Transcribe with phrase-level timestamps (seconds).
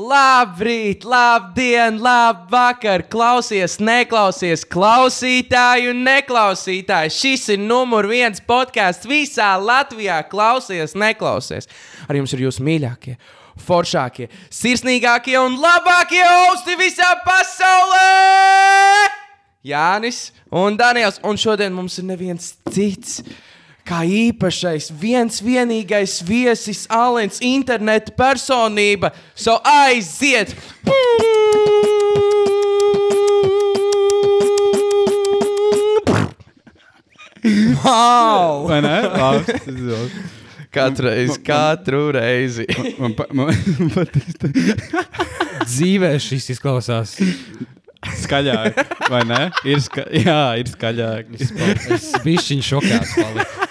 [0.00, 3.02] Labrīt, labdien, labvakar!
[3.12, 7.12] Klausies, neklausies, klausītāji un neklausītāji!
[7.12, 10.22] Šis ir numur viens podkāsts visā Latvijā.
[10.30, 11.68] Klausies, neklausies!
[12.08, 13.18] Ar jums ir jūsu mīļākie,
[13.60, 18.08] foršākie, sirsnīgākie un labākie austi visā pasaulē!
[19.68, 23.20] Jānis un Daniels, un šodien mums ir neviens cits
[23.90, 29.10] kā īpašais, viens vienīgais viesis, Alens, interneta personība.
[29.34, 30.54] So aiziet!
[37.80, 38.68] Wow!
[38.68, 38.96] Vai ne?
[39.08, 39.48] Labs.
[40.70, 42.66] Katru reizi, katru reizi.
[43.00, 44.84] Man, man, man patīk
[45.64, 47.16] Dzīvē šis izklausās.
[48.22, 48.78] skaļāk,
[49.10, 49.40] vai ne?
[49.66, 51.34] Ir, ska, jā, ir skaļāk.
[51.40, 53.16] Es biju šķiņš šokēts.
[53.18, 53.69] paliku.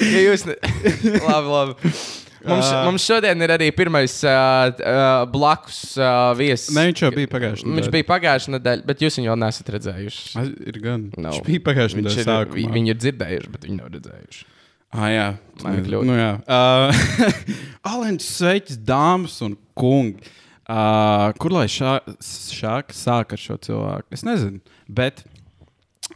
[0.00, 0.56] Ja jūs ne...
[1.28, 1.94] labi, labi.
[2.42, 6.72] Mums, mums šodien ir arī pirmais uh, uh, blakus uh, viesis.
[6.74, 10.42] Ne, viņš jau bija pagājušajā Viņš bija pagājušā nedēļa, bet jūs viņu vēl neesat redzējuši.
[10.72, 11.04] Ir gan.
[11.22, 11.36] Nav.
[11.38, 12.74] Viņš bija pagājušajā Viņš nedēļā sākumā.
[12.74, 14.42] vi- ir dzirdējuši, bet viņi nav redzējuši.
[14.92, 15.28] Ah, jā,
[15.62, 16.04] Man ir kļūda.
[16.04, 16.32] nu, jā.
[16.44, 17.42] Uh,
[17.94, 20.26] Alens, sveicas, dāmas un kungi.
[20.68, 24.10] Uh, kur lai šā, šāk sāk ar šo cilvēku?
[24.14, 24.60] Es nezinu.
[24.92, 25.24] Bet,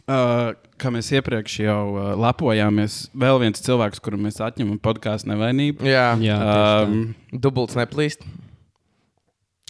[0.05, 5.87] uh, kā mēs iepriekš jau uh, lepojāmies, vēl viens cilvēks, kuru mēs atņemam podkāstu nevainību.
[5.87, 6.37] Jā, Jā,
[6.87, 8.23] Um, dubults neplīst.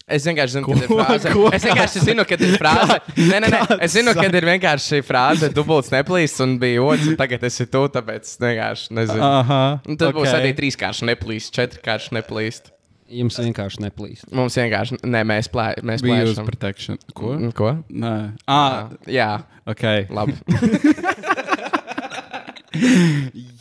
[0.08, 1.32] Es vienkārši zinu, ka ir frāze.
[1.36, 1.48] Ko?
[1.52, 2.96] Es vienkārši zinu, ka ir frāze.
[3.18, 3.60] Nē, nē, nē.
[3.84, 7.68] Es zinu, ka ir vienkārši šī frāze, dubults neplīst, un bija otrs, un tagad esi
[7.68, 9.26] tu, tāpēc es vienkārši nezinu.
[9.28, 10.22] Aha, Un tad okay.
[10.22, 12.72] būs arī trīskārši neplīst, četrkārši neplīst.
[13.08, 14.26] Jums vienkārši neplīst.
[14.36, 16.46] Mums vienkārši, nē, mēs, plē, mēs Bija uz plēšam.
[16.50, 16.98] protection.
[17.16, 17.34] Ko?
[17.38, 17.70] Mm, Ko?
[17.90, 18.14] Nē,
[18.52, 19.30] ah, Jā,
[19.66, 19.86] ok.
[20.12, 20.36] labi.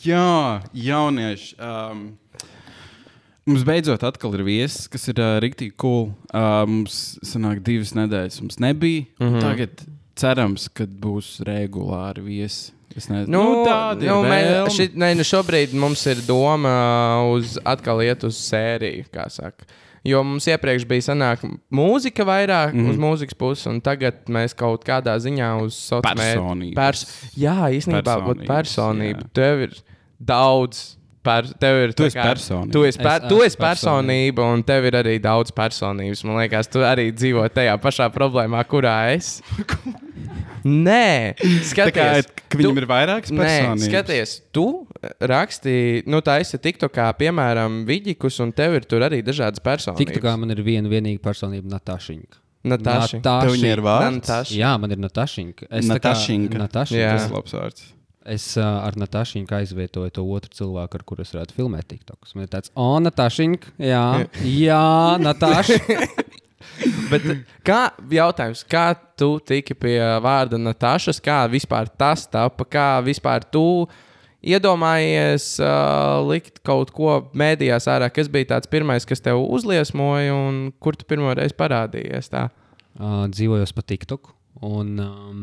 [0.03, 1.55] Jā, jaunieši.
[1.63, 2.01] Um,
[3.47, 6.09] mums beidzot atkal ir viesis, kas ir uh, rīktīgi cool.
[6.29, 8.41] Uh, mums sanāk divas nedēļas.
[8.43, 9.07] Mums nebija.
[9.19, 9.27] Mm.
[9.31, 9.41] -hmm.
[9.45, 9.85] Tagad
[10.17, 12.73] cerams, ka būs regulāri viesi.
[12.97, 14.71] Es nezinu, Nu, tāda ir nu, mē, vēlme.
[14.73, 16.71] ši, nē, nu šobrīd mums ir doma
[17.29, 19.67] uz atkal iet uz sēriju, kā saka.
[20.07, 21.41] Jo mums iepriekš bija sanāk
[21.73, 26.75] mūzika vairāk mm uz mūzikas puses, un tagad mēs kaut kādā ziņā uz sociāliem Personības.
[26.77, 27.05] Pers
[27.35, 29.25] jā, īstenībā Personības, personība.
[29.25, 29.33] jā.
[29.35, 29.75] Tev ir
[30.17, 30.96] daudz.
[31.27, 32.71] Per, tev ir Tu esi kā- personība.
[32.71, 36.23] Tu esi, Es per, tu esmu esi personība, un tev ir arī daudz personības.
[36.27, 39.41] Man liekas, tu arī dzīvo tajā pašā problēmā, kurā es.
[40.67, 43.85] Nē, Tā kā skaties, ka viņam ir vairākas Nē, personības.
[43.87, 44.63] skaties, tu
[45.31, 50.01] rakstīji, nu, tā esi TikTokā, piemēram, vidikus, un tev ir tur arī dažādas personības.
[50.01, 52.41] Tik tā kā man ir viena vienīga personība, Natašiņa.
[52.67, 53.21] Natāša.
[53.23, 54.17] Vārds?
[54.17, 54.57] Natāša.
[54.59, 55.69] Jā, man ir Natašiņa.
[55.71, 56.59] Es Natašinka.
[56.65, 56.99] Natašinka.
[56.99, 57.13] Jā.
[57.15, 57.85] Tas ir labs vārds.
[58.27, 62.35] Es uh, ar Natašiņu aizvietoju to otru cilvēku, ar kuru es varētu filmēt TikTokus.
[62.35, 64.03] Man ir tāds, o, Natašiņa, jā,
[64.67, 64.81] jā,
[65.23, 65.79] Nataša.
[67.11, 67.23] Bet
[67.65, 67.79] kā
[68.11, 73.87] jautājums, kā tu tiki pie vārda Natāšas, kā vispār tas tapa, kā vispār tu
[74.47, 80.61] iedomājies uh, likt kaut ko mēdījās ārā, kas bija tāds pirmais, kas tev uzliesmoja un
[80.83, 82.49] kur tu pirmo reizi parādījies tā?
[82.99, 84.33] uh, dzīvojos pa TikToku.
[84.65, 85.41] Un, um,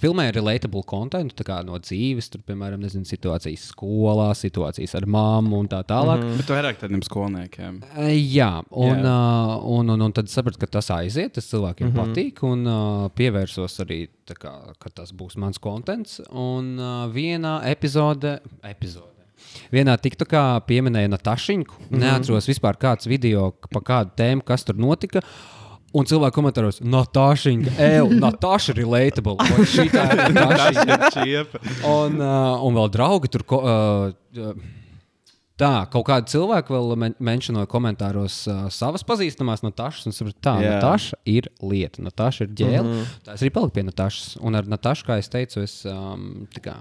[0.00, 5.58] Filmēja relatable content, tā kā no dzīves, tur, piemēram, nezinu, situācijas skolā, situācijas ar mammu
[5.60, 6.22] un tā tālāk.
[6.22, 6.36] Mm -hmm.
[6.40, 7.82] Bet vairāk tādiem skolniekiem.
[8.32, 9.12] Jā, un, Jā.
[9.12, 12.14] uh, un, un, un tad sapratu, ka tas aiziet, tas cilvēkiem mm -hmm.
[12.14, 16.20] patīk, un uh, pievērsos arī, kā, ka tas būs mans kontents.
[16.30, 19.12] Un uh, vienā epizode, epizode.
[19.72, 21.64] Vienā TikTokā pieminēja Natašiņu.
[21.64, 21.98] Mm -hmm.
[21.98, 25.20] Neatceros vispār kāds video pa kādu tēmu, kas tur notika.
[25.92, 29.36] Un cilvēki komentāros, Natāša, Eju, Natāša ir relatable.
[29.36, 31.08] vai šī tā ir?
[31.12, 31.60] Čiepa.
[31.84, 33.44] Un, uh, un vēl draugi tur.
[33.44, 34.54] Ko, uh,
[35.62, 40.08] Tā, kaut kādi cilvēki vēl men menšinoja komentāros uh, savas pazīstamās Natāšas.
[40.08, 40.78] Un sapratu, tā, Jā.
[40.78, 42.82] Natāša ir lieta, Natāša ir ģēle.
[42.82, 42.96] Mm.
[42.96, 43.12] -hmm.
[43.26, 44.32] Tā es arī paliku pie Natāšas.
[44.40, 46.74] Un ar Natāšu, kā es teicu, es um, tā kā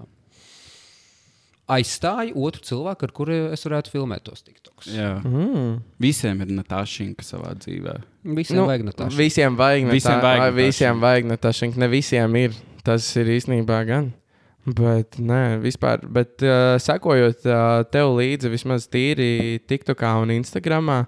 [1.76, 4.90] aizstāju otru cilvēku, ar kuru es varētu filmēt tos tiktokus.
[4.92, 5.16] Jā.
[5.24, 5.78] Mm.
[6.02, 8.00] Visiem ir Natāšinka savā dzīvē.
[8.38, 9.18] Visiem nu, vajag Natāšu.
[9.18, 10.58] Visiem vajag Natāšu.
[10.60, 11.72] Visiem vajag Natāšu.
[11.82, 12.58] Ne visiem ir.
[12.82, 14.10] Tas ir īstenībā gan.
[14.66, 16.04] Bet, nē, vispār.
[16.06, 21.00] Bet, uh, sekojot uh, tev līdzi, vismaz tīri TikTokā un Instagramā,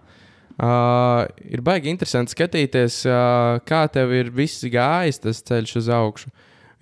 [0.57, 6.33] uh, ir baigi interesanti skatīties, uh, kā tev ir viss gājis tas ceļš uz augšu.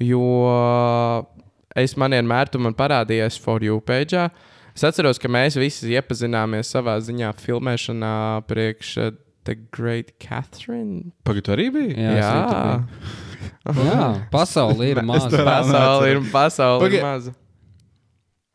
[0.01, 1.27] Jo uh,
[1.75, 4.27] es man vienmēr, tu man parādījies For You page.
[4.75, 8.13] Es atceros, ka mēs visi iepazināmies savā ziņā filmēšanā
[8.47, 9.11] priekš uh,
[9.43, 11.11] The Great Catherine.
[11.27, 12.15] Pagaidā, tu arī bija?
[12.21, 13.19] Jā, biju.
[13.91, 15.29] Jā, pasaule ir maza.
[15.33, 17.33] Pasaule ir, pasaule ir Paga- maza.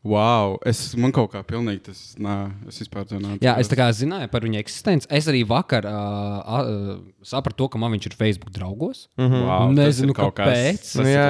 [0.06, 2.35] Wow, es man kaut kā pilnīgi tas, nā,
[2.70, 3.41] es vispār neatceros.
[3.43, 5.08] Jā, es tā kā zināju par viņa eksistenci.
[5.11, 6.91] Es arī vakar uh, uh,
[7.26, 9.06] sapratu, to, ka man viņš ir Facebook draugos.
[9.19, 9.41] Mhm.
[9.49, 10.79] wow, tas Nezinu, kāpēc.
[10.82, 11.25] kas- tas ir Jā,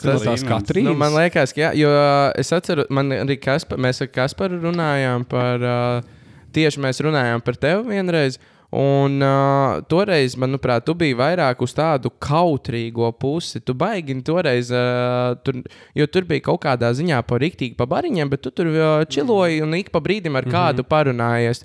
[0.00, 0.46] tas līmenis.
[0.48, 0.88] Katrīnas.
[0.90, 4.60] Nu, man liekas, ka jā, jo uh, es atceros, man arī Kaspar, mēs ar Kasparu
[4.64, 6.16] runājām par, uh,
[6.56, 8.40] tieši mēs runājām par tevi vienreiz.
[8.70, 13.58] Un uh, toreiz, manuprāt, tu biji vairāk uz tādu kautrīgo pusi.
[13.66, 15.58] Tu baigi toreiz, uh, tur,
[15.98, 19.64] jo tur bija kaut kādā ziņā par rīktīgi pa bariņiem, bet tu tur uh, čiloji
[19.66, 21.64] un ik pa brīdim ar kādu parunājies.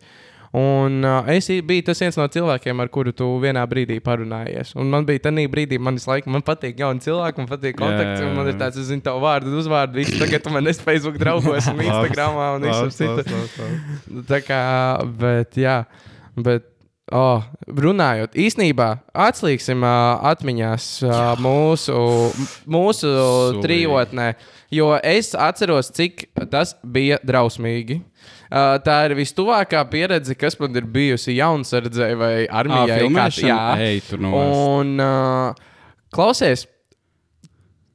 [0.56, 4.74] Un uh, es biju tas viens no cilvēkiem, ar kuru tu vienā brīdī parunājies.
[4.80, 8.24] Un man bija tā brīdī, man laiku man patīk jauni cilvēki, man patīk kontakts.
[8.24, 11.20] Un Man ir tāds, es zinu, tavu vārdu, uzvārdu, visu tagad tu man esi Facebook
[11.22, 14.24] draugos un Instagramā un visur citur.
[14.32, 14.62] Tā kā,
[15.20, 15.84] bet, jā,
[16.40, 16.72] bet,
[17.14, 18.90] oh, runājot, īsnībā
[19.26, 21.98] atslīgsim uh, atmiņās uh, mūsu,
[22.70, 23.12] mūsu
[23.64, 24.32] trijotnē,
[24.74, 28.02] jo es atceros, cik tas bija drausmīgi.
[28.46, 33.00] Uh, tā ir vistuvākā pieredze, kas man ir bijusi jaunsardzē vai armijā.
[33.02, 33.78] filmēšana?
[33.82, 34.62] Ej, tu nu esi.
[34.78, 35.74] Un uh,
[36.14, 36.68] klausies,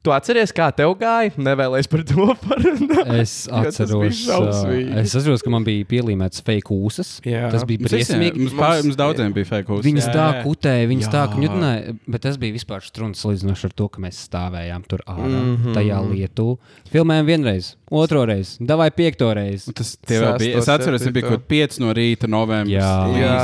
[0.01, 1.33] tu atceries, kā tev gāja?
[1.37, 3.11] Nevēlies par to parunāt.
[3.21, 7.13] Es Jo tas bija atceros, uh, es atceros, ka man bija pielīmēts fake ūsas.
[7.27, 7.49] Jā.
[7.53, 8.41] Tas bija visiem, briesmīgi.
[8.41, 9.87] mums, pār, mums daudziem bija fake uzsvars.
[9.89, 11.13] Viņas tā kutēja, viņas Jā.
[11.13, 15.27] tā kņudināja, bet tas bija vispār strūns salīdzinoši ar to, ka mēs stāvējām tur ārā,
[15.29, 15.53] mm.
[15.57, 15.77] -hmm.
[15.77, 16.47] tajā lietu.
[16.91, 19.73] Filmējām vienreiz, otro reizi, davai piekto reizi.
[19.75, 20.57] Tas tie vēl bija.
[20.61, 22.75] Es atceros, tas bija kaut kāds 5 no rīta novembris.
[22.75, 22.95] Jā.
[23.21, 23.37] Jā,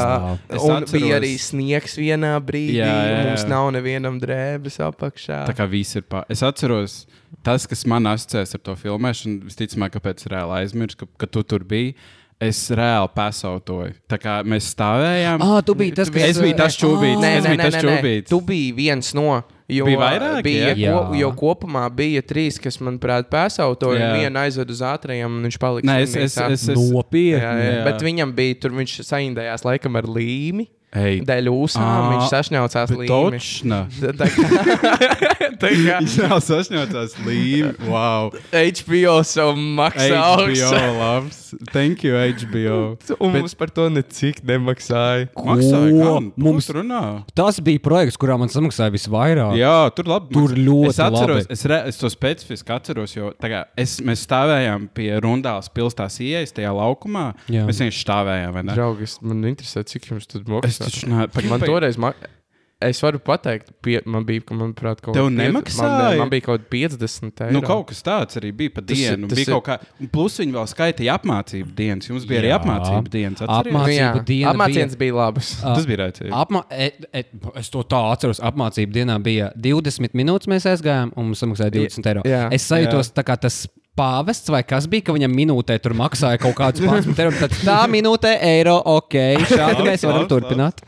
[0.58, 2.80] un atceros- bija arī sniegs vienā brīdī.
[2.82, 3.24] Jā, jā, jā.
[3.30, 5.44] Mums nav nevienam drēbes apakšā.
[5.48, 6.26] Tā kā viss ir pār.
[6.48, 7.02] Atceros,
[7.46, 11.44] tas, kas man asociēs ar to filmēšanu, visticamāk, kāpēc es reāli aizmirsu, ka, ka tu
[11.48, 11.96] tur biji.
[12.38, 13.96] Es reāli pasautoju.
[14.06, 15.42] Tā kā mēs stāvējām.
[15.42, 17.22] Ah, tu biji tas, kas Es biju tas čūbītis.
[17.24, 18.30] Nē, Es nē, biju nē, tas čūbītis.
[18.30, 19.40] Tu biji viens no.
[19.68, 20.92] Jo Bija vairāk, bija, jā?
[20.96, 24.00] ko, jo kopumā bija trīs, kas, manuprāt, pēsautoja.
[24.00, 24.12] Jā.
[24.22, 25.90] Vienu aizved uz ātrajiem, un viņš palika.
[25.90, 27.82] Nē, es, es, es, es, nopietni.
[27.84, 30.70] Bet viņam bija tur, viņš saindējās laikam ar līmi.
[30.96, 32.94] Ej, Dēļ ūsām viņš sašņaucās.
[33.10, 33.80] Točna.
[35.62, 37.74] Tā kā, Viņš nav sašņauts līniju.
[37.90, 38.30] Wow.
[38.54, 40.80] HBO savu maksā HBO augstu.
[40.98, 41.40] labs.
[41.74, 42.78] Thank you, HBO.
[43.20, 45.28] Un Bet- mums par to necik nemaksāja.
[45.36, 46.14] Maksāja, Ko?
[46.14, 46.32] gan.
[46.38, 47.02] Mums- runā.
[47.36, 49.56] Tas bija projekts, kurā man samaksāja visvairāk.
[49.60, 50.34] Jā, tur labi.
[50.36, 51.52] Tur ļoti es atceros, labi.
[51.56, 56.56] Es, re, es to specifiski atceros, jo kā, es, mēs stāvējām pie Rundāles pilsētas ieejas
[56.56, 57.34] tajā laukumā.
[57.52, 57.66] Jā.
[57.68, 58.54] Mēs vienkārši stāvējām.
[58.58, 58.76] vai ne?
[58.78, 60.87] Draugs, man interesē, cik jums tur maksā.
[60.90, 62.14] Taču ne, pa, Man toreiz, ma
[62.80, 66.02] es varu pateikt, pie, man bija, ka, manuprāt, kaut Tev kādi piec- nemaksāja?
[66.12, 67.54] Man, man bija kaut kādi 50 eiro.
[67.56, 69.28] Nu, kaut kas tāds arī bija pa Tas ir- dienu.
[69.32, 72.08] tas bija ir- kaut kā, un plus viņi vēl skaitīja apmācību dienas.
[72.12, 72.60] Jums bija arī Jā.
[72.60, 73.42] apmācību dienas.
[73.42, 73.74] Apmā- atceries?
[73.74, 75.50] nu, jā, mācību diena apmācības bija labas.
[75.64, 76.30] Ah, Tas bija rēcīgi.
[76.32, 78.40] Apma et, et, es to tā atceros.
[78.40, 82.22] Apmācību dienā bija 20 minūtes, mēs aizgājām, un mums samaksāja 20 eiro.
[82.30, 82.48] Jā.
[82.54, 83.68] Es sajūtos tā kā tas
[83.98, 87.36] pāvests vai kas bija, ka viņam minūtē tur maksāja kaut kādus 11 eiro.
[87.42, 90.84] Tad tā minūtē eiro, ok, šādi mēs varam turpināt.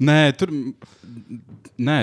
[0.00, 0.52] Nē, tur.
[1.76, 1.98] Nē,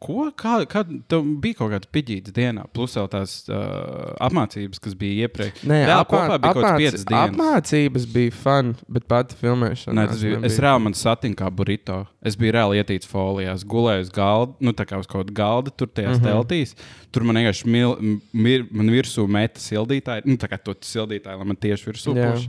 [0.00, 0.26] ko?
[0.36, 5.26] Kā, kā tev bija kaut kāds piģīts dienā, plus vēl tās uh, apmācības, kas bija
[5.28, 5.62] iepriekš?
[5.68, 7.34] Nē, Reāli apmā, kopā bija kaut kāds piecas dienas.
[7.34, 9.96] apmācības bija fun, bet pati filmēšana.
[10.00, 10.40] Nē, tas bija.
[10.50, 12.00] Es reāli man satinu kā burrito.
[12.24, 15.70] Es biju reāli ietīts folijās, gulēju uz galda, nu tā kā uz kaut kāda galda,
[15.76, 16.26] tur tajās Mhm.
[16.26, 16.48] mm -hmm.
[16.48, 16.74] teltīs.
[17.12, 17.96] Tur man vienkārši mil,
[18.32, 22.48] mir, man virsū meta sildītāji, nu tā kā to sildītāju, lai man tieši virsū puš.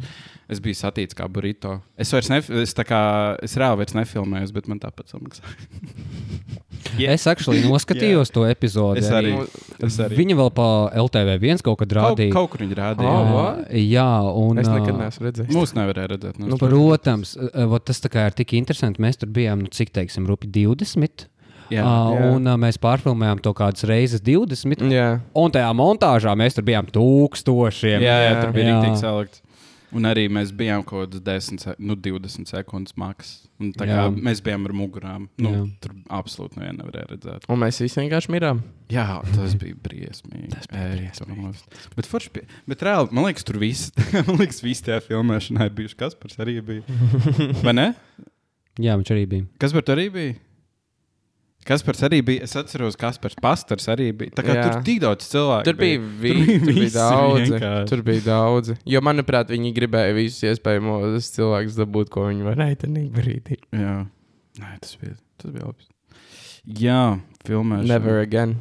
[0.49, 1.81] Es biju satīts kā burrito.
[1.97, 5.55] Es vairs nef es, kā, es reāli vairs nefilmēju, bet man tāpat samaksāja.
[6.97, 7.13] Yeah.
[7.13, 8.99] Es actually noskatījos to epizodi.
[9.03, 9.33] Es arī.
[9.85, 10.17] Es arī.
[10.19, 10.65] Viņa vēl pa
[11.03, 12.33] LTV viens kaut kad Kaut, rādīja.
[12.35, 13.07] kaut kur viņi rādīja.
[13.09, 13.33] Oh, jā.
[13.35, 13.73] what?
[13.79, 14.07] Jā,
[14.43, 14.59] un.
[14.63, 15.53] Es nekad neesmu redzējis.
[15.55, 16.39] Mūsu nevarēja redzēt.
[16.41, 19.01] Nu, Protams, ā, vot tas tā kā ir tik interesanti.
[19.03, 21.27] Mēs tur bijām, nu, cik teiksim, rupi 20.
[21.27, 21.29] jā,
[21.71, 22.31] Uh, Jā.
[22.35, 24.81] un uh, mēs pārfilmējām to kādas reizes 20.
[24.91, 28.01] Jā, Un tajā montāžā mēs tur bijām tūkstošiem.
[28.03, 28.41] jā, jā, Jā.
[28.41, 29.39] tur bija rīktīgi salikts.
[29.93, 33.47] Un arī mēs bijām kaut kādas 10, se- nu, 20 sekundes maksas.
[33.59, 35.25] Mēs bijām ar mugurām.
[35.37, 35.63] Nu, Jā.
[35.83, 37.47] tur absolūti nevienu nevarēja redzēt.
[37.49, 38.61] un mēs visi vienkārši mirām.
[38.89, 40.49] Jā, tas bija briesmīgi.
[40.55, 41.53] Tas bija briesmīgi.
[41.95, 43.91] Bet, forši, pie- bet reāli, man liekas, tur viss,
[44.27, 45.97] man liekas, viss tajā filmēšanā ir bijuši.
[45.99, 46.81] Kas par arī bija?
[47.65, 47.89] Vai ne?
[48.79, 49.45] jā, viņš arī bija.
[49.59, 50.35] Kas par to arī bija?
[51.67, 52.43] Kas par arī bija?
[52.47, 54.33] Es atceros, kas par pastors arī bija.
[54.37, 54.63] Tā kā Jā.
[54.65, 55.67] tur tik daudz cilvēku.
[55.67, 57.51] Tur bija, vi, tur bija visi daudzi.
[57.51, 57.89] vienkārši.
[57.91, 58.77] Tur bija daudzi.
[58.89, 63.59] Jo, manuprāt, viņi gribēja visus iespējamos cilvēkus dabūt, ko viņi varēja tajā brīdī.
[63.77, 63.95] Jā,
[64.61, 65.87] Nē, tas bija, tas bija labi.
[66.81, 67.01] Jā,
[67.47, 67.87] filmēšana.
[67.93, 68.57] Never again.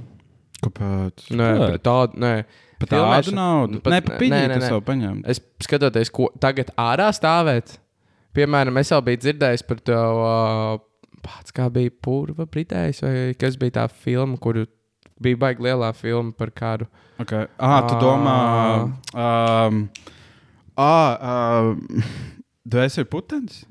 [0.61, 1.31] Kāpēc?
[1.33, 2.21] Nē, par tādu.
[2.21, 2.35] Nē.
[2.81, 3.81] Pat tādu naudu.
[3.85, 5.25] pat- Nē, pa piņķi jau paņemt.
[5.29, 7.79] Es skatoties, ko tagad ārā stāvēt.
[8.37, 10.79] Piemēram, es jau biju dzirdējis par to, uh,
[11.23, 14.67] pats kā bija purva britējs, vai kas bija tā filma, kuru
[15.21, 16.87] Bija baigi lielā filma par karu.
[17.21, 17.45] Okay.
[17.61, 18.37] Ah, tu domā,
[19.13, 19.83] um,
[20.81, 21.11] ah,
[21.61, 21.83] um,
[22.73, 23.67] dvēseli putens?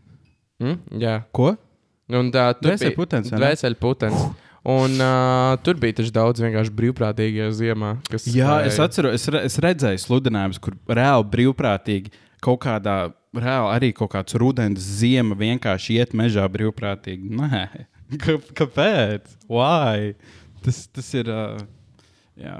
[0.62, 0.77] Mm?
[1.01, 1.56] Jā, Ko?
[2.10, 3.41] un tā tur Dvēseli putens, vai ne?
[3.48, 4.27] Dvēseli putens.
[4.70, 7.96] Un uh, tur bija taču daudz vienkārši brīvprātīgie ziemā.
[8.10, 12.13] Kas Jā, es spēja- atceros, es, re, es redzēju sludinājumus, kur reāli brīvprātīgi
[12.44, 12.98] kaut kādā,
[13.38, 17.29] reāli arī kaut kāds rudens, ziema vienkārši iet mežā brīvprātīgi.
[17.39, 17.65] Nē,
[18.24, 19.27] Kā, kāpēc?
[19.51, 20.15] Why?
[20.65, 21.27] Tas, tas ir.
[21.29, 21.59] Uh,
[22.39, 22.55] jā,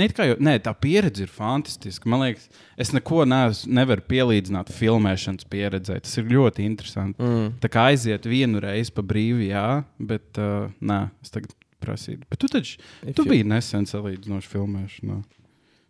[0.00, 2.08] it kā jau, nē, tā pieredze ir fantastiska.
[2.08, 2.46] Man liekas,
[2.80, 6.00] es neko neesmu, nevaru pielīdzināt filmēšanas pieredzei.
[6.06, 7.20] Tas ir ļoti interesanti.
[7.20, 7.50] Mm.
[7.60, 9.66] Tā kā aiziet vienu reizi pa brīvi, jā,
[10.00, 11.52] bet uh, nē, es tagad
[11.84, 12.22] prasīju.
[12.32, 15.20] Bet tu taču If tu you- biji nesen salīdzinoši filmēšanā.
[15.28, 15.41] Tu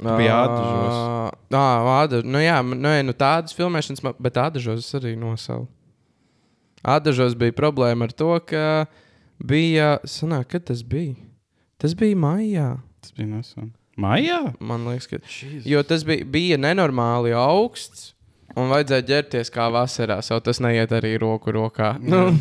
[0.02, 0.97] biji ādažos.
[1.52, 1.66] Jā,
[1.97, 2.25] ādažos.
[2.25, 5.68] Nu, jā, man- nu, jā, nu, tādas filmēšanas, ma- bet ādažos es arī nosaucu.
[6.85, 8.87] Ādažos bija problēma ar to, ka
[9.42, 9.99] bija.
[10.04, 11.14] Sanāk, kad tas bija?
[11.78, 12.80] Tas bija maijā.
[13.02, 13.73] Tas bija nesen.
[13.99, 14.54] Maijā?
[14.61, 15.18] Man liekas, ka.
[15.68, 18.14] Jo tas bija, bija nenormāli augsts.
[18.59, 21.94] Un vajadzēja ģērbties kā vasarā, jau tas neiet arī roku rokā.
[22.04, 22.35] Nu,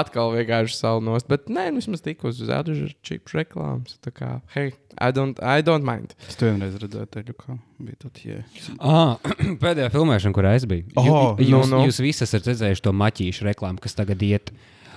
[0.00, 1.26] atkal vienkārši salnos.
[1.30, 3.94] Bet nē, nu, vismaz tik uz zēdušu čipu reklāmas.
[4.02, 6.16] Tā kā, hei, I don't, I don't mind.
[6.26, 8.40] Es to vienreiz redzēju, teļu, kā bija tad, jā.
[8.78, 9.14] Ah,
[9.62, 10.88] pēdējā filmēšana, kurā es biju.
[10.98, 11.82] Oh, jūs, nu, nu.
[11.88, 14.54] jūs visi esat redzējuši to maķīšu reklāmu, kas tagad iet.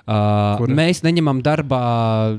[0.07, 0.71] Uh, Kura?
[0.71, 1.79] mēs neņemam darbā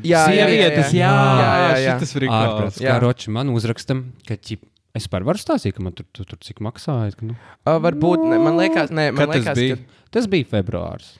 [0.00, 1.10] Jā, jā, jā, sievietes, jā.
[1.12, 1.96] Jā, jā, jā.
[2.00, 2.94] Tas ir Ārprāts, Jā.
[2.94, 4.62] kā roči man uzrakstam, ka ķip,
[4.94, 7.14] es par varu stāstīt, ka man tur, tur, tur cik maksāja.
[7.22, 9.76] Nu, Uh, varbūt, ne, man liekas, nē, man Kad tas liekas, bija?
[9.76, 10.04] ka.
[10.10, 11.16] tas bija februārs.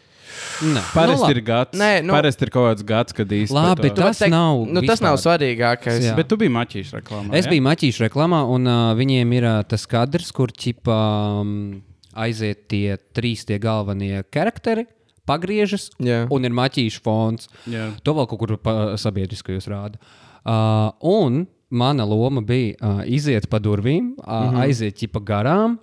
[0.62, 1.78] Nē, Parasti nu, ir gads.
[1.78, 3.62] Nē, nu- Parasti ir kaut kāds gads, kad īstenībā.
[3.72, 6.02] Labi, vari Tas nav Nu, tas nav svarīgākais.
[6.04, 6.14] Jā.
[6.16, 7.32] Bet tu biji maķīšu reklāmā.
[7.34, 7.50] Es jā?
[7.54, 10.98] biju maķīšu reklāmā, un uh, viņiem ir uh, tas kadrs, kur ķipa,
[11.40, 11.82] um,
[12.14, 14.86] aiziet tie trīs tie galvenie charakteri,
[15.28, 16.26] pagriežas, Jā.
[16.30, 17.48] un ir maķīšu fons.
[17.68, 17.90] Jā.
[18.04, 19.96] To vēl kaut kur pa- sabiedriskajos rāda.
[20.44, 24.64] Uh, un mana loma bija uh, iziet pa durvīm, uh, mm -hmm.
[24.64, 25.78] aiziet ķipa garām.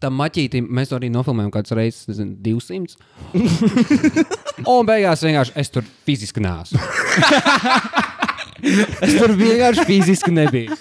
[0.00, 2.96] Tam maķītim mēs arī nofilmējām kādas reizes, nezinu, 200.
[4.76, 6.76] un beigās vienkārši es tur fiziski nāsu.
[9.06, 10.76] es tur vienkārši fiziski nebiju.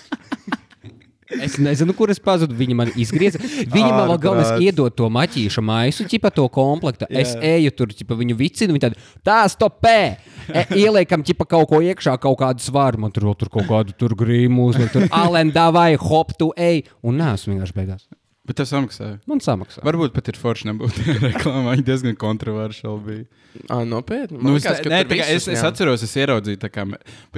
[1.42, 2.54] Es nezinu, kur es pazudu.
[2.58, 3.40] Viņi man izgrieza.
[3.42, 7.08] Viņi man vēl galvenais iedod to maķīšu maisu, ķipa to komplektu.
[7.10, 9.98] Es eju tur, ķipa viņu vicinu, viņi tad tā stopē.
[10.46, 13.02] E, ieliekam, ķipa kaut ko iekšā, kaut kādu svaru.
[13.02, 14.70] Man tur, tur kaut kādu tur grīmu.
[14.94, 16.86] Tur alenda vai hop tu ej.
[17.02, 18.06] Un nē, es vienkārši beigās.
[18.46, 19.16] Bet tas samaksāja.
[19.26, 19.82] Man samaksā.
[19.82, 21.72] Varbūt pat ir forši nebūt reklāmā.
[21.74, 23.24] Viņa diezgan kontroversiāli bija.
[23.72, 24.38] Ah, nopietni.
[24.38, 26.84] Nu, Man es, ne, kā es, visus es atceros, es ieraudzīju, kā,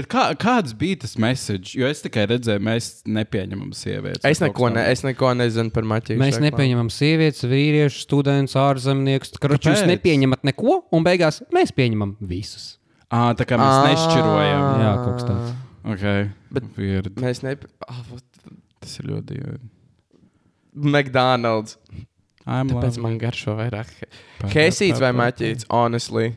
[0.10, 1.78] kā, kāds bija tas message?
[1.80, 4.26] Jo es tikai redzēju, mēs nepieņemam sievietes.
[4.28, 6.20] Es neko, ne, es neko nezinu par maķīšu.
[6.20, 6.48] Mēs reklāmu.
[6.50, 9.38] nepieņemam sievietes, vīriešus, studentus, ārzemniekus.
[9.40, 12.74] Karoči, jūs nepieņemat neko, un beigās mēs pieņemam visus.
[13.08, 13.88] Ā, tā kā mēs Ā.
[13.94, 14.68] nešķirojam.
[14.84, 15.56] Jā, kaut kas tāds.
[15.94, 16.28] Okay.
[16.52, 17.14] Bet- Weird.
[17.24, 17.56] Mēs ne.
[17.88, 18.26] Ah, vot,
[18.84, 19.70] Tas ir ļoti dīvaini.
[20.77, 21.77] McDonald's.
[22.48, 23.89] I'm Tāpēc man garšo vairāk.
[24.39, 24.48] Pa-
[25.03, 25.65] vai maķīts?
[25.69, 26.29] Honestly.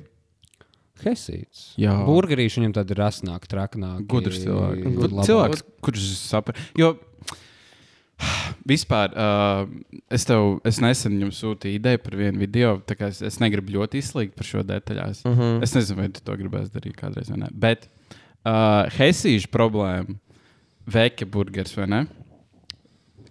[1.05, 1.71] Hesīts.
[1.81, 1.95] Jā.
[2.05, 4.03] Burgerīši viņam tad ir rasnāk, traknāk.
[4.11, 4.83] Gudrs cilvēks.
[4.85, 4.99] labāk.
[4.99, 6.59] Gud- Cilvēks, kurš saprot.
[6.77, 6.97] Jo
[8.69, 9.63] vispār uh,
[10.13, 12.75] es tev es nesen jums sūtīju ideju par vienu video.
[12.85, 15.25] tā kā Es, es negribu ļoti izslīgt par šo detaļās.
[15.25, 15.63] Mm -hmm.
[15.65, 17.49] Es nezinu, vai tu to gribēsi darīt kādreiz vai nē.
[17.53, 17.89] Bet
[18.45, 20.19] uh, Helsīša problēma,
[20.87, 22.07] Veke burgers vai ne?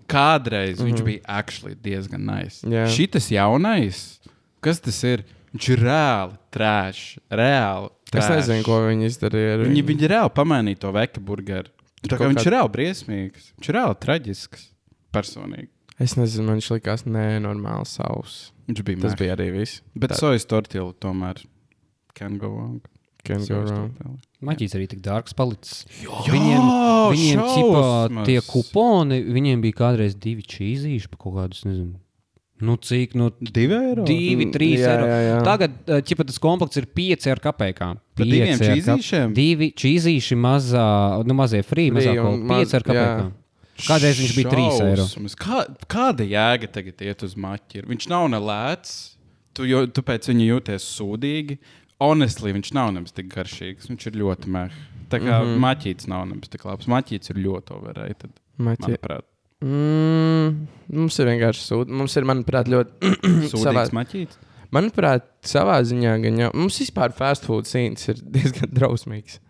[0.10, 0.90] Kādreiz mm -hmm.
[0.90, 2.66] viņš bija actually diezgan nice.
[2.68, 2.88] Jā.
[2.90, 4.20] Šis jaunais,
[4.62, 5.24] kas tas ir?
[5.54, 7.90] Viņš ir reāli trāšs, reāli.
[8.10, 8.30] Es trash.
[8.36, 9.54] nezinu, ko viņi izdarīja.
[9.54, 9.88] ar Viņi, viņu.
[9.88, 11.70] viņi reāli pamainīja to veka burgeru.
[12.06, 13.50] Tā kā viņš ir reāli briesmīgs.
[13.58, 14.68] Viņš ir reāli traģisks.
[15.14, 15.70] Personīgi.
[16.00, 18.52] Es nezinu, man viņš likās nenormāli savs.
[18.70, 19.20] Viņš bija Tas meh.
[19.20, 19.82] bija arī viss.
[19.96, 21.42] Bet sojas tortilla tomēr
[22.16, 22.82] can go wrong.
[24.42, 25.84] Maģis arī tik dārgs palicis.
[26.04, 26.68] Jā, viņiem
[27.12, 28.26] viņiem šausmas.
[28.30, 31.98] tie kuponi, viņiem bija kādreiz divi čīzīši par kaut kādus, nezinu.
[32.62, 34.04] Nu, cik, nu, Divi eiro?
[34.04, 35.06] divi, Mm, trīs jā, eiro.
[35.08, 35.36] jā, jā.
[35.48, 38.00] Tagad, ķipa, tas komplekts ir pieci ar kapekām.
[38.16, 39.34] Par diviem čīzīšiem?
[39.34, 43.32] Divi čīzīši mazā, nu, mazie free, Free mazā kaut maz- pieci ar kapekām.
[43.80, 45.06] Kādreiz viņš bija trīs eiro.
[45.08, 45.36] Šausmas.
[45.40, 47.86] Kā, kāda jēga tagad iet uz maķi?
[47.88, 49.16] Viņš nav ne lēts,
[49.56, 51.58] tu, jo, tu pēc viņa jūties sūdīgi.
[52.00, 53.90] Honestly, viņš nav nemaz tik garšīgs.
[53.92, 54.78] Viņš ir ļoti mehs.
[55.10, 55.50] Tā kā mm.
[55.50, 55.66] -hmm.
[55.66, 56.88] maķītis nav nemaz tik labs.
[56.88, 58.32] Maķītis ir ļoti overrated.
[58.60, 58.86] Maķi...
[58.86, 59.26] Manuprāt,
[59.60, 61.96] Mm, mums ir vienkārši sūdi.
[62.00, 63.12] Mums ir, manuprāt, ļoti.
[63.52, 64.40] sūdīgs maķītis.
[64.76, 66.50] Manuprāt, savā ziņā gan jau.
[66.56, 69.42] Mums vispār fast food scenes ir diezgan drausmīgs.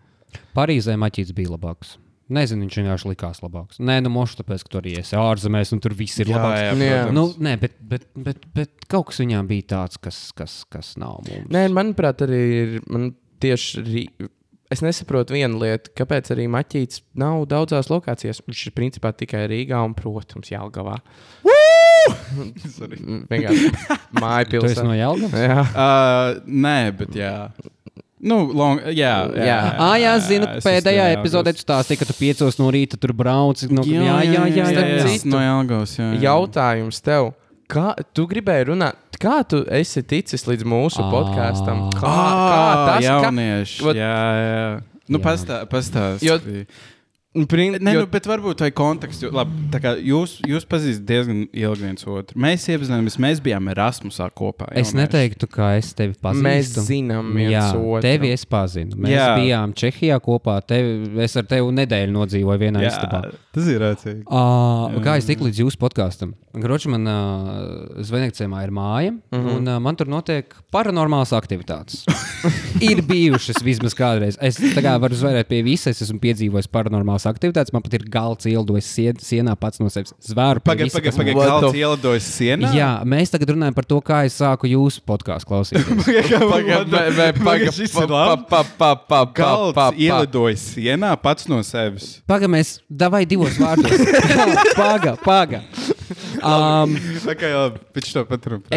[0.56, 1.94] Parīzē maķis bija labāks.
[2.30, 3.80] Nezinu, viņš vienkārši likās labāks.
[3.82, 6.60] Nē, nu, mošu, tāpēc, ka tur arī esi ārzemēs, un tur viss ir labāks.
[6.62, 7.00] jā, Jā.
[7.08, 7.16] protams.
[7.16, 11.20] Nu, nē, bet, bet, bet, bet kaut kas viņām bija tāds, kas, kas, kas nav
[11.26, 11.48] mums.
[11.54, 13.10] Nē, manuprāt, arī ir man
[13.42, 14.04] tieši rī...
[14.70, 18.42] es nesaprotu vienu lietu, kāpēc arī Maķīts nav daudzās lokācijās.
[18.46, 21.00] Viņš ir principā tikai Rīgā un, protams, Jālgavā.
[23.30, 23.70] Vienkārši
[24.22, 24.96] māja esi no pilsēta.
[25.00, 25.36] Jālgavas?
[25.44, 25.60] Jā.
[25.74, 27.34] Uh, nē, bet jā.
[28.20, 29.58] Nu, long, jā, jā, Jā.
[29.80, 33.62] Ah, jā, zinu, es pēdējā epizodē tu stāstīji, ka tu piecos no rīta tur brauc.
[33.72, 35.06] No, jā, jā, jā, jā, jā, jā.
[35.14, 36.20] esmu No Jelgavas, jā, jā.
[36.26, 37.30] Jautājums tev.
[37.70, 38.98] Kā tu gribēji runāt?
[39.20, 41.86] Kā tu esi ticis līdz mūsu podkāstam?
[41.96, 43.82] Kā, kā tas kā- jaunieši.
[43.88, 44.82] Vat- Jā, jā.
[45.10, 45.24] Nu, Jā.
[45.24, 46.26] pastā, pastāsti.
[46.28, 46.64] Jo-
[47.30, 49.22] Prin, Nē, jo, nu, bet varbūt tā ir konteksts.
[49.22, 52.34] jo, Labi, tā kā jūs, jūs pazīstat diezgan ilgi viens otru.
[52.42, 54.66] Mēs iepazināmies, mēs bijām Erasmusā kopā.
[54.74, 54.96] Es jaunieši.
[54.98, 56.42] neteiktu, ka es tevi pazīstu.
[56.48, 58.02] Mēs zinām viens Jā, otru.
[58.02, 58.98] tevi es pazinu.
[58.98, 59.28] Mēs Jā.
[59.28, 59.36] jā.
[59.38, 60.56] bijām Čehijā kopā.
[60.66, 63.22] Tevi, es ar tevi nedēļu nodzīvoju vienā istabā.
[63.54, 64.26] tas ir rācīgi.
[64.26, 66.34] Uh, kā es tiku līdz jūsu podkāstam?
[66.50, 69.38] Groči, man uh, Zvaigznājumā ir māja, mm.
[69.38, 69.54] -hmm.
[69.54, 72.02] un uh, man tur notiek paranormālas aktivitātes.
[72.90, 74.34] ir bijušas vismaz kādreiz.
[74.42, 77.72] Es tā kā varu zvērēt pie visas, esmu piedzīvojis paranormālas aktivitātes.
[77.74, 80.12] Man pat ir galds ielidojis sien, sienā pats no sevis.
[80.24, 81.36] Zvēru pie Pagaid, visa, pagaid, kas- pagaid.
[81.36, 82.72] What Galds ielidojas sienā.
[82.76, 85.86] Jā, mēs tagad runājam par to, kā es sāku jūsu podkāstu klausīties.
[89.96, 92.20] Ielidojas sienā pats no sevis.
[92.30, 94.04] Pagaid, mēs davai divos vārdos.
[94.76, 95.62] Paga, paga.
[96.40, 96.94] Um,
[97.50, 97.62] jau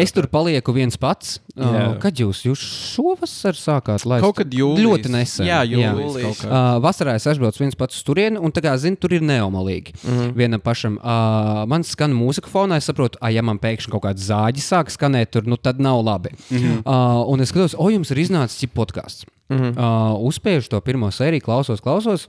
[0.00, 1.38] es tur palieku viens pats.
[1.54, 1.82] Uh, Jā.
[2.02, 2.62] kad jūs, jūs
[2.94, 4.24] šovasar sākāt laist?
[4.24, 4.84] Kaut kad jūlijā.
[4.88, 5.46] Ļoti nesen.
[5.46, 5.92] Jā, jūlijā.
[6.00, 6.40] Jūlijs.
[6.42, 6.48] kā.
[6.50, 9.94] Uh, vasarā es aizbraucu viens pats uz turieni, un tā kā zinu, tur ir neomalīgi.
[10.02, 10.18] Mm.
[10.18, 10.32] -hmm.
[10.40, 10.98] Vienam pašam.
[10.98, 14.90] Uh, man skan mūzika fonā, es saprotu, ah, ja man pēkšņi kaut kāds zāģis sāk
[14.90, 16.34] skanēt, tur, nu tad nav labi.
[16.50, 16.58] Mm.
[16.58, 16.82] -hmm.
[16.84, 19.24] uh, un es skatos, o, jums ir iznācis podkāsts.
[19.48, 19.58] Mm.
[19.58, 19.78] -hmm.
[19.78, 22.28] uh, uzspiežu to pirmo sēriju, klausos, klausos.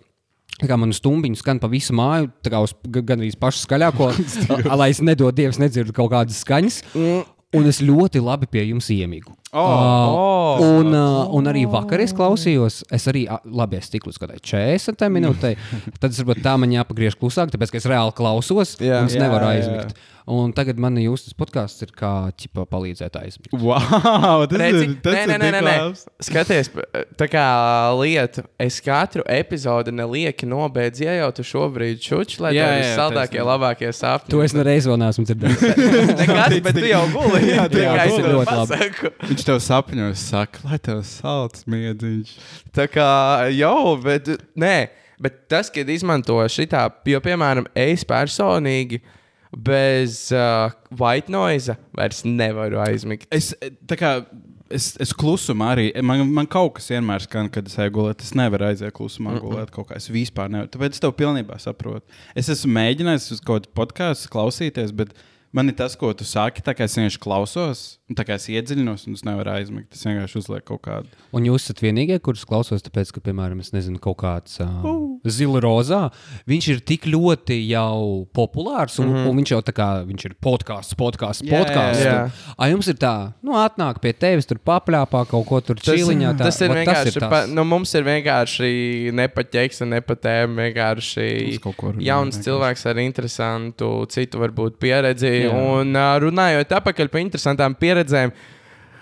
[0.64, 4.12] Kā man stumbiņš skan pa visu māju, tā kā uz gandrīz pašu skaļāko,
[4.80, 6.82] lai es nedodu Dievu, nedzirdu kaut kādas skaņas.
[7.56, 9.32] Un es ļoti labi pie jums iemigu.
[9.56, 14.40] Oh, Uh, un, uh, un arī vakar es klausījos, es arī, labi, es līdz kādai
[14.44, 15.54] 40 minūtei.
[16.00, 19.02] Tad es varbūt tā man jāpagriež klusāk, tāpēc ka es reāli klausos, Jā.
[19.02, 19.88] un es Jā, nevaru jā, jā.
[20.26, 23.52] Un tagad man jūtas podkāsts ir kā ķipa palīdzēt aizmigt.
[23.62, 25.60] Wow, tas Redzi, ir tas ir nē, nē.
[25.62, 26.00] labs.
[26.26, 26.72] Skaties,
[27.20, 27.44] tā kā
[28.00, 28.42] lietu.
[28.58, 33.38] Es katru epizodi nelieki nobeidzu, ja jau tu šobrīd čuči, lai Jā, ir jā, saldākie,
[33.38, 33.46] taisnība.
[33.52, 34.34] labākie sapņi.
[34.34, 35.66] To es nereiz vēl neesmu dzirdējis.
[36.24, 37.42] Nekad, bet tu jau guli.
[37.52, 38.32] Jā, tu jau guli.
[38.34, 39.12] Ļoti labi.
[39.30, 42.32] Viņš tev sapņos saka, lai tev salds miedziņš.
[42.74, 43.12] Tā kā
[43.54, 44.74] jau, bet nē,
[45.22, 49.04] bet tas, kad izmanto šitā, jo, piemēram, es personīgi
[49.56, 53.28] bez uh, white noise vairs nevaru aizmigt.
[53.34, 53.54] Es,
[53.96, 54.12] kā,
[54.70, 58.26] es, es klusumā arī, man, man kaut kas vienmēr skan, kad es eju gulēt.
[58.26, 60.00] Es nevaru aiziet klusumā, gulēt kaut kā.
[60.00, 60.72] Es vispār nevaru.
[60.74, 62.06] Tāpēc es tev pilnībā saprotu.
[62.38, 65.16] Es esmu mēģinājis uz kaut kādu podkāstu klausīties, bet
[65.56, 69.08] man ir tas, ko tu saki, tā kā es vienkārši klausos, tā kā es iedziļinos,
[69.10, 69.96] un es nevaru aizmigt.
[69.96, 71.24] Es vienkārši uzlieku kaut kādu.
[71.34, 74.86] Un jūs esat vienīgie, kurus klausos, tāpēc, ka, piemēram, es nezinu, kaut kāds uh,
[75.26, 76.02] zila rozā,
[76.46, 79.30] viņš ir tik ļoti jau populārs, un, mm -hmm.
[79.32, 82.04] un viņš jau tā kā viņš ir podkāsts, podkāsts, jā, podkāsts.
[82.06, 82.54] jā.
[82.58, 86.36] Ai, jums ir tā, nu, atnāk pie tevis, tur paplāpā kaut ko tur čīliņā.
[86.38, 87.18] Tā, tas ir vienkārši.
[87.18, 87.30] tas.
[87.32, 90.62] Pa, nu, mums ir vienkārši nepaķeks un nepatēm.
[90.62, 91.26] Vienkārši
[91.58, 92.44] jauns vienkārši.
[92.46, 95.34] cilvēks ar interesantu, citu varbūt pieredzi.
[95.50, 95.58] Jā.
[95.58, 97.95] Un uh, runājot atpakaļ par interesantām pieredzēm.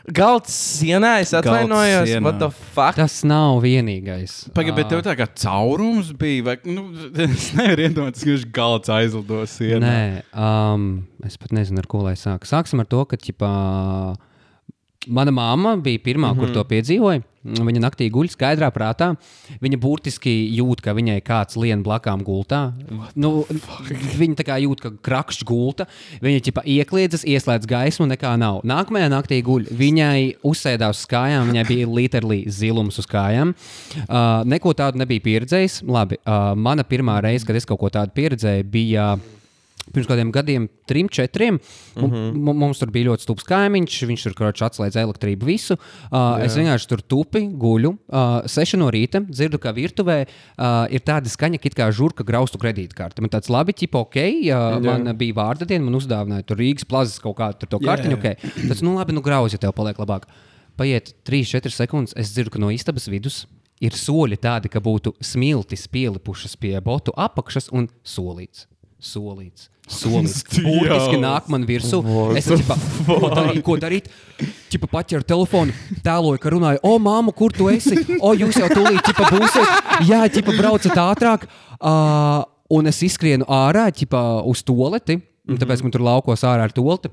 [0.03, 2.25] Galds sienā, es atvainojos, sienā.
[2.25, 2.97] what the fuck?
[2.97, 4.49] Tas nav vienīgais.
[4.51, 6.89] Pagaid, bet tev tā kā caurums bija, vai nu,
[7.23, 9.79] es nevaru iedomāties, ka viņš galds aizlidos sienā.
[9.85, 10.01] Nē,
[10.35, 10.89] um,
[11.23, 12.49] es pat nezinu, ar ko lai sāku.
[12.51, 13.53] Sāksim ar to, ka ķipā,
[15.07, 16.39] mana mamma bija pirmā, mm -hmm.
[16.39, 17.21] kur to piedzīvoja.
[17.43, 19.09] Viņa naktī guļ skaidrā prātā.
[19.59, 22.71] Viņa burtiski jūt, ka viņai kāds lien blakām gultā.
[23.15, 23.43] Nu,
[24.21, 25.87] viņa tā kā jūt, ka krakšķis gulta.
[26.23, 28.61] Viņa ķipa iekliedzas, ieslēdz gaismu, nekā nav.
[28.63, 29.67] Nākamajā naktī guļ.
[29.75, 33.53] Viņai uzsēdās uz kājām, viņai bija literāli zilums uz kājām.
[34.07, 35.81] Uh, neko tādu nebija pieredzējis.
[35.83, 39.17] Labi, uh, mana pirmā reize, kad es kaut ko tādu pieredzēju, bija.
[39.91, 42.53] Pirms kādiem gadiem, trim, četriem, mm -hmm.
[42.55, 43.97] mums tur bija ļoti stulbs kaimiņš.
[44.07, 45.75] Viņš tur kroķis atslēdz elektrību visu.
[46.11, 47.91] Uh, es vienkārši tur tupi, guļu.
[48.07, 52.57] Uh, seši no rīta dzirdu, ka virtuvē uh, ir tāda skaņa, it kā žurka graustu
[52.57, 53.21] kredītkarti.
[53.21, 54.17] Man tāds labi, ķipa, ok,
[54.53, 58.15] uh, man bija vārda diena, man uzdāvināja tur Rīgas plazas kaut kādu to kartiņu.
[58.15, 58.35] jā.
[58.37, 58.67] Okay.
[58.67, 60.29] Tas, nu labi, nu grauzi, ja tev paliek labāk.
[60.77, 63.45] Paiet 3-4 sekundes, es dzirdu, ka no istabas vidus
[63.83, 68.67] ir soļi tādi, ka būtu smiltis pielipušas pie botu apakšas un solīts.
[69.03, 69.72] Solīts.
[69.89, 70.43] Solīts.
[70.63, 71.99] Būtiski nāk man virsū.
[72.39, 74.07] Es tikai ko darīt, ko darīt.
[74.71, 77.99] Čipa paķēru telefonu, tēloju, ka runāju, o, māmu, kur tu esi?
[78.23, 79.91] O, jūs jau tūlīt ķipa, būsiet.
[80.07, 81.45] Jā, ķipa, braucat ātrāk.
[81.77, 85.19] Uh, un es izskrienu ārā, ķipa, uz toleti.
[85.19, 85.59] Mm -hmm.
[85.59, 87.11] Tāpēc man tur laukos ārā ar toleti.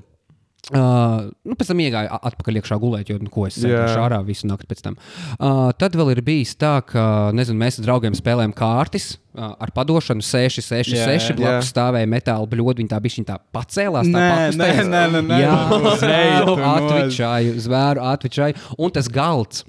[0.69, 4.45] Uh, nu, pēc tam iegāju atpakaļ iekšā gulēt, jo nu, ko es sēžu ārā visu
[4.45, 4.97] nakti pēc tam.
[5.33, 9.73] Uh, tad vēl ir bijis tā, ka nezinu, mēs ar draugiem spēlējam kārtas uh, ar
[9.73, 11.33] padošanu 6, 6, Jā, 6.
[11.33, 11.37] jā.
[11.39, 14.13] Blakus stāvēja metāla bludi, viņa tā bija tā pacēlās.
[14.13, 15.57] Tā Nē, nē, nē, nē, nē, Jā,
[16.05, 18.65] zvēru atvičāju, zvēru atvičāju.
[18.77, 19.65] Un tas galds.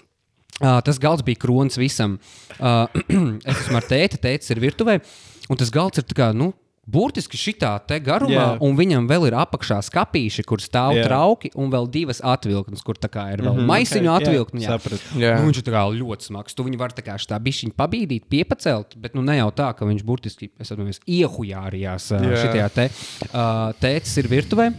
[0.60, 2.18] Uh, tas galds bija kronis visam.
[2.60, 2.84] Uh,
[3.48, 5.00] es esmu ar tēti, tētis ir virtuvē,
[5.48, 6.52] un tas galds ir tā kā, nu,
[6.82, 8.46] burtiski šitā te garumā, Jā.
[8.64, 11.06] un viņam vēl ir apakšā skāpīši, kur stāv Jā.
[11.06, 14.60] trauki, un vēl divas atvilknes, kur tā ir vēl mm -hmm, maisiņu ok, jā, atvilkne.
[14.64, 14.78] jā.
[15.22, 15.34] Jā.
[15.38, 16.54] Nu, viņš ir tā ļoti smags.
[16.54, 19.86] Tu viņu vari tā kā šitā bišķiņa pabīdīt, piepacelt, bet nu ne jau tā, ka
[19.86, 22.40] viņš burtiski, es atvainojos, iehujārījās uh, Jā.
[22.42, 22.90] šitajā te.
[23.30, 24.72] Uh, tētis ir virtuvē.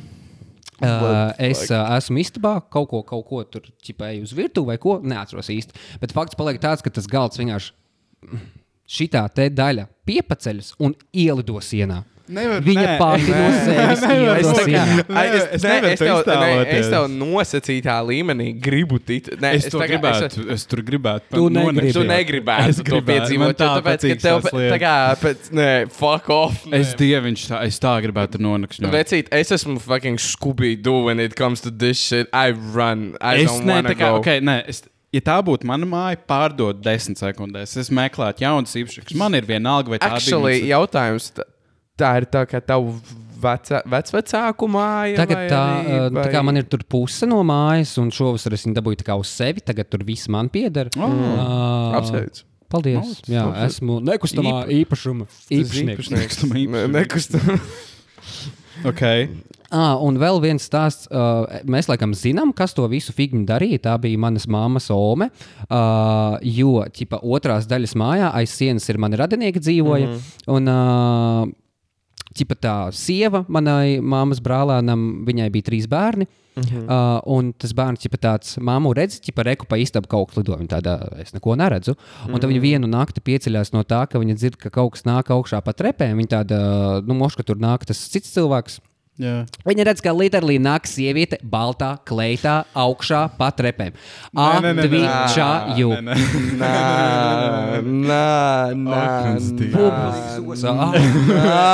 [0.83, 4.99] Uh, es uh, esmu istabā, kaut ko, kaut ko tur ķipēju uz virtuvi vai ko,
[4.99, 5.79] neatceros īsti.
[6.01, 7.71] Bet fakts paliek tāds, ka tas galds vienkārši
[8.87, 12.03] šitā te daļa piepaceļas un ielido sienā.
[12.33, 13.99] Nevar- Viņa nē, pati no nē, sevis
[14.47, 15.03] to- sienā.
[15.11, 19.41] Nē, es, es es, to tev, es nosacītā līmenī gribu ticēt.
[19.43, 20.45] Ne, Es to tagad- gribētu.
[20.55, 21.27] Es tur gribētu.
[21.35, 21.91] Tu negribi.
[21.93, 23.09] Tu negribētu Es to gribētu.
[23.11, 26.63] piedzīvot, tā tāpēc, ka tev tā kā pēc, nē, fuck off.
[26.65, 26.79] nē.
[26.79, 28.79] Es dieviņš, tā, es tā gribētu nonākt.
[28.79, 32.29] Vecīt, es esmu fucking Scooby-Doo when it comes to this shit.
[32.31, 33.17] I run.
[33.19, 34.19] I Es don't ne, wanna tā kā, go.
[34.23, 34.81] okay, nē, es,
[35.13, 37.75] ja tā būtu mana māja, pārdot desmit sekundēs.
[37.79, 39.15] Es meklētu jaunas īpašības.
[39.19, 40.77] Man ir vienalga, vai tā Actually, bija.
[40.79, 41.45] jautājums, tā,
[42.01, 42.95] tā ir tā, ka tavu
[43.43, 47.41] veca, vecvecāku māja Tagad vai tā, arī, uh, tā kā man ir tur puse no
[47.47, 49.61] mājas, un šovasar es viņu dabūju tā kā uz sevi.
[49.67, 50.89] Tagad tur viss man pieder.
[50.97, 52.43] Oh, Uh, Apsveic.
[52.73, 52.95] Paldies.
[53.05, 53.69] Malc, Jā, apsveic.
[53.69, 56.09] esmu nekustamā īpašuma īpašnieks.
[56.17, 56.87] Nekustamā īpašuma.
[56.97, 57.59] Nekustam.
[58.89, 59.29] Okay.
[59.73, 61.07] Ah, un vēl viens stāsts.
[61.09, 63.81] Uh, mēs laikam zinām, kas to visu figūru darīja.
[63.87, 65.31] Tā bija manas mammas Ome.
[65.65, 70.11] Uh, jo ķipa, otrās daļas mājā aiz sienas ir mani radinieki dzīvoja.
[70.11, 70.53] Mm -hmm.
[70.53, 71.53] un, uh,
[72.37, 76.29] ķipa, tā sieva manai mammas brālēnam, viņai bija trīs bērni.
[76.53, 76.85] Mm -hmm.
[76.85, 80.55] uh, un tas bērns ir tāds, māmu redz, ka reku pa istabu kaut kas lido.
[80.57, 81.95] Viņa tāda, es neko neredzu.
[82.29, 85.33] Un tad viņa vienu nakti pieceļās no tā, ka viņa dzird, ka kaut kas nāk
[85.33, 86.17] augšā pa trepēm.
[86.17, 86.57] Viņa tāda,
[87.07, 88.79] nu, moška tur nāk tas cits cilvēks.
[89.21, 89.43] Jā.
[89.61, 93.93] Viņa redz, ka literāli nāk sieviete baltā, kleitā, augšā pa trepēm.
[94.33, 95.91] Atvičāju.
[96.01, 96.15] Nē, nē.
[96.57, 96.71] Nā,
[97.83, 98.25] nā,
[98.73, 99.69] nā, Ārprātīgi.
[101.29, 101.69] nā,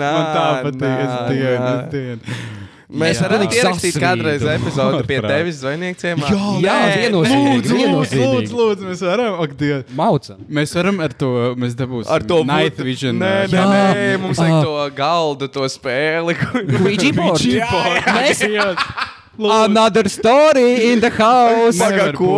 [0.00, 0.98] nā, Man tā patīk.
[1.04, 2.61] Es dienu, es dienu.
[2.92, 3.28] Mēs Jā.
[3.32, 4.00] ierakstīt sasvīdu.
[4.02, 6.32] kādreiz epizodi pie tevis zvejnieku ciemā.
[6.60, 7.62] Jā, viennozīmīgi.
[7.62, 9.38] Lūdzu, lūdzu, lūdzu, lūdzu, mēs varam.
[9.40, 9.94] Ak, Dievs.
[9.96, 10.36] Mauca.
[10.48, 13.16] Mēs varam ar to, mēs dabūsim Ar to Night Vision.
[13.18, 13.64] Nē, uh, nē, Jā.
[13.96, 14.62] nē, mums vajag Ah.
[14.68, 16.36] to galdu, to spēli.
[16.84, 17.40] Ouija board.
[17.40, 19.08] Ouija board.
[19.32, 21.78] Mēs Another story in the house.
[21.80, 22.32] Nevar Paga, ko?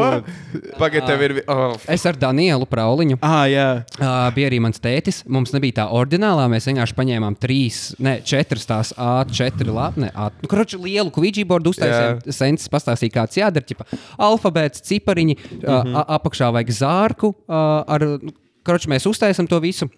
[0.78, 1.33] Pagaid, tev ir.
[1.50, 3.18] Oh, Es ar Danielu Prauliņu.
[3.18, 3.66] Ah, jā.
[3.98, 5.24] Uh, bija arī mans tētis.
[5.26, 6.46] Mums nebija tā ordinālā.
[6.52, 10.14] Mēs vienkārši paņēmām trīs, ne, četras tās A4 lapas.
[10.38, 12.22] Nu, kurš lielu kvīģi bordu uztaisījām.
[12.30, 13.66] Sensis pastāstīja, kāds jādara.
[13.66, 13.88] Ķipa,
[14.28, 15.61] alfabēts, cipariņi, mm.
[15.66, 15.98] -hmm.
[15.98, 17.35] uh, apakšā vajag zārku.
[17.35, 19.90] Uh, ar, nu, kurš mēs uztaisām to visu.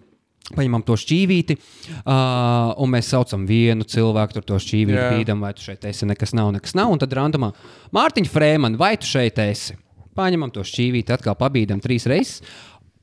[0.55, 5.09] Paņemam to šķīvīti, uh, un mēs saucam vienu cilvēku, tur to šķīvīti Jā.
[5.17, 6.93] bīdam, vai tu šeit esi, nekas nav, nekas nav.
[6.93, 7.51] Un tad randomā
[7.95, 9.75] Mārtiņa Frēmana, vai tu šeit esi?
[10.15, 12.39] Paņemam to šķīvīti, atkal pabīdam trīs reizes,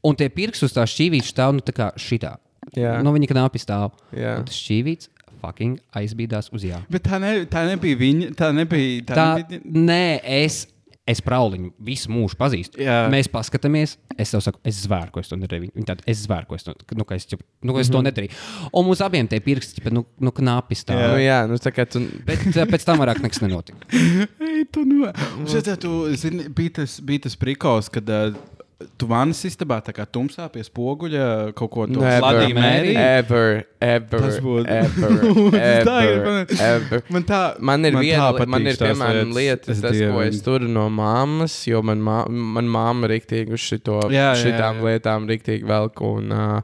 [0.05, 2.39] un tie pirksti uz tā šķīvīša stāv nu, tā kā šitā.
[2.73, 2.97] Jā.
[3.05, 3.93] Nu, viņa knapi stāv.
[4.17, 4.39] Jā.
[4.41, 5.13] Un tas šķīvīts
[5.45, 6.81] fucking aizbīdās uz jā.
[6.93, 8.31] Bet tā, ne, tā nebija viņa.
[8.39, 9.03] Tā nebija.
[9.11, 9.61] Tā, Tā, nebija...
[9.85, 10.07] nē,
[10.41, 10.65] es.
[11.05, 12.79] Es prauliņu visu mūžu pazīstu.
[12.81, 13.03] Jā.
[13.13, 15.75] Mēs paskatāmies, es tev saku, es zvēru, ko es to nedarīju.
[15.77, 17.93] Viņa tāda, es zvēru, ko es to, nu, ka es, ķip- nu, ka es mm
[17.93, 17.97] -hmm.
[17.99, 18.71] to nedarīju.
[18.73, 21.13] Un mums abiem tie pirksti, bet, nu, nu knapi stāv.
[21.13, 22.01] nu, jā, nu tā kā tu.
[22.25, 22.41] Bet
[22.73, 23.85] pēc tam vairāk nekas nenotika.
[24.49, 25.13] Ei, tu nu.
[25.45, 28.33] Šitā, tu, zini, bija tas, bija tas prikals, kad uh,
[28.99, 31.27] tu vannas istabā tā kā tumsā pie spoguļa
[31.59, 32.93] kaut ko tādu sladīju mērī.
[33.01, 34.21] Ever, ever.
[34.25, 35.15] Tas būtu- Ever,
[35.61, 37.03] Es tā ever, gribu- ever.
[37.11, 39.37] Man tā, Man ir man viena, tā li- man ir piemēram lietas.
[39.37, 40.29] lieta, Es tas, ko dievinu.
[40.29, 44.81] es turu no mammas, jo man, mā, man mamma riktīgi uz šito, Jā, jā, šitām
[44.81, 44.89] jā.
[44.91, 46.01] lietām riktīgi velk.
[46.05, 46.61] Un, uh,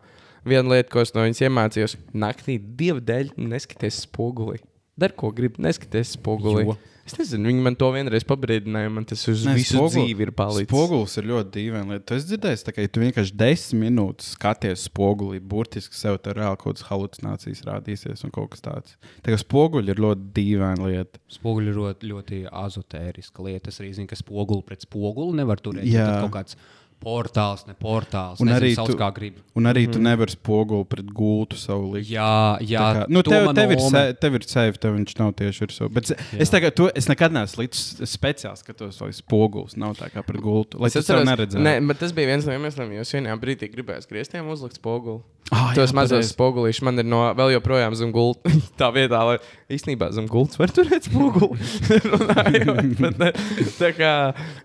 [0.46, 4.58] viena lieta, ko es no viņas iemācījos, naktī divu dēļ neskaties spoguli.
[5.00, 6.64] Dari, ko gribi, neskaties spoguli.
[6.66, 6.76] Jo?
[7.10, 10.30] Es nezinu, viņi man to vienreiz pabrīdināja, man tas uz Nē, visu spoguli- dzīvi ir
[10.38, 10.68] palicis.
[10.70, 11.88] Spogulis ir ļoti dīvains.
[11.90, 12.04] lieta.
[12.06, 16.34] Tu esi dzirdējis, tā, ka ja tu vienkārši desmit minūtes skaties spogulī, burtiski sev tur
[16.38, 18.96] reāli kaut kādas halucinācijas rādīsies un kaut kas tāds.
[19.24, 21.18] Tā kā spoguļi ir ļoti dīvaina lieta.
[21.28, 23.68] Spoguļi ir ļoti, ļoti azotēriska lieta.
[23.72, 25.84] Es arī zinu, ka spoguli pret spoguli nevar turēt.
[25.90, 26.06] Jā.
[26.24, 26.56] Kaut kāds
[27.00, 28.40] portāls, ne portāls.
[28.42, 29.40] Un arī tu- kā gribi.
[29.56, 29.94] Un arī mm.
[29.94, 32.10] tu nevari spoguli pret gultu savu likt.
[32.12, 32.80] Jā, jā.
[32.80, 35.66] Tā kā, nu, to tev, tev, ir se, tev ir sevi, tev viņš nav tieši
[35.66, 35.92] ar savu.
[35.96, 40.10] Bet es- es, tagad, to, es nekad neesmu līdz speciāli skatos, vai spogulis nav tā
[40.12, 40.80] kā pret gultu.
[40.80, 41.62] Lai Es to neredzētu.
[41.64, 45.22] Ne, bet tas bija viens no iemesliem, jo es vienā brīdī gribēju grieztiem uzlikt spoguli.
[45.50, 48.52] Ah, Tos mazos spogulīšus man ir no vēl joprojām zem gulta.
[48.78, 49.38] Tā vietā, lai
[49.72, 51.58] īstenībā zem gultas var turēt spoguli.
[52.12, 53.30] Runājot, bet ne,
[53.74, 54.12] tā kā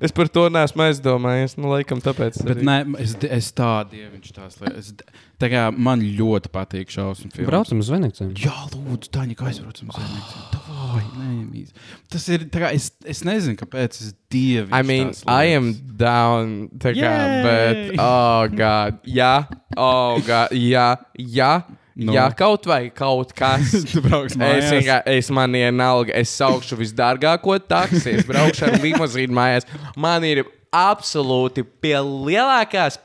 [0.04, 1.58] es par to neesmu aizdomājies.
[1.58, 2.25] Nu, laikam tāpēc.
[2.46, 2.66] Bet arī.
[2.66, 4.78] nē, es, es tādu dieviņš tās lietas.
[4.92, 7.50] Es- Tā kā man ļoti patīk šausmu filmas.
[7.50, 8.30] Braucam uz Veneciju.
[8.40, 11.66] Jā, lūdzu, tā kā aizbraucam uz Zenīciju.
[12.12, 14.70] Tas ir, kā, es, es nezinu, kāpēc es dievu.
[14.72, 16.70] I mean, I am down.
[16.80, 17.44] Tā kā, Yay!
[17.44, 19.02] bet, oh, God.
[19.10, 19.34] Jā,
[19.76, 20.56] oh, God.
[20.56, 20.88] Jā,
[21.20, 21.52] jā.
[21.96, 22.12] Nu.
[22.12, 23.72] Jā, kaut vai kaut kas.
[23.92, 24.72] Tu brauks Es mājās.
[24.74, 29.68] vienkārši, es man vienalga, es saukšu visdārgāko taksi, es braukšu ar limuzīnu mājās.
[29.96, 30.44] Man ir
[30.76, 33.00] absolūti pie lielākās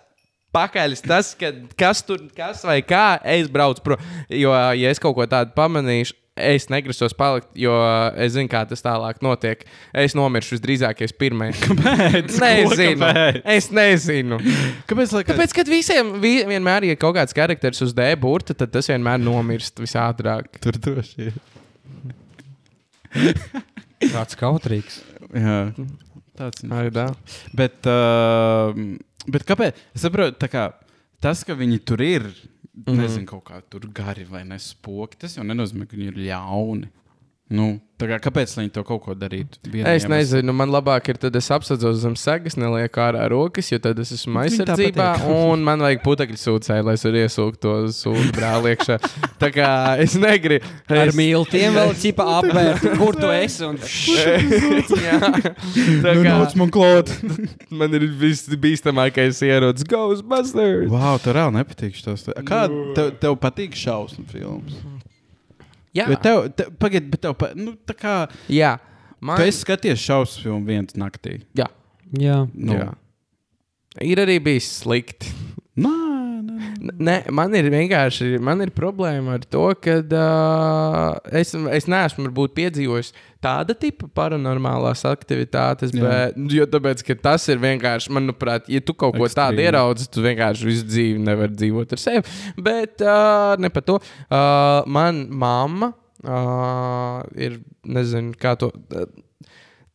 [0.55, 4.09] pakaļas tas, ka kas tur, kas vai kā, es braucu prom.
[4.35, 7.75] Jo, ja es kaut ko tādu pamanīšu, es negrasos palikt, jo
[8.19, 9.63] es zinu, kā tas tālāk notiek.
[9.93, 11.59] Es nomiršu visdrīzāk, es pirmais.
[11.65, 12.39] Kāpēc?
[12.41, 13.05] Nezinu.
[13.05, 13.41] Kāpēc?
[13.57, 14.41] Es nezinu.
[14.91, 15.15] Kāpēc?
[15.17, 18.91] Lai, Tāpēc, kad visiem vi, vienmēr ir kaut kāds charakters uz D burta, tad tas
[18.91, 20.61] vienmēr nomirst visātrāk.
[20.65, 21.41] Tur droši ir.
[24.11, 25.03] Kāds kautrīgs.
[25.31, 25.59] Jā,
[26.41, 26.65] tāds.
[26.75, 27.07] Ai, tā.
[27.57, 28.77] Bet, uh,
[29.31, 29.81] bet kāpēc?
[29.97, 30.71] Es saprotu, kā,
[31.23, 33.03] tas, ka viņi tur ir, mm -hmm.
[33.05, 36.91] nezinu, kaut kā tur gari vai nespoki, tas jau nenozīmē, ka viņi ir ļauni.
[37.51, 39.59] Nu, tā kā, kāpēc viņi to kaut ko darītu?
[39.73, 43.79] Viena Es nezinu, man labāk ir, tad es apsēdos zem segas, nelieku ārā rokas, jo
[43.83, 48.31] tad es esmu aizsardzībā, un man vajag putekļu sūcēju, lai es varētu iesūkt to sūdu
[48.37, 49.01] brāli iekšā.
[49.43, 49.67] Tā kā
[50.05, 50.71] es negribu.
[50.87, 53.67] Ar Es- mīlestiem vēl ķipa apvērt, kur tu esi.
[53.67, 53.83] Un...
[55.09, 57.11] Jā, tā Nu, kā nāc man klāt.
[57.83, 60.87] man ir visbīstamākais ierocis Ghostbusters.
[60.93, 62.29] Wow, tev reāli nepatīk šis.
[62.47, 62.63] Kā
[62.95, 64.79] tev, tev patīk šausmu filmas?
[65.97, 68.15] Jā, Bet tev, te, pagaid, bet tev, pa, nu, tā kā,
[68.53, 68.77] jā.
[69.21, 69.37] Man...
[69.37, 71.41] tu esi skaties šausmu filmu viens naktī.
[71.59, 71.67] Jā,
[72.19, 72.45] Jā.
[72.55, 72.91] Nu, jā.
[74.07, 75.31] Ir arī bijis slikti.
[75.81, 75.91] Nā,
[76.45, 76.71] nā, nā.
[76.81, 82.27] N- Nē, man ir vienkārši man ir problēma ar to, ka uh, es, es neesmu
[82.29, 83.13] varbūt, piedzīvojis
[83.45, 85.95] tāda tipa paranormālās aktivitātes.
[85.97, 86.03] Jā.
[86.05, 89.65] Bet, jo tāpēc, ka tas ir vienkārši, manuprāt, ja tu kaut ko tādu Ekstrīmi.
[89.71, 92.37] ieraudzi, tu vienkārši visu dzīvi nevari dzīvot ar sevi.
[92.61, 93.99] Bet uh, ne par to.
[94.29, 95.93] Uh, man mamma
[96.25, 98.73] uh, ir, nezinu, kā to.
[98.93, 99.09] Uh,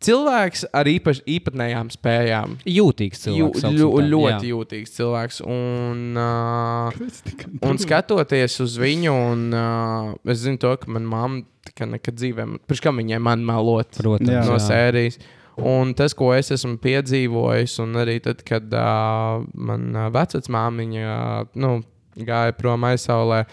[0.06, 2.58] Cilvēks ar īpaš, īpatnējām spējām.
[2.70, 3.63] Jūtīgs Jū, cilvēks.
[3.63, 4.10] ļo, sauksim tā.
[4.12, 4.52] ļoti Jā.
[4.52, 5.39] jūtīgs cilvēks.
[5.50, 12.20] Un, uh, Un skatoties uz viņu, un uh, es zinu, to, ka manā mamā nekad
[12.20, 14.30] dzīvē, pirms kam viņai man melot Protams.
[14.30, 14.46] Jā.
[14.46, 14.63] no jā.
[14.68, 15.20] sērijas.
[15.56, 21.78] Un tas, ko es esmu piedzīvojis, un arī tad, kad uh, manā vecmāmiņa uh, nu,
[22.15, 23.46] gāja prom aizsaulē,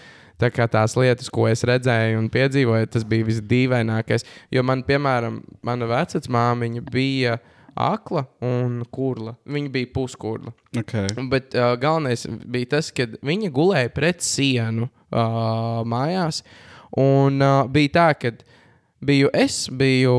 [0.43, 4.27] tā kā tās lietas, ko es redzēju un piedzīvoju, tas bija visdīvainākais.
[4.53, 7.39] Jo man, piemēram, mana vecmāmiņa bija
[7.79, 9.37] akla un kurla.
[9.49, 10.53] Viņa bija puskurla.
[10.77, 11.09] Okay.
[11.31, 16.43] Bet uh, galvenais bija tas, ka viņa gulēja pret sienu uh, mājās.
[16.99, 18.35] Un uh, bija tā, ka
[19.03, 20.17] biju es, biju,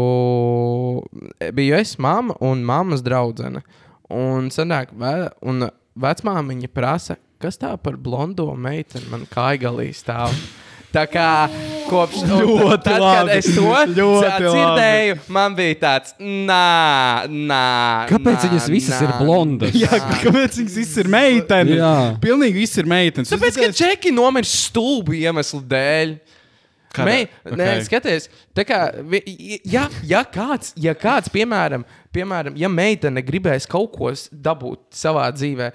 [1.53, 3.63] biju es, mamma un mammas draudzene.
[4.13, 5.13] Un, sanāk, ve,
[5.45, 5.67] un
[5.99, 10.33] vecmāmiņa prasa, kas tā par blondo meiteni man kaigalī stāv.
[10.93, 11.27] Tā kā
[11.89, 13.37] kopš Ļoti tad, kad labi.
[13.39, 13.63] es to
[13.97, 17.63] Ļoti dzirdēju, man bija tāds, nā, nā.
[18.11, 19.73] Kāpēc nā, viņas visas ir nā, blondas?
[19.73, 19.89] Jā,
[20.21, 21.79] kāpēc viņas viss ir meitenes?
[21.81, 21.95] Jā.
[22.21, 23.33] Pilnīgi viss ir meitenes.
[23.33, 26.13] Tāpēc, ka čeki nomirst stulbu iemeslu dēļ.
[27.01, 27.55] Mei, Ok.
[27.57, 28.77] nē, skaties, tā kā,
[29.65, 31.81] ja, ja, kāds, ja kāds, piemēram,
[32.13, 35.71] piemēram, ja meitene gribēs kaut ko dabūt savā dzīvē,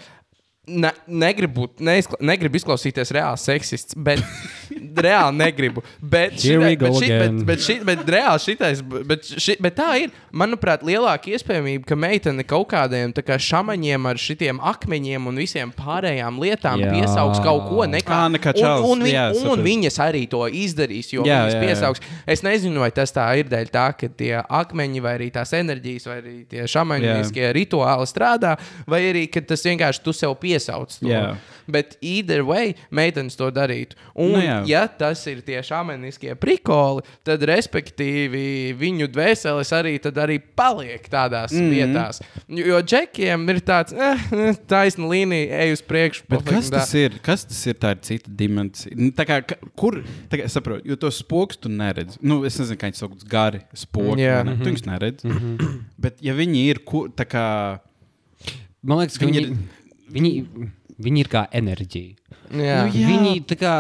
[0.68, 4.22] ne, negribu, neizkla, negribu izklausīties reāli seksists, bet
[5.08, 5.82] reāli negribu.
[6.00, 6.36] Bet,
[6.78, 10.84] go bet, šit, bet, bet, šit, bet reāli šitais, bet, ši, bet tā ir, manuprāt,
[10.86, 16.40] lielāka iespējamība, ka meitene kaut kādiem tā kā šamaņiem ar šitiem akmeņiem un visiem pārējām
[16.42, 16.92] lietām Jā.
[16.94, 18.20] piesaugs kaut ko nekā.
[18.26, 19.66] Ā, nekā un, čals, un, vi, jā, un sapratu.
[19.68, 21.66] viņas arī to izdarīs, jo Jā, jā, viņas jā, jā.
[21.66, 22.04] piesaugs.
[22.28, 26.08] Es nezinu, vai tas tā ir dēļ tā, ka tie akmeņi vai arī tās enerģijas
[26.10, 28.54] vai arī tie šamaņiskie rituāli strādā,
[28.88, 30.98] vai arī ka tas vienkārši tu sev piesauc.
[31.00, 31.06] To.
[31.08, 31.36] Jā.
[31.68, 33.94] Bet either way, meitenes to darītu.
[34.14, 34.58] Un, Nu jā.
[34.68, 41.52] ja tas ir tie šamaniskie prikoli, tad respektīvi viņu dvēseles arī, tad arī paliek tādās
[41.52, 41.62] Mhm.
[41.62, 41.76] mm -hmm.
[41.76, 42.20] vietās.
[42.48, 46.24] Jo džekiem ir tāds eh, taisna līnija, ej uz priekšu.
[46.44, 47.18] Kas tas ir?
[47.22, 47.74] Kas tas ir?
[47.74, 48.94] Tā ir cita dimensija.
[48.96, 49.42] Nu, Tā kā,
[49.76, 52.18] kur, tā kā, es saprotu, jo tos spokus tu neredzi.
[52.22, 53.60] Nu, es nezinu, kā viņi sauc gari.
[54.18, 54.44] Jā.
[54.44, 54.56] vai Ne?
[54.64, 55.28] Tu viņus neredzi.
[55.98, 57.78] Bet, ja viņi ir, kur, tā kā,
[58.82, 59.56] man liekas, ka viņi, Viņi
[60.14, 60.32] viņi,
[61.08, 62.16] viņi ir kā enerģija.
[62.48, 62.56] Jā.
[62.56, 63.06] Nu, jā.
[63.10, 63.72] Viņi tā kā.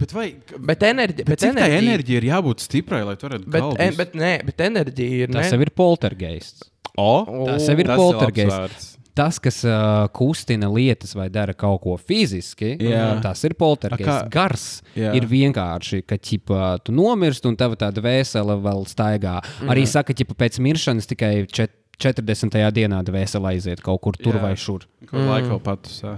[0.00, 0.26] Bet vai
[0.70, 3.88] Bet enerģija, bet bet enerģija, enerģija ir jābūt stiprai, lai tu varētu bet, galvu en,
[3.90, 5.32] visu- bet, nē, bet enerģija ir.
[5.34, 6.68] Tas ne- jau ir poltergeists.
[6.96, 8.92] O, Tas jau ir poltergeists.
[9.14, 13.20] Tas, kas uh, kustina lietas vai dara kaut ko fiziski, Jā.
[13.22, 14.26] tas ir poltergeists.
[14.34, 14.64] Gars
[14.98, 15.12] Jā.
[15.14, 19.36] ir vienkārši, ka ķipa, tu nomirsti un tava tāda vēsele vēl staigā.
[19.70, 21.70] Arī saka, ka pēc miršanas tikai čet
[22.02, 22.56] 40.
[22.74, 24.42] dienā dvēsele aiziet kaut kur tur Jā.
[24.46, 24.86] vai šur.
[25.08, 25.30] Ko mm.
[25.30, 26.16] laika vēl patusā.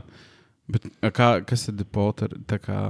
[0.73, 2.81] Bet kā, kas tad ir polter, tā kā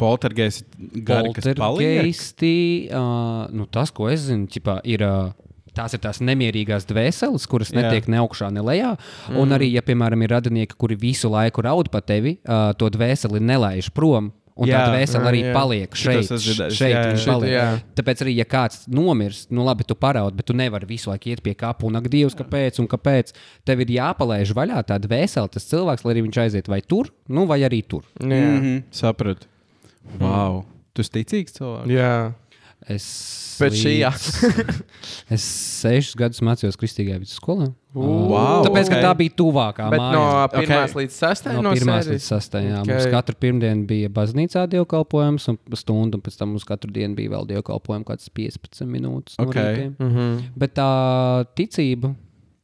[0.00, 0.66] poltergeists
[1.06, 1.32] gari?
[1.34, 2.54] Poltergeisti,
[2.90, 5.06] uh, nu, tas, ko es zinu, ķipā, ir.
[5.06, 5.32] Uh,
[5.74, 7.80] Tās ir tās nemierīgās dvēseles, kuras Jā.
[7.80, 8.92] netiek ne augšā, ne lejā.
[9.26, 9.38] Mm.
[9.42, 13.40] Un arī, ja, piemēram, ir radinieki, kuri visu laiku raud par tevi, uh, to dvēseli
[13.42, 14.28] nelaiž prom.
[14.54, 14.84] Un Jā.
[14.84, 15.52] tā dvēsele arī Jā.
[15.52, 16.20] paliek šeit.
[16.22, 16.76] esmu dzirdējis.
[16.78, 17.24] šeit Jā, jā.
[17.26, 17.50] paliek.
[17.50, 17.64] jā.
[17.98, 21.42] Tāpēc arī, ja kāds nomirst, nu labi, tu paraudi, bet tu nevari visu laiku iet
[21.42, 23.32] pie kapa un ak, Dievs, kāpēc un kāpēc.
[23.66, 27.46] Tev ir jāpalaiž vaļā tā dvēsele, tas cilvēks, lai arī viņš aiziet vai tur, nu
[27.50, 28.04] vai arī tur.
[28.20, 28.26] Jā.
[28.28, 28.82] Mm -hmm.
[28.92, 29.46] Sapratu.
[30.20, 30.64] Wow.
[30.94, 31.90] Tu esi ticīgs cilvēks?
[31.90, 32.32] Jā.
[32.88, 34.08] Es Pēc šī, jā.
[34.10, 34.80] līdz-
[35.36, 35.44] es
[35.80, 37.68] sešus gadus mācījos Kristīgajā vidusskolā.
[37.94, 39.04] Wow, Tāpēc, ka ok.
[39.04, 40.48] tā bija tuvākā Bet no mājā.
[40.56, 40.98] pirmās Ok.
[40.98, 42.10] līdz sastajai No no, pirmās sērijas?
[42.16, 42.72] līdz sastajai.
[42.80, 42.88] Ok.
[42.90, 47.30] Mums katru pirmdienu bija baznīcā dievkalpojums, un stundu, un pēc tam mums katru dienu bija
[47.36, 49.38] vēl dievkalpojums, kāds 15 minūtes.
[49.38, 49.54] No Ok.
[49.54, 49.94] rītiem.
[50.02, 50.42] Mhm.
[50.58, 50.90] Bet tā
[51.54, 52.10] ticība,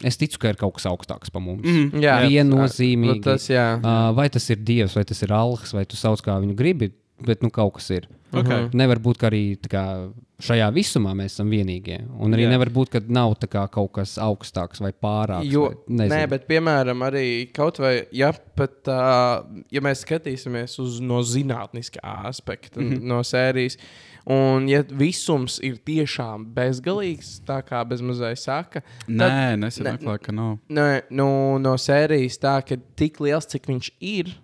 [0.02, 1.62] es ticu, ka ir kaut kas augstāks par mums.
[1.62, 2.02] Mm.
[2.02, 3.20] Jā, Viennozīmīgi.
[3.22, 3.78] Nu, Tas, jā.
[3.78, 6.90] Uh, vai tas ir Dievs, vai tas ir Alhas, vai tu sauc kā viņu gribi,
[7.26, 8.08] bet nu kaut kas ir.
[8.30, 8.68] Okay.
[8.78, 9.82] Nevar būt, ka arī kā,
[10.46, 11.96] šajā visumā mēs esam vienīgie.
[12.22, 12.46] Un arī Jā.
[12.46, 12.54] yeah.
[12.54, 15.48] nevar būt, ka nav kā, kaut kas augstāks vai pārāks.
[15.50, 17.24] Jo, vai, nē, bet piemēram, arī
[17.56, 22.94] kaut vai, ja, pat, uh, ja mēs skatīsimies uz no zinātniskā aspekta, mm Mhm.
[22.94, 23.08] -hmm.
[23.10, 23.76] no sērijas,
[24.26, 30.58] un ja visums ir tiešām bezgalīgs, tā kā bezmazliet saka, Nē, nesaprotu, ka nav.
[30.68, 34.36] Nē, nu, no sērijas tā, ka tik liels, cik viņš ir.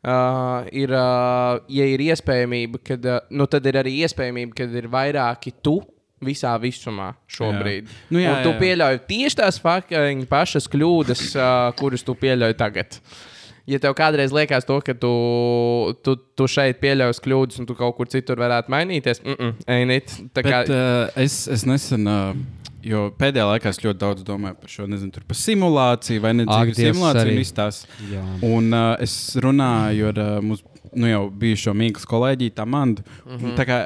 [0.00, 4.86] Uh, ir, uh, ja ir iespējamība, kad, uh, nu, tad ir arī iespējamība, ka ir
[4.88, 5.74] vairāki tu
[6.24, 7.88] visā visumā šobrīd.
[7.88, 7.98] Jā.
[8.08, 8.60] Nu, jā, Un tu jā.
[8.62, 12.96] pieļauj tieši tās fucking pašas kļūdas, uh, kuras tu pieļauj tagad.
[13.68, 15.12] Ja tev kādreiz liekas, to, ka tu,
[16.00, 20.16] tu, tu šeit pieļaus kļūdas, un tu kaut kur citur varētu mainīties, mm -mm, ain't
[20.40, 22.32] kā, Bet, uh, es, es nesen, uh,
[22.86, 26.46] jo pēdējā laikā es ļoti daudz domāju par šo, nezinu, tur par simulāciju vai ne
[26.46, 27.80] Ak, dzīves Dievs, simulāciju un tās.
[28.10, 28.26] Jā.
[28.48, 33.04] Un uh, es runāju ar uh, mūsu nu, jau bijušo Mīklas kolēģi, Tamandu.
[33.24, 33.36] Mm.
[33.36, 33.56] -hmm.
[33.58, 33.80] Tā kā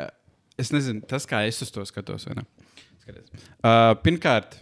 [0.58, 2.46] es nezinu, tas, kā es uz to skatos, vai ne?
[3.02, 3.48] Skaties.
[3.60, 4.60] Uh, pirmkārt,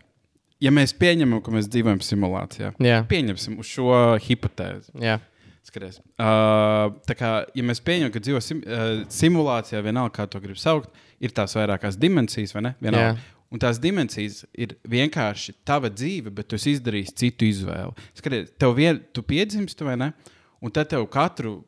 [0.62, 3.02] ja mēs pieņemam, ka mēs dzīvojam simulācijā, Jā.
[3.08, 4.90] pieņemsim uz šo hipotēzi.
[5.00, 5.20] jā.
[5.62, 6.00] Skaties.
[6.18, 10.58] Uh, tā kā, ja mēs pieņemam, ka dzīvo sim, uh, simulācijā, vienalga, kā to grib
[10.58, 10.90] saukt,
[11.22, 12.72] ir tās vairākās dimensijas, vai ne?
[12.82, 13.12] Vienalga.
[13.12, 13.31] Jā.
[13.52, 17.92] Un tās dimensijas ir vienkārši tava dzīve, bet tu esi izdarījis citu izvēli.
[18.16, 20.12] Skaties, tev vien, tu piedzimsti, vai ne?
[20.62, 21.58] Un tad tev katru,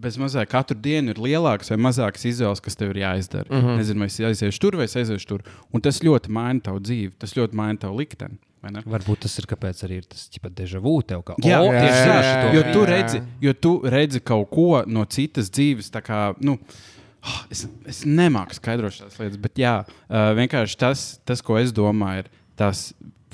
[0.00, 3.48] bez mazā katru dienu ir lielākas vai mazākas izvēles, kas tev ir jāizdara.
[3.50, 3.80] Mm -hmm.
[3.80, 5.42] Nezinu, vai es aiziešu tur vai es aiziešu tur.
[5.72, 8.38] Un tas ļoti maina tavu dzīvi, tas ļoti maina tavu likteni.
[8.62, 11.22] Varbūt tas ir kāpēc arī ir tas ķipa deja vu tev.
[11.24, 12.86] Kā, Jā, o, jā, jā, jā, šito jo tu, Jā.
[12.90, 15.88] redzi, jo tu redzi kaut ko no citas dzīves.
[15.90, 16.58] tā Kā, nu,
[17.22, 21.74] ah, es, es nemāku skaidrot šīs lietas, bet jā, uh, vienkārši tas, tas, ko es
[21.76, 22.30] domāju, ir
[22.60, 22.90] tās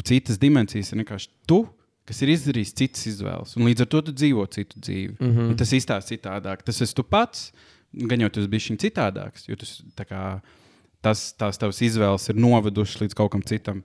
[0.07, 0.92] citas dimensijas.
[0.92, 1.62] Ir vienkārši tu,
[2.07, 5.16] kas ir izdarījis citas izvēles, un līdz ar to tu dzīvo citu dzīvi.
[5.18, 5.57] Mm -hmm.
[5.59, 6.62] Tas izstāsta citādāk.
[6.66, 7.51] Tas esi tu pats,
[7.92, 10.40] gan jau tas bija citādāks, jo tas, kā,
[11.01, 13.83] tas, tās tavas izvēles ir novedušas līdz kaut kam citam.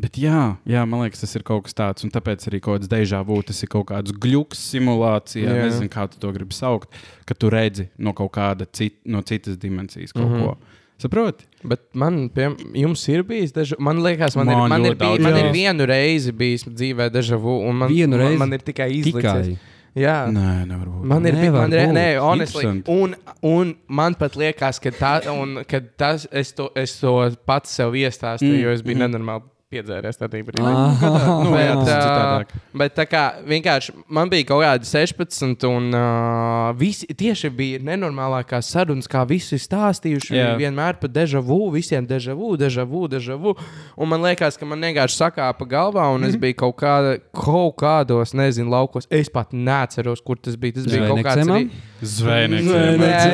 [0.00, 2.88] Bet jā, jā, man liekas, tas ir kaut kas tāds, un tāpēc arī kaut kāds
[2.88, 5.66] deja vu, tas ir kaut kāds gluks simulācijā, Jā.
[5.68, 6.88] nezinu, kā tu to gribi saukt,
[7.28, 10.46] ka tu redzi no kaut kāda cit, no citas dimensijas kaut mm -hmm.
[10.46, 10.78] ko.
[11.02, 11.44] Saproti?
[11.62, 15.18] Bet man, piem, jums ir bijis dažs, man liekas, man, Man ir, man, ir, bij,
[15.20, 18.38] man ir vienu reizi bijis dzīvē vu, un man, Vienu man, reizi?
[18.38, 19.02] man ir tikai.
[19.02, 19.58] Tikai.
[19.94, 20.26] Jā.
[20.32, 21.04] Nē, nevar būt.
[21.04, 22.90] Man ir man, nē, honestly, Interesanti.
[22.90, 27.12] un, un man pat liekas, ka, tā, un, ka tas, es, to, es to
[27.44, 28.62] pats sev iestāstīju, mm.
[28.62, 29.04] jo es biju mm.
[29.04, 30.62] nenormāli piedzēries tādā brīdī.
[30.62, 32.52] Nu, jā, tas ir ā, citādāk.
[32.82, 38.68] bet tā kā vienkārši man bija kaut kādi 16, un uh, visi tieši bija nenormālākās
[38.74, 40.34] sarunas, kā visi stāstījuši.
[40.36, 40.42] Jā.
[40.52, 40.58] Yeah.
[40.60, 43.56] Vienmēr par deja vu, visiem deja vu, deja vu, deja vu.
[43.96, 46.28] Un man liekas, ka man vienkārši sakāpa galvā, un Mhm.
[46.28, 49.08] es biju kaut, kāda, kaut kādos, nezinu, laukos.
[49.10, 50.74] Es pat neatceros, kur tas bija.
[50.78, 51.70] Tas bija kaut kāds arī-
[52.02, 52.66] Zvejnieks.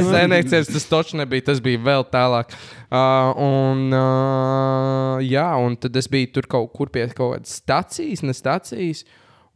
[0.09, 1.47] Zvaigznes, tas taču nebija.
[1.51, 2.53] Tas bija vēl tālāk.
[2.89, 8.25] Uh, un, uh, jā, un tad es biju tur kaut kur pie kaut kādas stācijas,
[8.25, 9.05] ne stācijas.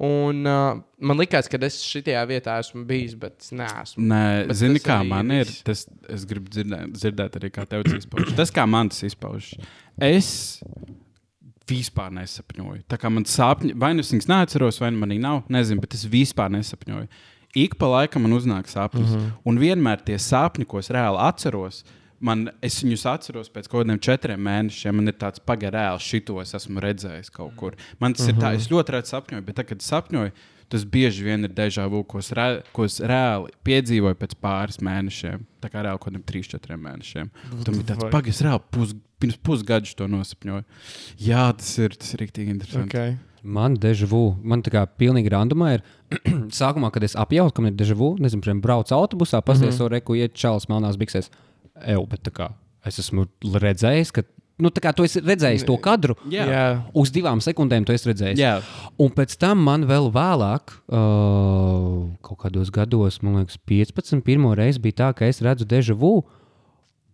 [0.03, 4.07] Un uh, man liekas, ka es šajā vietā esmu bijis, bet es neesmu.
[4.11, 5.53] Nē, Bet zini, kā arī man ir.
[5.66, 8.34] Tas, es gribu dzirdēt, dzirdēt arī, kā tev tas izpaužas.
[8.41, 9.70] Tas, kā man tas izpaužas.
[10.03, 10.32] Es
[11.70, 12.82] vispār nesapņoju.
[12.91, 15.95] Tā kā man sapņi, vai nu es viņas neatceros, vai nu manī nav, nezinu, bet
[15.99, 17.07] es vispār nesapņoju.
[17.55, 19.32] Ik pa laikam man uznāk sapnis, mm -hmm.
[19.44, 21.84] un vienmēr tie sapņi, ko es reāli atceros,
[22.20, 24.92] man, es viņus atceros pēc kaut kādiem četriem mēnešiem.
[24.92, 27.76] Man ir tāds pagarēls, šito es esmu redzējis kaut kur.
[27.98, 28.36] Man tas mm -hmm.
[28.36, 30.32] ir tā, es ļoti reti sapņoju, bet tagad, kad sapņoju,
[30.68, 35.44] tas bieži vien ir deja vu, ko re, ko es reāli piedzīvoju pēc pāris mēnešiem.
[35.61, 37.30] Tā kā reāli kaut kādiem trīs, četriem mēnešiem.
[37.64, 40.64] Tam ir tāds pagaids, reāli pus, pirms pusgadus to nosapņoju.
[41.18, 42.88] Jā, tas ir, tas ir rīktīgi interesanti.
[42.88, 43.16] Okay.
[43.43, 45.86] Man deja vu, man tā kā pilnīgi randumā ir.
[46.59, 49.80] Sākumā, kad es apjautu, ka man ir deja vu, nezinu, piemēram, braucu autobusā, pasties, mm
[49.80, 49.95] -hmm.
[49.97, 51.30] reku iet čāls melnās biksēs.
[51.82, 52.53] Eju, bet tā kā
[52.86, 54.22] es esmu redzējis, ka.
[54.62, 56.45] Nu, tā kā tu esi redzējis to kadru, Jā.
[56.47, 56.82] Jā.
[56.95, 58.38] uz divām sekundēm tu esi redzējis.
[58.38, 58.61] Jā.
[59.01, 64.20] Un pēc tam man vēl vēlāk, uh, kaut kādos gados, man liekas, 15.
[64.22, 66.22] pirmo reizi bija tā, ka es redzu deja vu.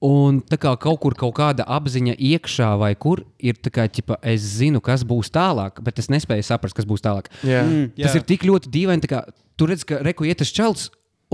[0.01, 4.21] Un tā kā kaut kur kaut kāda apziņa iekšā, vai kur ir tā kā, ķipa,
[4.23, 7.27] es zinu, kas būs tālāk, bet es nespēju saprast, kas būs tālāk.
[7.43, 7.65] Jā.
[7.67, 9.03] Mm, Tas ir tik ļoti dīvaini.
[9.03, 9.25] tā kā
[9.59, 10.85] Tu redz, ka reku iet tas čels,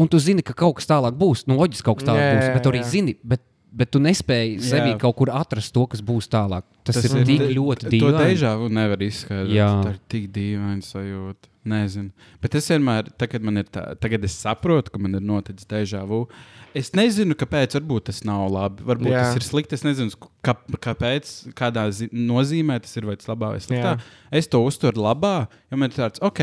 [0.00, 1.42] un tu zini, ka kaut kas tālāk būs.
[1.46, 2.86] Nu, loģiski, kaut kas tālāk Jā, būs, bet tu arī jā.
[2.88, 3.14] zini.
[3.22, 4.96] Bet, bet tu nespēji Jā.
[5.02, 6.64] kaut kur atrast to, kas būs tālāk.
[6.88, 8.22] Tas, tas ir tik ļoti To dīvaini.
[8.24, 9.52] deja vu nevar izskaidrot.
[9.52, 9.68] Jā.
[9.84, 11.50] Tā ir tik dīvaina sajūta.
[11.68, 12.10] Nezinu.
[12.40, 16.00] Bet es vienmēr, tagad, man ir tā, tagad es saprotu, ka man ir noticis deja
[16.08, 16.28] vu.
[16.74, 17.76] Es nezinu, kāpēc.
[17.78, 18.84] Varbūt tas nav labi.
[18.86, 19.24] Varbūt Jā.
[19.28, 19.78] Tas ir slikti.
[19.78, 20.56] Es nezinu, kā,
[20.88, 23.94] kāpēc, kādā nozīmē tas ir vai tas labā vai sliktā.
[23.94, 24.14] Jā.
[24.42, 25.36] Es to uztveru labā,
[25.70, 26.42] jo man ir tāds, ok,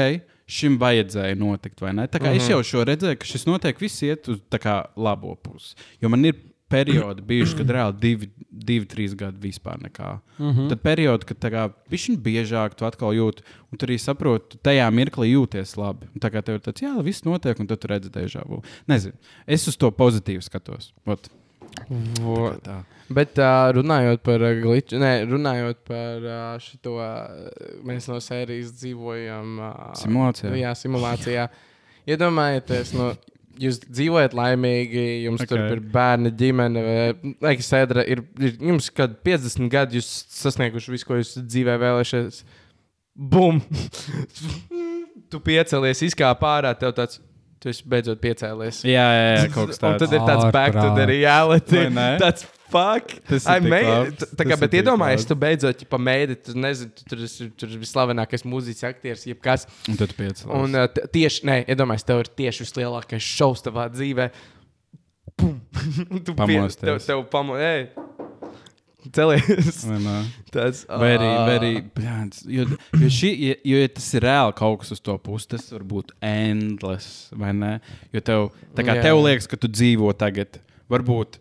[0.52, 2.08] šim vajadzēja notikt, vai ne?
[2.12, 2.44] Tā kā uh -huh.
[2.44, 5.76] es jau šo redzēju, ka šis notiek, viss iet uz tā kā labo pusi.
[6.02, 6.36] Jo man ir
[6.72, 10.14] periodi bijuši, kad reāli divi, divi trīs gadi vispār nekā.
[10.40, 10.70] Uh -huh.
[10.72, 11.50] Tad periodi, kad
[11.92, 16.08] viņš ir biežāk, tu atkal jūti, un tu arī saproti, tu tajā mirklī jūties labi.
[16.16, 18.62] Un tā kā tev ir tāds, jā, viss notiek, un tu redzi deja vu.
[18.88, 19.14] Nezinu,
[19.48, 20.94] es uz to pozitīvi skatos.
[21.06, 21.30] Ot.
[22.22, 22.84] Vo- Tā.
[23.12, 28.72] Bet uh, runājot par uh, glitchu, ne, runājot par uh, šo, uh, mēs no sērijas
[28.72, 30.54] dzīvojam uh, Simulācijā.
[30.56, 31.48] Jā, simulācijā.
[32.08, 33.12] Iedomājieties, nu,
[33.60, 35.52] jūs dzīvojat laimīgi, jums okay.
[35.52, 36.84] tur ir bērni, ģimene,
[37.44, 42.44] vai sēdra, ir, ir jums kad 50 gadi, jūs sasnieguši visu, ko jūs dzīvē vēlēšies.
[43.32, 43.60] Bum!
[45.32, 47.22] tu piecelies, izkāp ārā, tev tāds.
[47.62, 48.80] Tu esi beidzot piecēlies.
[48.90, 50.00] Jā, jā, jā, kaut kas Un tāds.
[50.02, 51.84] tad ir tāds back to the reality.
[52.18, 53.14] Tāds fuck.
[53.30, 54.30] Tas ir made.
[54.40, 57.26] Tā kā, ir bet iedomājies, tu beidzot pa mēdī, tu nezini, tu tur
[57.60, 59.68] tur ir vislavenākais mūziķis, aktieris, jebkas.
[59.92, 60.56] Un tad piecēlās.
[60.58, 64.32] Un t- tieši, nē, iedomājies, tev ir tieši vislielākais šovs tavā dzīvē.
[65.40, 65.60] Pum!
[66.26, 66.82] Tu Pamosties.
[66.84, 67.88] Tev, tev pamo, ej,
[69.16, 69.82] celies.
[70.54, 75.02] Tas, Vai arī, bļāns, jo, jo, šī, jo, jo tas ir reāli kaut kas uz
[75.04, 77.32] to puses, tas var būt endless?
[78.14, 79.08] Jo tev, tā kā Jā.
[79.10, 80.60] tev liekas, ka tu dzīvo tagad,
[80.92, 81.40] varbūt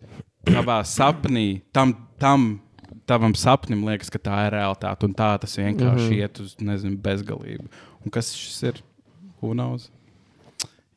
[0.49, 2.61] savā sapnī, tam, tam
[3.09, 6.13] tavam sapnim liekas, ka tā ir realitāte, un tā tas vienkārši mm.
[6.13, 6.21] -hmm.
[6.21, 7.69] iet uz, nezinu, bezgalību.
[8.05, 8.83] Un kas šis ir?
[9.41, 9.91] Knows?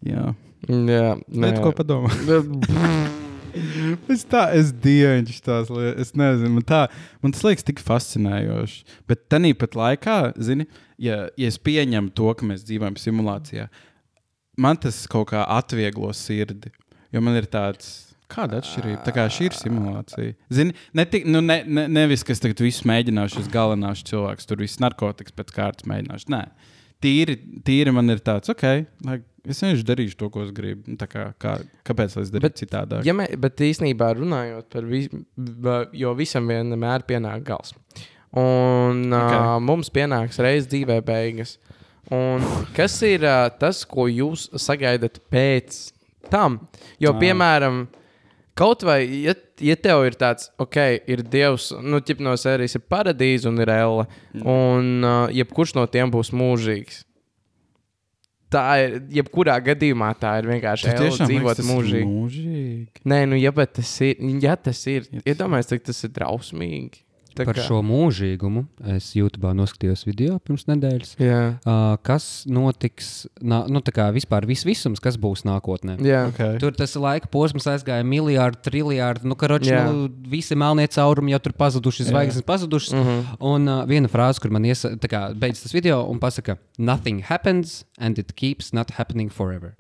[0.04, 0.34] Jā,
[0.68, 2.12] Jā, bet ko padomā?
[4.10, 6.80] Es tā, es dievišķi tās lietas, es nezinu, man, tā,
[7.22, 8.80] man tas liekas tik fascinējoši.
[9.10, 10.66] Bet tā pat laikā, zini,
[10.98, 13.68] ja, ja es pieņemu to, ka mēs dzīvojam simulācijā,
[14.58, 16.72] man tas kaut kā atvieglo sirdi.
[17.14, 19.02] Jo man ir tāds, kāda atšķirība.
[19.06, 20.36] Tā kā šī ir simulācija.
[20.54, 24.48] Zini, ne, tik, nu, ne, ne, nevis, ka es tagad visu mēģināšu, es galvenāšu cilvēku,
[24.50, 26.32] tur viss narkotikas pēc kārtas mēģināšu.
[26.34, 26.42] Nē,
[27.04, 28.66] tīri, tīri man ir tāds, ok,
[29.08, 30.86] lai, es vienkārši darīšu to, ko es gribu.
[30.88, 31.58] Nu, tā Kā, kā,
[31.88, 33.06] kāpēc es darītu Bet, citādāk?
[33.08, 35.24] Ja mē, bet īstenībā runājot par visu,
[36.00, 37.76] jo visam vienmēr pienāk gals.
[38.34, 39.38] Un okay.
[39.38, 41.58] uh, mums pienāks reizes dzīvē beigas.
[42.14, 42.42] Un
[42.76, 45.78] kas ir uh, tas, ko jūs sagaidat pēc
[46.34, 46.58] tam?
[47.04, 47.84] Jo, piemēram,
[48.58, 50.78] kaut vai, ja, ja tev ir tāds, ok,
[51.10, 54.46] ir Dievs, nu, tip no sērijas ir paradīze un ir elle, Mm.
[54.50, 57.04] un uh, jebkurš no tiem būs mūžīgs.
[58.54, 62.06] Tā ir, jebkurā gadījumā tā ir vienkārši elle, tiešām dzīvot mūžīgi.
[62.10, 63.02] mūžīgi.
[63.10, 67.02] Nē, nu, ja bet tas ir, ja tas ir, Ja iedomājieties, cik tas ir drausmīgi.
[67.34, 71.16] Tā Par kā- šo mūžīgumu es YouTube noskatījos video pirms nedēļas.
[71.18, 75.98] Jā, Uh, kas notiks, nā, nu, tā kā vispār vis visums, kas būs nākotnē?
[76.04, 76.28] jā.
[76.34, 76.60] Okay.
[76.62, 79.26] Tur tas laika posms aizgāja miljardi, triljardi.
[79.26, 82.94] Nu, karoči, nu, visi melnie caurumi jau tur pazuduši, zvaigznes pazudušas.
[82.94, 83.38] Mhm.
[83.42, 87.22] Un uh, viena frāze, kur man iesa, tā kā, beidz tas video un pasaka, nothing
[87.22, 89.76] happens and it keeps not happening forever.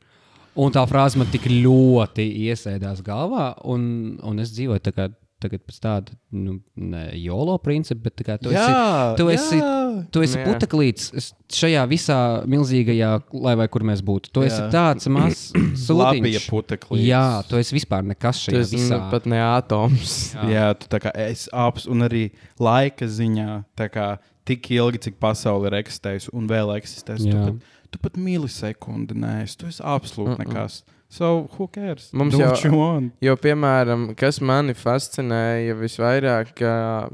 [0.55, 5.07] Un tā frāze man tik ļoti iesēdās galvā, un, un es dzīvoju tā kā,
[5.43, 8.73] tagad pēc tāda nu, ne jolo principa, bet tā kā tu esi.
[9.19, 9.71] Tu esi, jā.
[10.15, 10.45] tu esi Jā.
[10.47, 12.17] puteklīts šajā visā
[12.49, 13.11] milzīgajā,
[13.45, 14.31] lai vai kur mēs būtu.
[14.33, 14.69] Tu esi Jā.
[14.73, 15.43] tāds mazs
[15.93, 16.49] Labi, ja sūdiņš.
[16.49, 17.07] puteklītis.
[17.11, 18.97] Jā, tu esi vispār nekas šajā Tas visā.
[18.97, 20.17] nu, pat ne atoms.
[20.33, 20.47] Jā.
[20.55, 22.23] jā, tu tā kā esi apziņā, un arī
[22.63, 23.49] laika ziņā.
[23.79, 24.07] tā kā
[24.47, 27.21] tik ilgi, cik pasaule ir eksistējusi un vēl eksistēs.
[27.23, 27.45] Tu Jā.
[27.47, 29.57] pat, tu pat milisekundi neesi.
[29.61, 30.47] Tu esi absolūti Mm-mm.
[30.49, 30.81] nekas.
[31.13, 32.09] So, who cares?
[32.11, 33.09] Mums Do jau-.
[33.21, 36.63] Jo, piemēram, kas mani fascinēja visvairāk,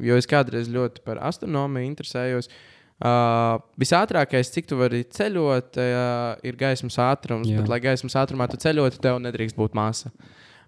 [0.08, 2.48] jo es kādreiz ļoti par astronomiju interesējos.
[3.00, 7.48] Uh, visātrākais, cik tu vari ceļot, uh, ir gaismas ātrums.
[7.48, 7.60] Jā.
[7.60, 10.14] Bet, lai gaismas ātrumā tu ceļotu, tev nedrīkst būt masa.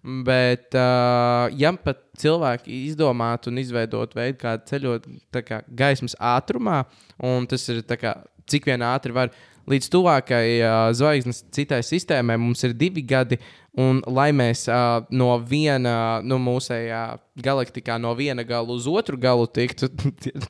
[0.01, 5.07] Bet, uh, ja pat cilvēki izdomātu un izveidotu veidu, kā ceļot
[5.47, 6.81] kā, gaismas ātrumā,
[7.31, 8.17] un tas ir kā,
[8.51, 9.31] cik vien ātri var,
[9.69, 13.39] līdz tuvākajai uh, zvaigznes citai sistēmai mums ir divi gadi.
[13.79, 17.03] Un, lai mēs uh, no viena, no mūsējā
[17.39, 19.87] galaktikā, no viena gala uz otru galu tiktu,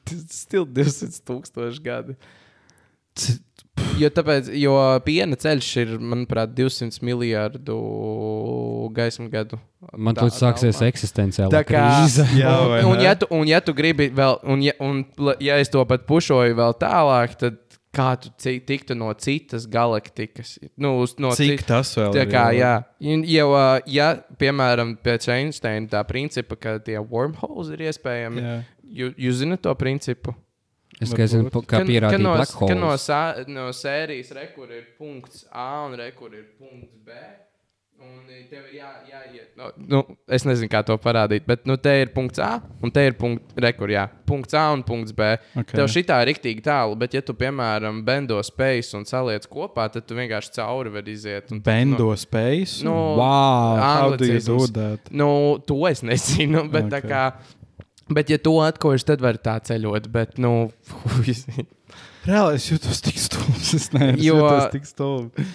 [0.10, 2.18] tas ir 200 tūkstoši gadi.
[4.00, 7.76] Jo, tāpēc, jo piena ceļš ir, manuprāt, 200 miljardu
[8.96, 9.60] gaismu gadu.
[9.98, 12.26] Man tur sāksies eksistenciāla Tā kā, krīze.
[12.38, 15.04] Jā, un, un, ja tu, un, ja tu gribi vēl, un, ja, un
[15.44, 17.60] ja es to pat pušoju vēl tālāk, tad
[17.96, 20.58] kā tu tiktu no citas galaktikas?
[20.80, 22.32] Nu, uz, no Cik cit- tas vēl Tā ir?
[22.32, 22.74] kā, jā,
[23.34, 28.46] jau, ā, ja, piemēram, pēc Einsteina tā principa, ka tie wormholes ir iespējami,
[28.88, 30.36] jūs, jūs zināt to principu?
[31.02, 31.66] Es tikai zinu, Varbūt.
[31.66, 33.06] kā pierādīt no, black ka no, holes.
[33.10, 37.16] sā, no sērijas rekur ir punkts A un rekur ir punkts B.
[38.02, 39.52] Un tev ir jā, jāiet.
[39.56, 40.00] No, nu,
[40.34, 43.54] es nezinu, kā to parādīt, bet nu, te ir punkts A un te ir punkts,
[43.62, 45.28] rekur, jā, punkts A un punkts B.
[45.62, 45.72] Ok.
[45.78, 49.86] Tev šī tā ir rīktīgi tālu, bet, ja tu, piemēram, bendo spējas un saliec kopā,
[49.94, 51.52] tad tu vienkārši cauri vari iziet.
[51.54, 52.82] Un, Bendo space?
[52.88, 53.80] Nu, Wow!
[53.80, 54.76] How do you do anglicisms.
[54.80, 55.12] that?
[55.14, 55.32] Nu,
[55.68, 56.96] to es nezinu, bet okay.
[56.98, 57.24] tā kā.
[58.12, 60.10] Bet, ja to atkož, tad var tā ceļot.
[60.12, 60.72] Bet, nu,
[62.28, 63.72] Reāli es jūtos tik stulbs.
[63.78, 65.54] Es neesmu Jo- tik stulbs.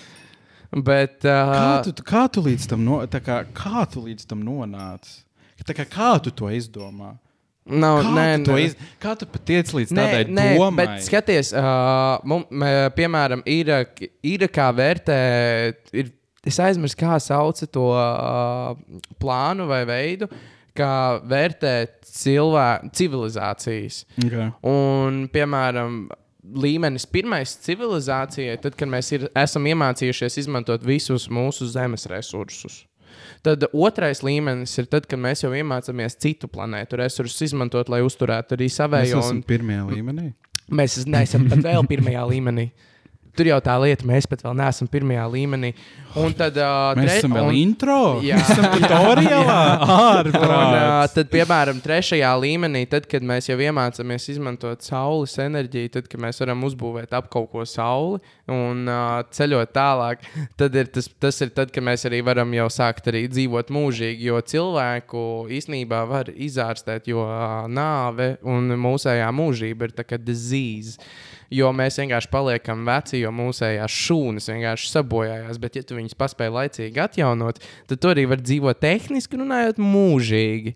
[0.72, 4.42] Bet uh, Kā tu, kā tu līdz tam, no, tā kā, kā tu līdz tam
[4.46, 5.22] nonāci?
[5.66, 7.14] Kā, kā tu to izdomā?
[7.66, 8.76] nav, Kā, nē, tu iz...
[9.02, 10.76] kā tu patiec līdz Nē, tādai nē, domai?
[10.82, 13.72] bet skaties, uh, mum, mē, piemēram, ir,
[14.26, 15.16] ir kā vērtē,
[15.96, 16.12] ir,
[16.46, 18.76] es aizmirsu, kā sauc to uh,
[19.22, 20.30] plānu vai veidu,
[20.76, 20.92] kā
[21.26, 24.04] vērtēt cilvēku civilizācijas.
[24.22, 24.50] Okay.
[24.70, 26.04] Un, piemēram,
[26.54, 32.84] līmenis pirmais civilizācijai, tad, kad mēs ir, esam iemācījušies izmantot visus mūsu zemes resursus.
[33.46, 38.56] Tad otrais līmenis ir tad, kad mēs jau iemācāmies citu planētu resursus izmantot, lai uzturētu
[38.58, 39.22] arī Mēs savējo.
[39.22, 40.26] esam Un pirmajā līmenī.
[40.70, 42.70] mēs neesam pat vēl pirmajā līmenī.
[43.36, 45.74] Tur jau tā lieta, mēs pat vēl neesam pirmajā līmenī.
[46.16, 47.96] Un tad, uh, Mēs esam vēl un- intro.
[48.24, 48.38] Jā.
[48.76, 49.56] Tutoriālā.
[49.84, 50.76] Ārprāts.
[50.78, 56.22] uh, tad, piemēram, trešajā līmenī, tad, kad mēs jau iemācāmies izmantot saules enerģiju, tad, kad
[56.24, 60.24] mēs varam uzbūvēt ap kaut ko sauli un uh, ceļot tālāk,
[60.60, 64.30] tad ir tas, tas ir tad, kad mēs arī varam jau sākt arī dzīvot mūžīgi.
[64.30, 70.96] Jo cilvēku īsnībā var izārstēt, jo uh, nāve un mūsējā mūžība ir tā kā disease.
[71.54, 75.60] Jo mēs vienkārši paliekam veci, jo mūsējās šūnas vienkārši sabojājās.
[75.62, 80.74] Bet, ja tu viņus paspēji laicīgi atjaunot, tad tu arī vari dzīvot tehniski, runājot mūžīgi.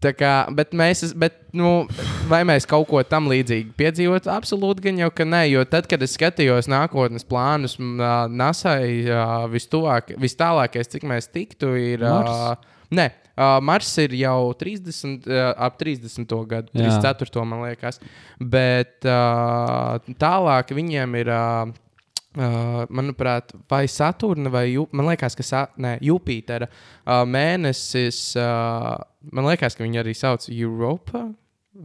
[0.00, 1.84] Tā kā, bet mēs, bet, nu,
[2.30, 4.30] vai mēs kaut ko tam līdzīgu piedzīvot?
[4.32, 5.42] Absolūti, gan jau, ka nē.
[5.52, 9.04] Jo tad, kad es skatījos nākotnes plānus, Nasai
[9.52, 12.06] vistuvāk, vistālākais, cik mēs tiktu, ir.
[12.08, 12.32] Mars?
[12.32, 13.06] ā, Nē,
[13.40, 16.26] uh, Mars ir jau 30, uh, ap 30.
[16.50, 16.92] gadu, Jā.
[17.00, 17.44] 34.
[17.48, 18.00] man liekas.
[18.38, 21.32] Bet uh, tālāk viņiem ir.
[21.34, 21.86] Uh,
[22.30, 29.02] Uh, manuprāt, vai Saturna vai Ju man liekas, ka sa ne, Jupitera uh, mēnesis, uh,
[29.34, 31.24] man liekas, ka viņi arī sauc Eiropa.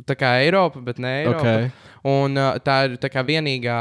[0.03, 1.39] Tā kā Eiropa, bet ne Eiropa.
[1.41, 1.69] Okay.
[2.05, 3.75] Un uh, tā ir tā vienīgā,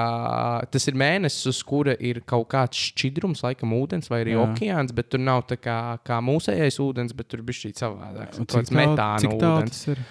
[0.72, 4.44] tas ir mēnesis, uz kura ir kaut kāds šķidrums, laikam, ūdens vai arī Jā.
[4.46, 7.74] okeāns, bet tur nav tā kā, kā mūsējais ūdens, bet tur bija šī
[8.38, 9.74] Kaut kāds tālu- metāna ūdens.
[9.74, 10.04] tas ir?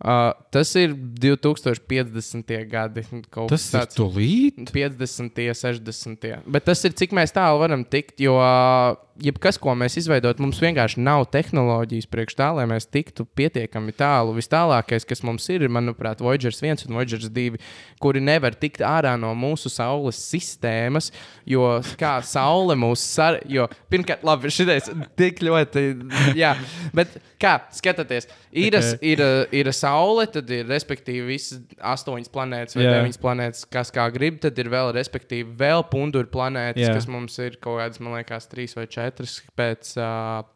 [0.00, 2.64] Uh, tas ir 2050.
[2.70, 3.02] gadi.
[3.50, 3.96] Tas ir tāds.
[3.98, 4.70] tūlīt.
[4.72, 6.38] 50, 60.
[6.46, 10.60] Bet tas ir cik mēs tālu varam tikt, jo ā, jebkas, ko mēs izveidot, mums
[10.62, 14.34] vienkārši nav tehnoloģijas priekš tā, lai mēs tiktu pietiekami tālu.
[14.36, 17.60] Vistālākais, kas mums ir, ir, manuprāt, Voyager 1 un Voyager 2,
[18.02, 21.10] kuri nevar tikt ārā no mūsu Saules sistēmas,
[21.48, 21.66] jo
[22.00, 23.40] kā Saule mūs sar...
[23.50, 25.84] Jo, pirmkārt, labi, šitais tik ļoti,
[26.38, 26.54] jā,
[26.96, 29.24] bet kā, skatieties, ir, ir,
[29.60, 31.60] ir Saule, tad ir respektīvi visas
[31.92, 36.88] astoņas planētas vai deviņas planētas, kas kā grib, tad ir vēl, respektīvi, vēl punduru planētas,
[36.88, 36.94] Jā.
[36.96, 39.09] kas mums ir kaut kādas, man liekas, trīs vai četras
[39.58, 39.94] pēc.
[39.98, 40.48] Uh,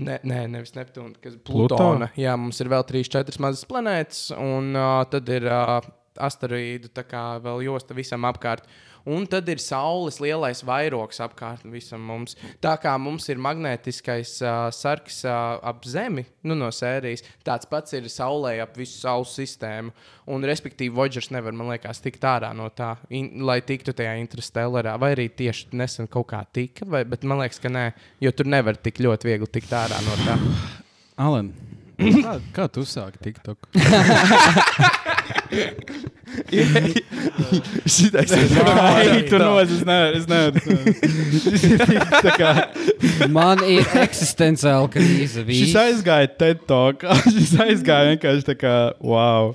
[0.00, 1.74] Ne, nē, nevis Neptūna, kas ir Pluto?
[1.76, 2.06] Plutona.
[2.16, 5.74] Jā, mums ir vēl trīs, četras mazas planētas, un uh, tad ir uh,
[6.16, 8.64] asteroīdu tā kā vēl josta visam apkārt.
[9.08, 12.36] Un tad ir saules lielais vairogs apkārt visam mums.
[12.60, 17.96] Tā kā mums ir magnētiskais uh, sarks uh, ap Zemi, nu, no sērijas, tāds pats
[17.96, 19.94] ir saulē ap visu saules sistēmu.
[20.30, 24.94] Un, respektīvi, Voģers nevar, man liekas, tikt ārā no tā, in, lai tiktu tajā interstellārā.
[25.00, 27.88] Vai arī tieši nesen kaut kā tika, vai, bet man liekas, ka nē,
[28.22, 30.38] jo tur nevar tik ļoti viegli tikt ārā no tā.
[31.20, 31.50] Alan,
[31.98, 33.72] kā, kā tu sāki TikTok?
[37.90, 40.16] Šitais Ai, tu nozi, es nevaru.
[40.18, 40.60] Es nevaru.
[43.36, 45.42] Man ir eksistenciāla krīze.
[45.44, 45.76] Šis Viss.
[45.80, 47.04] aizgāja TED talk.
[47.34, 48.74] Šis aizgāja vienkārši tā kā,
[49.04, 49.54] wow.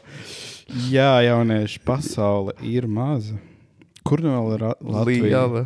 [0.89, 3.37] Jā, jaunieši, pasaule ir maza.
[4.05, 5.23] Kur nu vēl ir Latvija?
[5.29, 5.63] liela.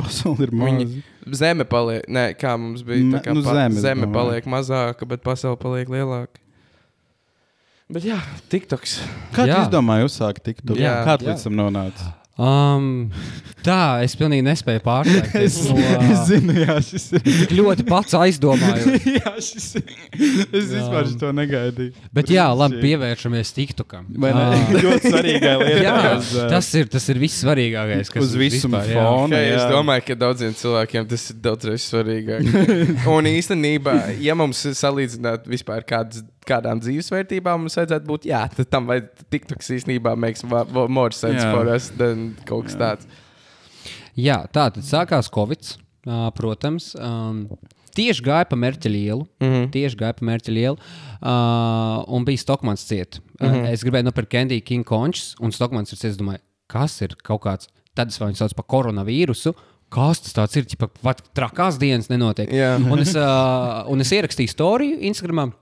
[0.00, 0.84] Pasaule ir maza.
[0.84, 1.04] Viņi-
[1.38, 3.04] Zeme paliek, nē, kā mums bija.
[3.04, 6.40] Ne, kā nu, pa- zeme, zeme paliek mazāka, bet pasaule paliek lielāka.
[7.88, 8.18] Bet jā,
[8.52, 8.98] TikToks.
[9.32, 9.62] Kā tu Jā.
[9.64, 10.76] izdomāji uzsākt TikTok?
[10.76, 10.98] Jā.
[11.08, 11.32] Kā tu Jā.
[11.32, 12.08] līdz tam nonāci?
[12.38, 13.08] Um,
[13.66, 15.56] tā, es pilnīgi nespēju pārsteigties.
[15.56, 17.24] Es, es zinu, jā, šis ir.
[17.24, 18.92] Tik ļoti pats aizdomāju.
[19.16, 19.88] jā, šis ir.
[20.20, 22.04] Es vispār to negaidīju.
[22.14, 24.06] Bet jā, labi, pievēršamies TikTokam.
[24.20, 24.44] Vai ne?
[24.44, 25.82] Ā, Ļoti svarīgai lietai.
[25.88, 28.12] Jā, uz, ā, tas ir, tas ir viss svarīgākais.
[28.14, 29.08] kas uz visuma vispār, jā.
[29.08, 29.32] fona.
[29.32, 29.68] Okay, es jā.
[29.74, 32.54] domāju, ka daudziem cilvēkiem tas ir daudz svarīgāk.
[33.16, 38.88] Un īstenībā, ja mums salīdzināt vispār kādas, kādām dzīvesvērtībām mums vajadzētu būt, jā, tad tam
[38.90, 41.52] vajag TikToks īstenībā makes more sense Jā.
[41.52, 43.10] for us than kaut kas tāds.
[44.18, 45.76] Jā, tā tad sākās Covid.
[46.08, 47.42] Uh, protams, um,
[47.98, 49.26] tieši gāja pa mērķa ielu.
[49.42, 49.48] Mm.
[49.48, 49.70] -hmm.
[49.74, 50.76] Tieši gāja pa mērķa ielu.
[51.20, 53.20] Uh, un bija Stokmans ciet.
[53.40, 53.46] Mm.
[53.46, 53.72] -hmm.
[53.72, 56.12] es gribēju nopirkt Candy King končus, un Stokmans ir ciet.
[56.12, 59.54] Es domāju, kas ir kaut kāds, tad es viņu saucu par koronavīrusu.
[59.88, 60.66] Kas tas tāds ir?
[61.02, 62.50] Pat trakās dienas nenotiek.
[62.52, 62.76] Jā.
[62.76, 65.52] Un es, uh, un es ierakstīju storiju Instagram.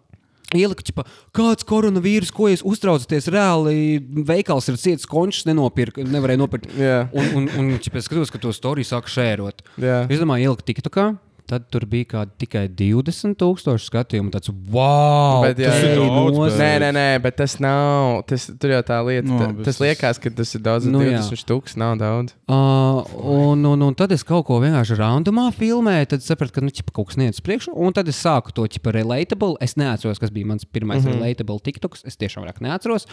[0.54, 1.02] Ieliku, ķipa,
[1.34, 3.26] kāds koronavīrus, ko jūs uztraucaties?
[3.34, 6.70] Reāli veikals ir ciets, končs nenopirka, nevarēja nopirkt.
[6.78, 7.08] Jā.
[7.10, 9.64] Un, un, un ķipa, es skatos, ka to storiju sāk šērot.
[9.82, 10.04] Jā.
[10.06, 11.08] Es domāju, ieliku TikTokā.
[11.46, 14.32] Tad tur bija kādi tikai 20,000 skatījumu.
[14.34, 16.58] Tāds, wow, Bet, jā, tas jā, ir daudz, nozīmīgi.
[16.58, 18.22] Nē, nē, nē, bet tas nav.
[18.26, 19.28] Tas, tur jau tā lieta.
[19.28, 20.86] No, No, bet tas tas- liekas, ka tas ir daudz.
[20.90, 21.20] Nu, Nu, jā.
[21.22, 22.34] 20 stūks nav daudz.
[22.48, 26.72] Uh, un, un, un tad es kaut ko vienkārši randomā filmēju, tad sapratu, ka nu,
[26.74, 27.74] ķipa, kaut kas neiet uz priekšu.
[27.76, 29.54] Un tad es sāku to ķipa relatable.
[29.60, 31.20] Es neatceros, kas bija mans pirmais mm -hmm.
[31.20, 32.02] relatable TikToks.
[32.06, 33.06] Es tiešām vairāk neatceros.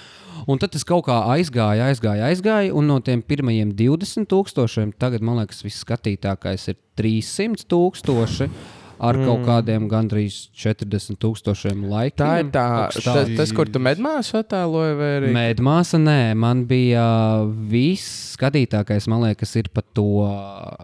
[0.47, 2.71] Un tad tas kaut kā aizgāja, aizgāja, aizgāja.
[2.73, 8.49] Un no tiem pirmajiem 20 tūkstošiem tagad man liekas, viss skatītākais ir 300 tūkstoši.
[9.03, 9.25] Ar mm.
[9.27, 12.21] kaut kādiem gandrīz 40 tūkstošiem laikiem.
[12.21, 13.33] Tā ir tā, Kaut kas ta, tāds.
[13.41, 15.31] tas, kur tu medmāsu attēloji, vai arī?
[15.35, 17.03] Mēdmāsa, nē, man bija
[17.41, 20.05] uh, viss skatītākais, man liekas, ir par to,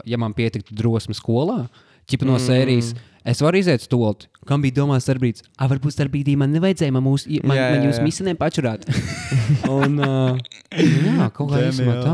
[0.10, 1.62] ja man pietiktu drosme skolā,
[2.10, 2.94] ķipa no sērijas.
[3.30, 4.30] Es varu iziet stulti.
[4.48, 5.44] Kam bija domāts darbības?
[5.60, 8.06] Ah, varbūt starpbrīdī man nevajadzēja, man, mūs, man, Jā, man jā, jūs jā.
[8.08, 8.88] misinēm pačurāt.
[9.76, 10.40] Un, uh,
[10.80, 12.14] jā, kaut kā īstenībā tā.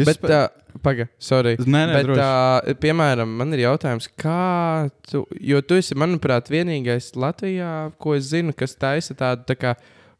[0.00, 1.54] Jūs Bet, pa- uh, paga, sorry.
[1.60, 5.22] Nē, nē, Bet, uh, piemēram, man ir jautājums, kā tu,
[5.52, 9.76] jo tu esi, manuprāt, vienīgais Latvijā, ko es zinu, kas taisa tādu tā kā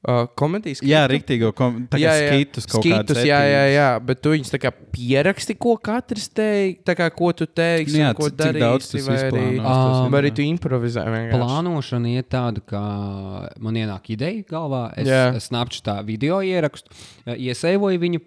[0.07, 4.31] uh, komēdijas Jā, rīktīgo kom- tā kā skitus kaut skitus, jā, jā, jā, bet tu
[4.35, 8.31] viņus tā kā pieraksti, ko katrs teiks, tā kā ko tu teiksi, Nu jā, ko
[8.31, 9.67] cik daudz darīsi, tas vai arī, ir,
[10.15, 10.37] vai arī jā.
[10.39, 11.43] tu improvizē vienkārši.
[11.43, 12.85] Plānošana ir tāda, ka
[13.61, 14.87] man ienāk ideja galvā.
[14.97, 15.35] Es, Jā.
[15.37, 16.91] es nāku tā video ierakstu,
[17.27, 18.25] iesaivoju viņu.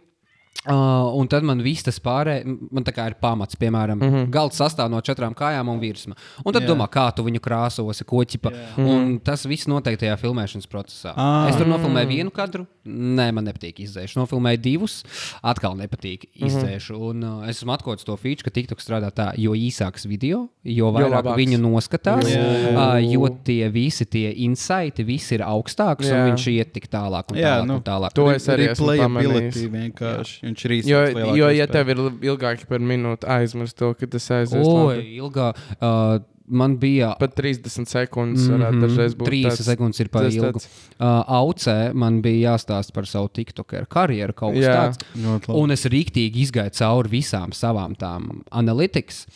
[0.67, 2.43] Uh, un tad man viss tas pārējais,
[2.75, 4.25] man tā kā ir pamats, piemēram, mm -hmm.
[4.29, 6.17] galds sastāv no četrām kājām un virsma.
[6.43, 6.71] Un tad yeah.
[6.73, 8.51] domā, kā tu viņu krāsosi, ko ķipa.
[8.51, 8.79] Yeah.
[8.79, 11.13] Un tas viss notiek tajā filmēšanas procesā.
[11.15, 11.47] Ah.
[11.49, 14.19] Es tur nofilmēju vienu kadru, nē, man nepatīk izdzēšu.
[14.19, 15.05] Nofilmēju divus,
[15.41, 16.99] atkal nepatīk izdzēšu.
[17.09, 20.91] Un uh, es esmu atklājis to feature, ka TikTok strādā tā, jo īsāks video, jo
[20.91, 21.39] vairāk labāks.
[21.39, 22.43] viņu noskatās, jā.
[22.75, 26.19] uh, jo tie visi tie insighti, visi ir augstāks, Jā.
[26.19, 27.65] un viņš iet tik tālāk un tālāk.
[27.65, 28.13] nu, un tālāk.
[28.13, 29.63] To es arī esmu pamanījis.
[29.71, 30.48] vienkārši.
[30.49, 30.89] Viņš ir īsti.
[30.89, 31.05] Jo,
[31.37, 34.65] jo, ja tev ir ilgāk par minūti, aizmirst to, ka tas aizies.
[34.65, 35.15] Oi, labi.
[35.21, 35.53] ilgā.
[35.79, 36.19] Uh,
[36.49, 37.11] man bija.
[37.19, 39.27] Pat 30 sekundes varētu Mhm, dažreiz būt.
[39.29, 40.63] 30 tāds- sekundes ir par tas ilgu.
[40.97, 44.89] Uh, Aucē man bija jāstāsta par savu TikToker karjeru, kaut kas Jā.
[44.89, 45.49] tāds.
[45.53, 49.27] Un es rīktīgi izgāju cauri visām savām tām analītikas.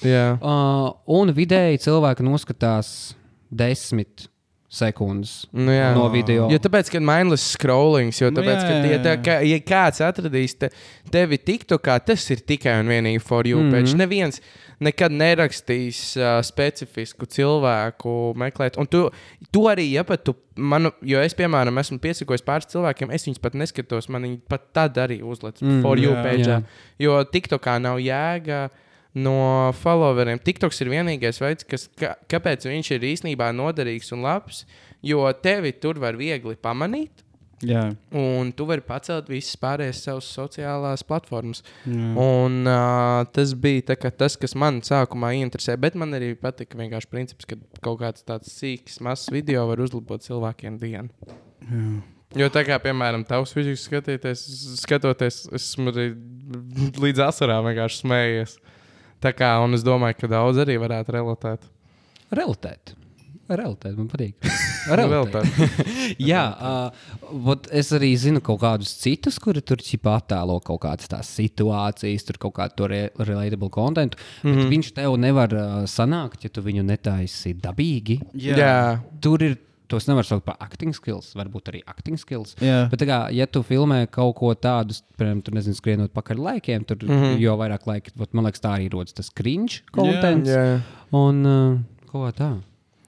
[0.41, 3.14] Uh, un vidēji cilvēki noskatās
[3.53, 4.28] desmit
[4.74, 5.91] sekundes Nu, jā.
[5.95, 6.47] no video.
[6.51, 9.01] Jo tāpēc, ka mindless scrollings, jo Nu, tāpēc, jā, ka, jā, ja, jā.
[9.05, 10.69] tā, ka, ja kāds atradīs te,
[11.13, 13.59] tevi TikTokā, tas ir tikai un vienīgi for you.
[13.61, 13.69] Mm.
[13.69, 13.76] -hmm.
[13.78, 14.41] Pēc neviens
[14.84, 18.78] nekad nerakstīs uh, specifisku cilvēku meklēt.
[18.78, 19.09] Un tu,
[19.51, 23.39] tu arī, ja pat tu, manu, jo es, piemēram, esmu piesakojis pāris cilvēkiem, es viņus
[23.41, 26.24] pat neskatos, man viņi pat tad arī uzliek Mm, for you jā.
[26.24, 26.49] page.
[26.49, 26.61] Jā.
[26.99, 28.69] Jo TikTokā nav jēga.
[29.14, 30.39] No followeriem.
[30.41, 34.64] TikToks ir vienīgais veids, kas, ka, kāpēc viņš ir īstenībā noderīgs un labs.
[35.05, 37.22] Jo tevi tur var viegli pamanīt.
[37.64, 41.61] Jā, Un tu vari pacelt visas pārējās savas sociālās platformas.
[41.88, 42.09] jā.
[42.20, 47.07] Un uh, tas bija tā, tas, kas man sākumā interesēja, bet man arī patika vienkārši
[47.14, 51.07] princips, ka kaut kāds tāds sīks, mazs video var uzlabot cilvēkiem dienu.
[51.70, 51.86] jā.
[52.34, 54.39] Jo tā kā, piemēram, tavs vīzijas skatīties,
[54.82, 56.07] skatoties, esmu arī
[57.05, 58.57] līdz asarām vienkārši smējies.
[59.24, 61.71] Tā kā, un es domāju, ka daudz arī varētu relatēt.
[62.34, 62.97] Realitāte.
[63.51, 64.47] Realitāte man patīk.
[64.99, 65.67] Realitāte.
[66.32, 71.32] Jā, uh, es arī zinu kaut kādus citus, kuri tur ķipā attēlo kaut kādas tās
[71.38, 74.19] situācijas, tur kaut kādu to re relatable kontentu.
[74.43, 74.55] Mm.
[74.55, 74.71] -hmm.
[74.76, 78.19] Viņš tev nevar uh, sanākt, ja tu viņu netaisi dabīgi.
[78.34, 78.57] Jā.
[78.57, 78.99] Jā.
[79.21, 79.57] Tur ir.
[79.93, 82.57] Tos nevar saukt par acting skills, varbūt arī acting skills.
[82.63, 82.87] Jā.
[82.91, 86.85] Bet, tā kā, ja tu filmē kaut ko tādu, piemēram, tur nezinu, skrienot pakaļ laikiem,
[86.89, 87.15] tur mm.
[87.23, 87.39] -hmm.
[87.45, 90.49] jo vairāk laika, vat, man liekas, tā arī rodas tas cringe kontents.
[90.49, 90.81] Jā.
[91.13, 92.55] Un uh, ko tā?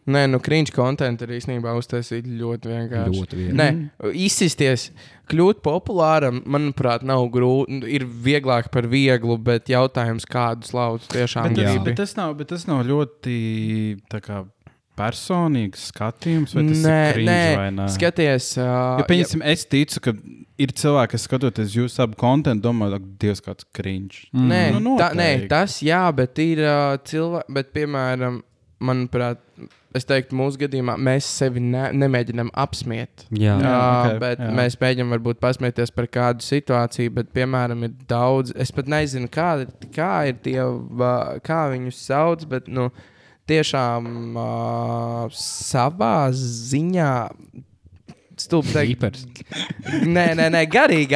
[0.05, 3.17] Nē, nu, cringe kontekstu ir īstenībā uztaisīt ļoti vienkārši.
[3.17, 3.55] Ļoti viegli.
[3.57, 3.67] Nē,
[4.21, 4.91] izsisties,
[5.31, 7.79] kļūt populāram, manuprāt, nav grūti.
[7.89, 11.81] Ir vieglāk par vieglu, bet jautājums, kādus laudus tiešām Bet tas, Jā.
[11.87, 13.37] bet, tas nav, bet tas nav ļoti
[14.11, 14.43] tā kā,
[14.97, 17.85] personīgs skatījums, vai tas nē, ir cringe nē, vai nē?
[17.95, 18.65] skaties, uh,
[19.01, 20.13] Ja, pieņemsim, es ticu, ka
[20.65, 24.25] ir cilvēki, kas skatoties jūsu abu kontekstu, domā, ka Dievs kāds cringe.
[24.33, 24.49] Mm.
[24.51, 25.51] Nē, Nu, tā, nē, noteikti.
[25.51, 28.41] tas jā, bet ir uh, cilvēki, bet, piemēram,
[28.85, 29.39] manuprāt,
[29.95, 33.23] es teiktu, mūsu gadījumā mēs sevi ne, nemēģinām apsmiet.
[33.31, 33.53] Jā.
[33.55, 33.77] Jā, Jā,
[34.09, 34.49] ok, bet jā.
[34.57, 38.51] mēs mēģinām varbūt pasmieties par kādu situāciju, bet, piemēram, ir daudz.
[38.59, 39.53] Es pat nezinu, kā,
[39.95, 40.59] kā ir tie,
[41.47, 42.89] kā viņus sauc, bet nu,
[43.49, 47.11] tiešām uh, savā ziņā.
[48.35, 49.21] Īpers.
[50.03, 51.15] nē, nē, nē garīgi,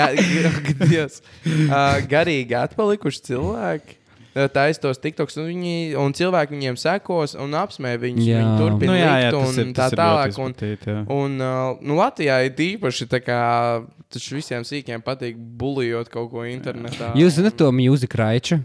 [0.87, 3.97] Dievs, uh, garīgi atpalikuši cilvēki.
[4.39, 8.23] Ir tos tiktoks, un, viņi, un cilvēki viņiem sekos un apsmē viņus.
[8.27, 8.39] Jā.
[8.39, 10.37] Viņi turpina Nu, jā, jā, likt tas un ir, tā tālāk.
[10.37, 10.99] Un, izplatīt, jā.
[11.15, 13.41] Un, uh, nu, Latvijā ir īpaši tā, kā
[14.09, 17.11] tas visiem sīkiem patīk bulijot kaut ko internetā.
[17.19, 18.61] Jūs zināt to mūziku raiču?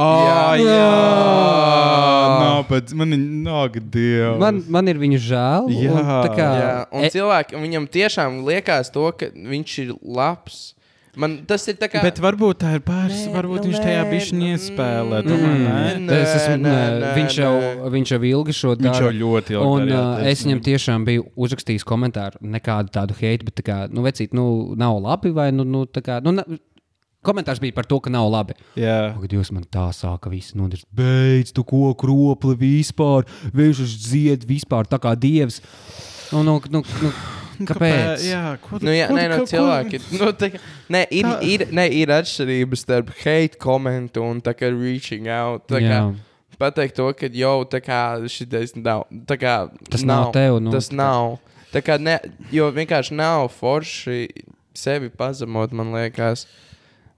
[0.00, 0.64] Oh, Jā.
[0.64, 4.38] jā, nav, bet man ir nogadies.
[4.40, 5.70] Man, man ir viņu žēl.
[5.76, 5.92] Jā.
[5.92, 10.60] un tā kā, Jā, un e, cilvēki, viņam tiešām liekas to, ka viņš ir labs.
[11.20, 12.04] Man tas ir tā kā.
[12.06, 15.18] Bet varbūt tā ir pāris, Nē, varbūt nu viņš tajā nē, bišķiņā nu, iespēlē.
[15.26, 15.88] Tomēr, mm, nē?
[16.06, 17.88] nē, es esmu, nē, nē, viņš, jau, nē.
[17.96, 19.00] viņš jau ilgi šo Viņš dara.
[19.08, 23.48] jau ļoti ilgi Un darīja, uh, es viņam tiešām biju uzrakstījis komentāru, nekādu tādu heitu,
[23.50, 24.46] bet tā kā, nu, vecīt, nu,
[24.78, 26.38] nav labi, vai, nu, nu tā kā, nu,
[27.26, 28.54] komentārs bija par to, ka nav labi.
[28.80, 29.14] Jā.
[29.20, 34.88] Kad jūs man tā sāka, viss nodarīt, beidz tu ko kropli vispār, viņš zied vispār
[34.90, 35.60] tā kā dievs.
[36.32, 37.10] Nu, nu, nu, nu,
[37.66, 38.22] kāpēc?
[38.30, 40.00] Jā, ko tu Nu, jā, ko nē, no ko- cilvēki.
[40.16, 40.48] Nu, tā,
[40.88, 45.66] nē, ir, Tā- ir, nē, ir atšķirības starp hate komentu un tā kā reaching out.
[45.68, 46.56] Tā kā, Jā.
[46.60, 48.00] pateikt to, ka jau tā kā
[48.30, 49.06] šis nav.
[49.26, 49.54] Tā kā,
[49.90, 51.38] Tas nav tev, nu, tas nav.
[51.72, 52.16] Tā kā ne,
[52.50, 54.28] jo vienkārši nav forši
[54.74, 56.46] sevi pazemot, man liekas.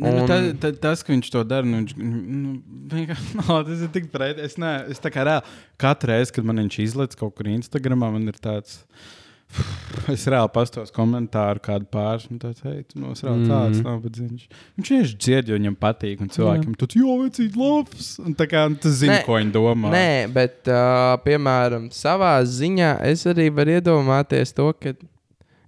[0.03, 2.53] Nē, nu, Un- tas, tas, tas, ka viņš to dara, nu, viņš nu,
[2.93, 3.63] vienkārši nav.
[3.71, 4.45] Tas ir tik pretī.
[4.51, 8.11] Es, ne, es tā kā reāli katru reizi, kad man viņš izlaiž kaut kur Instagramā,
[8.15, 8.81] man ir tāds.
[10.09, 13.83] Es reāli pastos komentāru, kādu pāris tāds, hei, tu no reāli tāds Mm.
[13.85, 13.99] nav.
[14.07, 14.47] Bet viņš
[14.79, 16.23] viņš vienkārši dzied, jo viņam patīk.
[16.25, 18.09] Un cilvēkiem tur jau vecīt labs.
[18.25, 19.93] Un tā kā nu, tas zina, ko viņi domā.
[19.93, 24.95] Nē, bet, uh, piemēram, savā ziņā es arī varu iedomāties to, ka.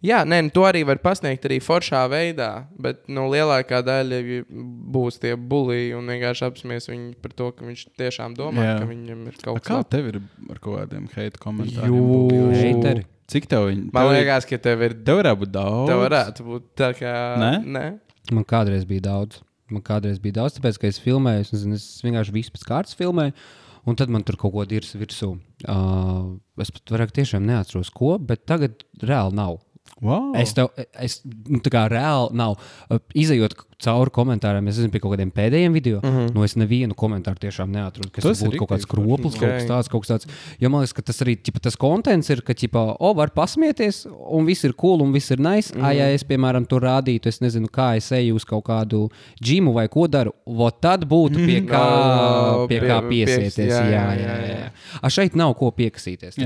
[0.05, 4.18] Jā, nē, nu, to arī var pasniegt arī foršā veidā, bet nu, lielākā daļa
[4.92, 8.74] būs tie bulīgi un vienkārši apsmies viņu par to, ka viņš tiešām domā, Jā.
[8.82, 9.88] ka viņam ir kaut kas Kā labs.
[9.94, 10.18] tev ir
[10.52, 11.96] ar kaut kādiem hate komentāriem?
[11.96, 12.94] Jū.
[13.32, 13.86] Cik tev viņi?
[13.88, 14.92] Man tev ir- liekas, ka tev ir.
[15.09, 15.88] Tev varētu būt daudz.
[15.88, 17.14] Tev varētu būt tā kā.
[17.40, 17.52] Nē?
[17.64, 17.84] Nē?
[18.36, 19.40] Man kādreiz bija daudz.
[19.72, 22.94] Man kādreiz bija daudz, tāpēc, ka es filmēju, es, nezinu, es vienkārši visu pēc kārtas
[23.00, 23.32] filmēju.
[23.86, 25.38] Un tad man tur kaut ko dirza virsū.
[25.68, 29.61] Uh, es pat vairāk tiešām neatceros, ko, bet tagad reāli nav.
[30.03, 30.32] Wow.
[30.36, 30.68] Es tev,
[31.01, 32.57] es, nu, tā kā reāli nav.
[33.14, 36.34] Izejot cauri komentāriem, es zinu, pie kaut kādiem pēdējiem video, mm -hmm.
[36.34, 39.38] no es nevienu komentāru tiešām neatradu, kas Tas ir būtu kaut kāds kroplis, forši.
[39.40, 40.26] kaut kas tāds, kaut kas tāds.
[40.61, 44.07] Jo man liekas, ka tas arī ķipa, tas kontents ir, ka, ķipa, o, var pasmieties,
[44.30, 45.74] un viss ir cool, un viss ir nice.
[45.74, 45.84] Mm -hmm.
[45.86, 49.11] Ai, ja es, piemēram, tur rādītu, es nezinu, kā es eju uz kaut kādu
[49.42, 51.84] džimu vai ko daru, vot tad būtu pie kā,
[52.53, 53.72] No, pie pie- kā pies- piesieties.
[53.72, 54.59] jā, Jā, jā, jā, jā, jā.
[54.59, 54.70] jā.
[55.03, 56.36] A, šeit nav ko piekasīties.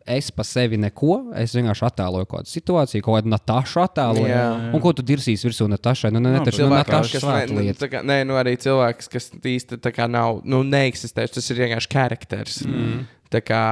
[0.00, 0.16] Jā.
[0.16, 4.30] Es pa sevi neko, es vienkārši attēloju kaut kādu situāciju, kaut kādu Natāšu attēloju.
[4.30, 4.46] Jā.
[4.74, 6.10] Un ko tu dirsīsi virsū Natāšai?
[6.14, 9.10] Nu, ne, ne, Nu, taču, nu, Natāša kas ne, nu, kā, nē, nu arī cilvēks,
[9.12, 11.36] kas īsti tā kā nav, nu, neeksistējuši.
[11.36, 12.62] Tas ir vienkārši charakters.
[12.66, 13.04] Mm.
[13.30, 13.62] Tā kā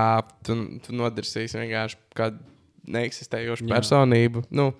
[0.46, 2.38] tu, tu nodarsīsi vienkārši kādu
[2.92, 3.72] neeksistējošu Jā.
[3.72, 4.44] personību.
[4.54, 4.70] Nu,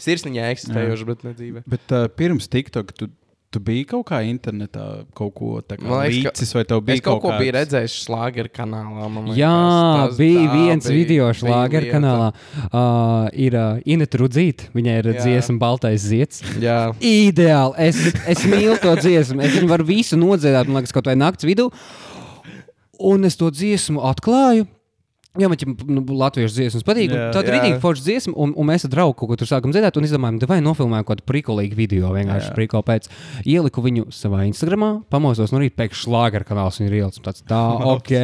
[0.00, 1.64] sirsniņā eksistējošu, bet ne dzīvē.
[1.70, 3.10] Bet uh, pirms TikTok tu,
[3.54, 4.84] tu biji kaut kā internetā,
[5.16, 9.06] kaut ko tādu līdzis, vai tev bija Es kaut ko kāds- biju redzējis šlāgeru kanālā.
[9.14, 9.38] man liekas.
[9.38, 9.52] Jā,
[10.08, 12.28] Tas- bija tā viens bija- video šlāgeru kanālā.
[12.72, 15.20] Uh, ir uh, Inês Rudzīte, viņai ir Jā.
[15.24, 16.42] dziesma Baltais zieds.
[16.60, 17.74] Jā, Ideāli.
[17.78, 17.96] Es,
[18.34, 19.40] es mīlu to dziesmu.
[19.46, 21.70] Es viņu varu visu nodziedāt, man liekas, kaut vai naktas vidū.
[23.00, 24.66] Un es to dziesmu atklāju.
[25.34, 27.10] Jā, man viņa nu, latviešu dziesmas patīk.
[27.10, 27.32] Jā.
[27.34, 27.56] Tad Jā.
[27.56, 30.38] rītīgi forša dziesma, un, un mēs ar draugu kaut ko tur sākam dzirdēt, un izdomājām,
[30.46, 32.12] vai nofilmējam kaut kādu prikolīgu video.
[32.14, 33.10] Vienkārši prikolu pēc.
[33.42, 37.00] Ieliku viņu savā Instagramā, pamosos no rīta, pēkšņi šlāgera kanāls un ir.
[37.24, 37.62] Tāds tā,
[37.96, 38.14] ok.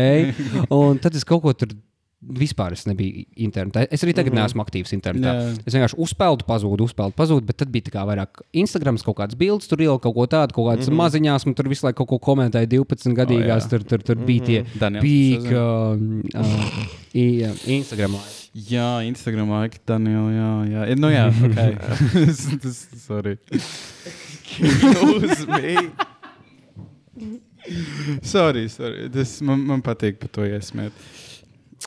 [0.70, 1.74] Un tad es kaut ko tur.
[2.20, 3.86] Vispār es nebiju internetā.
[3.88, 4.42] Es arī tagad mm -hmm.
[4.44, 5.30] neesmu aktīvs internetā.
[5.32, 5.52] Jā.
[5.64, 9.38] Es vienkārši uzspēldu, pazudu, uzspēldu, pazudu, bet tad bija tā kā vairāk Instagram, kaut kādas
[9.40, 11.00] bildes, tur ielika kaut ko tādu, kaut kādas mm -hmm.
[11.00, 13.64] maziņās, un tur visu laiku kaut ko komentēja 12 gadīgās.
[13.64, 13.68] jā.
[13.70, 16.60] tur, tur, tur bija tie Daniels, pīk, es uh,
[17.14, 18.14] uh, uh, Instagram.
[18.54, 20.90] Jā, Instagram laika, Daniel, jā, jā.
[20.90, 21.58] Ir, Nu jā, ok.
[22.60, 23.38] Tas, sorry.
[24.60, 25.90] uz mīlu.
[28.22, 29.08] Sorry, sorry.
[29.10, 30.92] Tas man, man patīk par to iesmēt.
[30.92, 31.29] Uh,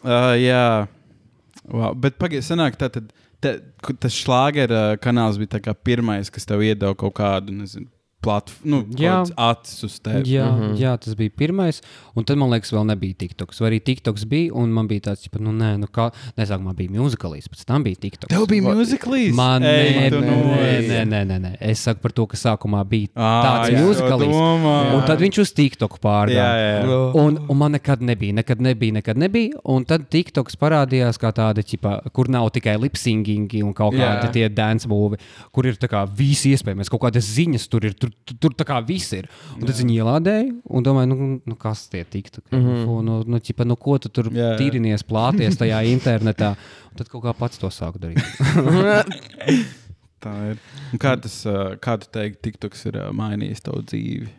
[0.01, 0.87] jā,
[1.69, 1.93] wow.
[1.95, 3.11] bet pagaidiet, tā tad.
[3.43, 7.89] Tas šlāgera kanāls bija pirmais, kas tev iedeva kaut kādu, nezinu,
[8.23, 9.19] platformu, nu, Jā.
[9.51, 10.35] acis uz tevi.
[10.35, 10.61] Jā, mm.
[10.61, 10.77] -hmm.
[10.79, 11.81] jā, tas bija pirmais.
[12.15, 13.61] Un tad man liekas, vēl nebija TikToks.
[13.61, 16.93] Vai arī TikToks bija, un man bija tāds, ka, nu, nē, nu, kā, nesākumā bija
[16.93, 18.31] mūzikalīs, pēc tam bija TikToks.
[18.33, 19.33] Tev bija mūziklīs.
[19.35, 20.35] Man Ej, nē, nē,
[20.89, 21.53] nē, nē, nē, nē.
[21.59, 24.95] Es saku par to, ka sākumā bija tāds domāju.
[24.97, 26.59] Un tad viņš uz TikToku Jā, pārgāja.
[26.59, 26.99] jā, jā.
[27.23, 29.59] Un, un man nekad nebija, nekad nebija, nekad nebija.
[29.73, 34.13] Un tad TikToks parādījās kā tāda, ķipa, kur nav tikai lipsingi un kaut Jā.
[34.21, 35.19] kādi tie dance mūvi,
[35.55, 38.67] kur ir tā kā visi iespējamais, kaut kādas ziņas tur ir, tur, tur, tur tā
[38.67, 39.27] kā viss ir.
[39.57, 42.49] Un tad viņi ielādēja un domāja, nu, nu kas tie TikToki?
[42.53, 43.03] Mm -hmm.
[43.09, 44.57] nu, nu, ķipa, nu, ko tu tur Jā, jā.
[44.61, 46.55] tīrinies, plāties tajā internetā?
[46.91, 48.23] Un tad kaut kā pats to sāku darīt.
[50.23, 50.57] Tā ir.
[50.93, 51.43] Un kā tas,
[51.83, 54.29] kā tu teiksi, TikToks ir mainījis tavu dzīvi?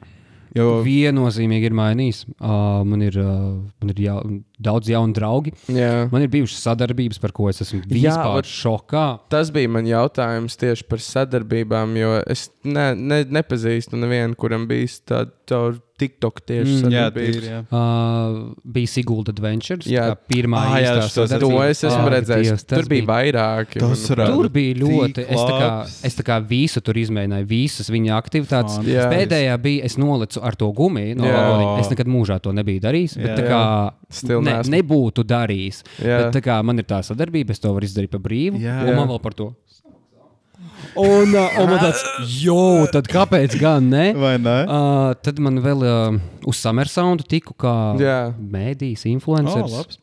[0.54, 2.20] Jo, Viennozīmīgi ir mainījis.
[2.38, 4.18] Uh, man ir, uh, man ir jau,
[4.62, 5.50] daudz jaunu draugu.
[5.74, 6.04] Jā.
[6.12, 9.04] Man ir bijušas sadarbības, par ko es esmu Jā, vispār vat- šokā.
[9.34, 15.00] Tas bija mans jautājums tieši par sadarbībām, jo es ne, ne, nepazīstu nevienu, kuram bijis
[15.02, 15.60] tāda tā
[15.98, 17.34] TikTok tieši Mm, jā, sadarbība.
[17.34, 17.58] tīri, jā.
[17.70, 19.86] Uh, bija Sigulda Adventures.
[19.86, 20.06] Jā.
[20.28, 20.94] Pirmā Ah, jā,
[21.38, 22.64] to es esmu redzējis.
[22.66, 23.78] Tur bija vairāki.
[23.80, 25.24] Tur bija ļoti.
[25.28, 25.68] Es tā, kā,
[26.10, 28.80] es tā kā visu tur izmēģināju, visas viņa aktivitātes.
[28.88, 29.06] Jā.
[29.12, 31.14] Pēdējā bija, es nolicu ar to gumiju.
[31.16, 33.16] No, es nekad mūžā to nebiju darījis.
[33.20, 33.36] Bet, Jā.
[33.38, 35.82] tā kā, ne, nebūtu darījis.
[36.02, 38.58] Bet, tā kā man ir tā sadarbība, es to varu izdarīt par brīvu.
[38.60, 38.80] Jā.
[38.88, 39.52] Un man vēl par to.
[41.00, 42.02] Un, uh, un man tāds,
[42.38, 44.04] jo, tad kāpēc gan ne?
[44.14, 44.56] Vai ne?
[44.70, 48.18] Uh, tad man vēl uh, uz Summer Soundu tiku kā Jā.
[48.38, 49.74] mēdījis, Oh, influenceris.
[49.74, 49.98] labs.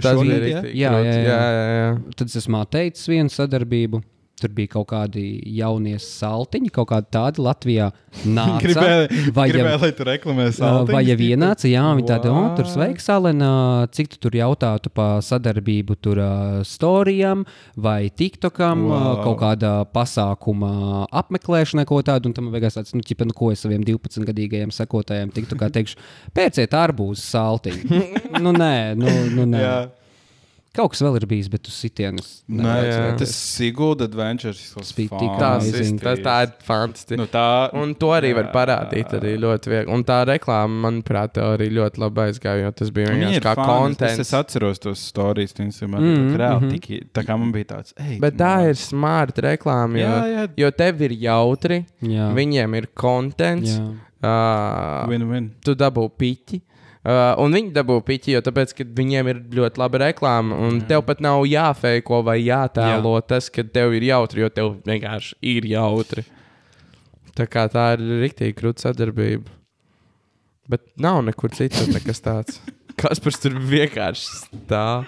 [0.00, 0.72] Tas bija rīktīgi.
[0.80, 1.20] Jā, jā, jā.
[1.28, 1.90] jā, jā, jā.
[2.18, 4.00] Tad es esmu atteicis vienu sadarbību.
[4.44, 5.22] Tur bija kaut kādi
[5.56, 7.86] jaunie saltiņi, kaut kādi tādi Latvijā.
[8.28, 10.82] Nāca, Gribēju, vai jau- gribēju, lai tu reklamē savu.
[10.92, 12.58] Vai jau ienāca, jā, viņi tādi, o, What?
[12.60, 13.48] tur sveiks, Alena,
[13.90, 18.92] cik tu tur jautātu par sadarbību tur uh, storijam vai tiktokam, wow.
[18.92, 19.08] Wow.
[19.16, 23.50] uh, kaut kāda pasākuma apmeklēšanai, ko tādu, un tam beigās tāds, nu, ķipa, nu, ko
[23.54, 25.96] es saviem 12-gadīgajiem sekotājiem tiktokā teikšu,
[26.36, 28.04] pērciet arbūzu saltiņu.
[28.44, 29.64] nu, nē, nu, nu, nē.
[29.64, 29.76] Jā.
[30.74, 32.30] Kaut kas vēl ir bijis, bet uz sitienas.
[32.50, 33.02] Nē, jā.
[33.20, 34.72] tas Sigulda Adventures.
[34.74, 37.16] Tas bija tik Tas, ir- tas tā ir fantastiski.
[37.20, 37.44] Nu, tā,
[37.78, 38.52] Un to arī var Jā.
[38.56, 39.92] parādīt arī ļoti viegli.
[39.94, 44.18] Un tā reklāma, manuprāt, arī ļoti labi aizgāja, jo tas bija vienkārši kā konteksts.
[44.18, 46.00] Es, es atceros tos stāstus, Instagram.
[46.02, 46.70] Mm, Mm, reāli, mhm.
[46.74, 50.48] tiki, tā kā man bija tāds, ej, Bet tā ir smarta reklāma, jo, Jā, jā.
[50.56, 52.32] jo tev ir jautri, Jā.
[52.34, 53.94] viņiem ir kontents, Jā.
[54.24, 55.50] uh, Win-win.
[55.64, 56.60] tu dabū piķi.
[57.04, 60.56] Uh, un viņi dabū piķi, jo tāpēc, viņiem ir ļoti laba reklāma.
[60.64, 63.26] Un tev pat nav jāfeiko vai jātēlo Jā.
[63.34, 66.24] tas, ka tev ir jautri, jo tev vienkārši ir jautri.
[67.36, 69.52] Tā kā tā ir rīktīgi krūta sadarbība.
[70.72, 72.62] Bet nav nekur citur nekas tāds.
[73.00, 75.04] Kas par tur vienkārši stāv?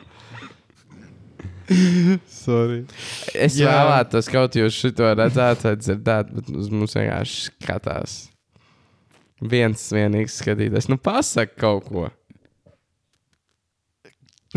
[2.29, 2.85] Sorry.
[3.33, 3.73] Es Jā.
[3.73, 8.19] Vēlētos kaut jūs šo redzēt, dzirdēt, bet uz mums vienkārši skatās.
[9.45, 10.89] Viens vienīgs skatītājs.
[10.89, 12.07] Nu, pasak kaut ko.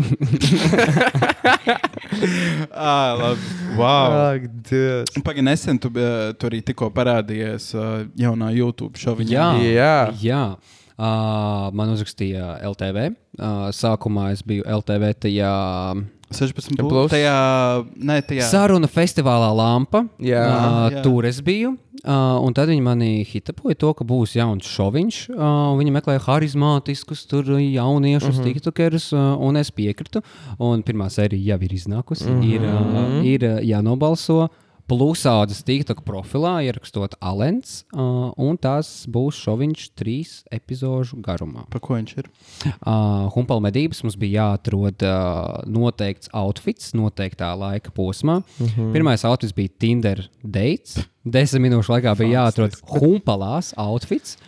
[2.72, 3.40] Ah, labi.
[3.78, 4.12] Wow.
[4.34, 4.42] Ak.
[5.24, 9.24] Pagaidām, nesen tu, uh, tu arī tikko parādījies uh, jaunā YouTube šovā.
[9.28, 9.94] Jā, Jā.
[10.20, 10.42] jā.
[11.00, 13.06] Uh, man uzrakstīja LTV.
[13.38, 15.52] Uh, sākumā es biju LTV tajā
[16.30, 16.88] 16 Plus.
[16.88, 17.10] plus.
[17.10, 17.36] Tajā,
[17.96, 18.46] ne, tajā.
[18.46, 20.04] saruna festivālā Lampa.
[20.22, 20.44] Jā.
[20.46, 21.02] uh, Jā.
[21.02, 21.74] tur es biju.
[22.00, 25.18] Uh, un tad viņi mani hitapoja to, ka būs jauns šoviņš.
[25.34, 28.54] Uh, viņi meklēja harizmātiskus, tur jauniešus, mm -hmm.
[28.54, 30.22] tiktokerus, uh, un es piekrītu.
[30.58, 32.30] Un pirmā sērija jau ir iznākusi.
[32.30, 32.54] Mm -hmm.
[32.54, 34.48] Ir, uh, ir uh,
[34.90, 41.66] plusaudzes TikTok profilā, ierakstot Alens, uh, un tās būs šoviņš trīs epizožu garumā.
[41.70, 42.30] Pa ko viņš ir?
[42.66, 48.40] Uh, Humpala medības mums bija jāatrod uh, noteikts outfits noteiktā laika posmā.
[48.58, 48.92] Uh -huh.
[48.96, 50.98] Pirmais outfits bija Tinder dates.
[51.24, 54.38] Desmit minūšu laikā bija jāatrod humpalās outfits.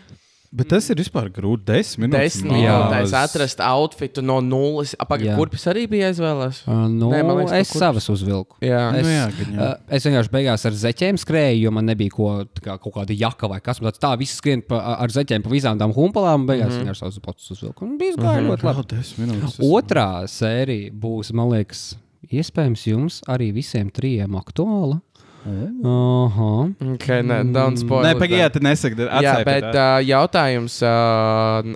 [0.52, 1.64] Bet tas ir vispār grūti.
[1.70, 2.34] Desmit minūtes.
[2.36, 4.90] Desmit minūtēs atrast outfitu no nulles.
[4.92, 5.06] Jā.
[5.08, 6.58] Pagaidām, kurpes arī bija jāizvēlās?
[6.66, 8.58] Uh, nu, Nē, man liekas, es savas uzvilku.
[8.60, 8.82] Jā.
[8.98, 9.68] es, Nu jā, gan jā.
[9.70, 13.16] uh, es vienkārši beigās ar zeķiem skrēju, jo man nebija ko, tā kā, kaut kāda
[13.16, 14.02] jaka vai kas tāds.
[14.02, 16.84] Tā viss skrien pa, ar zeķiem pa visām tām humpalām, un beigās mm -hmm.
[16.84, 17.88] vienkārši savus botus uzvilku.
[17.88, 19.02] Un bija gāja ļoti labi.
[19.24, 19.56] Minūtes.
[19.64, 21.94] Otrā sērija būs, man liekas,
[22.28, 25.00] iespējams jums arī visiem trijiem aktuāla.
[25.42, 26.50] Aha.
[26.94, 28.04] Okay, nē, don't spoil.
[28.06, 29.08] Nē, pagaidiet, nesaka.
[29.24, 30.78] Jā, bet uh, jautājums.
[30.86, 31.72] Uh,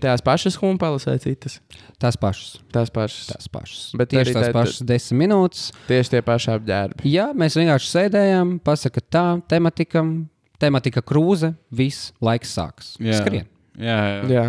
[0.00, 1.58] tās pašas humpalas vai citas?
[2.02, 2.58] Tās pašas.
[2.74, 3.30] Tās pašas.
[3.32, 3.84] Tās pašas.
[3.96, 5.70] Bet tieši tās tā- pašas desmit minūtes.
[5.88, 7.06] Tieši tie paši apģērbi.
[7.12, 10.02] Jā, mēs vienkārši sēdējām, pasakā tā, tematika,
[10.62, 12.94] tematika krūze, viss laiks sāks.
[13.00, 13.20] Jā.
[13.20, 13.48] Skrien.
[13.78, 14.22] Jā, jā.
[14.28, 14.46] Jā.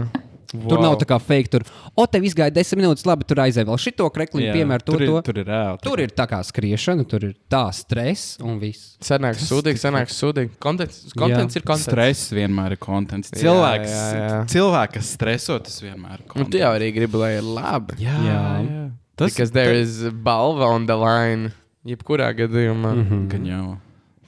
[0.53, 1.49] Tur nav tā kā fake.
[1.49, 1.63] Tur,
[1.97, 5.01] o, tev izgāja desmit minūtes, labi, tur aizēja vēl šito krekliņu, Jā, piemēram, to, tur,
[5.01, 5.21] ir, to.
[5.29, 5.79] tur ir reāli.
[5.81, 8.97] Tur ir tā kā skriešana, tur ir tā stress un viss.
[9.01, 10.51] Sanāks sūdīgi, sanāks sūdīgi.
[10.59, 11.89] Kontents, kontents ir kontents.
[11.89, 13.31] Stress vienmēr ir kontents.
[13.33, 14.45] Jā, Cilvēks, jā, jā.
[14.53, 16.51] cilvēks kas streso, tas vienmēr ir Nu, kontents.
[16.51, 17.97] tu jau arī gribi, lai ir labi.
[18.03, 18.41] jā, Jā.
[18.69, 18.91] jā.
[19.15, 21.51] Tas Because there is balva on the line.
[21.85, 22.93] Jebkurā gadījumā.
[22.95, 23.27] Mm -hmm.
[23.29, 23.77] Gan jau.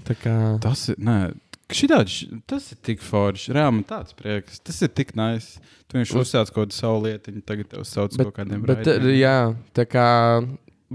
[0.05, 0.59] Tā kā.
[0.61, 0.95] Tas ir.
[0.99, 1.33] Nē.
[1.73, 3.53] Šitāds, tas ir tik forši.
[3.55, 4.59] Reāli man tāds prieks.
[4.61, 5.57] Tas ir tik nice.
[5.89, 8.93] Tu viņš uzsāc kaut kādu savu lietiņu, tagad tev sauc Bet, kaut kādiem bet, uh,
[8.99, 9.17] raidījumiem.
[9.17, 9.39] jā,
[9.73, 10.05] tā kā.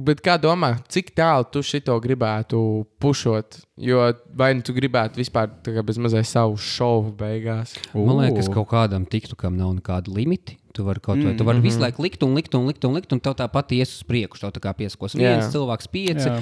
[0.00, 2.60] Bet kā domā, cik tālu tu šito gribētu
[3.02, 3.58] pušot?
[3.82, 4.04] Jo
[4.38, 7.74] vai nu tu gribētu vispār tā kā bez mazai savu šovu beigās?
[7.96, 10.54] Man liekas, kaut kādam tiktu, kam nav nekāda limita.
[10.72, 13.10] Tu vari kaut vai, tu vari visu laiku likt un likt un likt un likt,
[13.10, 14.44] un tev tāpat ies uz priekšu.
[14.44, 15.48] Tev tā kā pieskos viens Jā.
[15.50, 16.28] cilvēks, pieci.
[16.28, 16.36] Jā.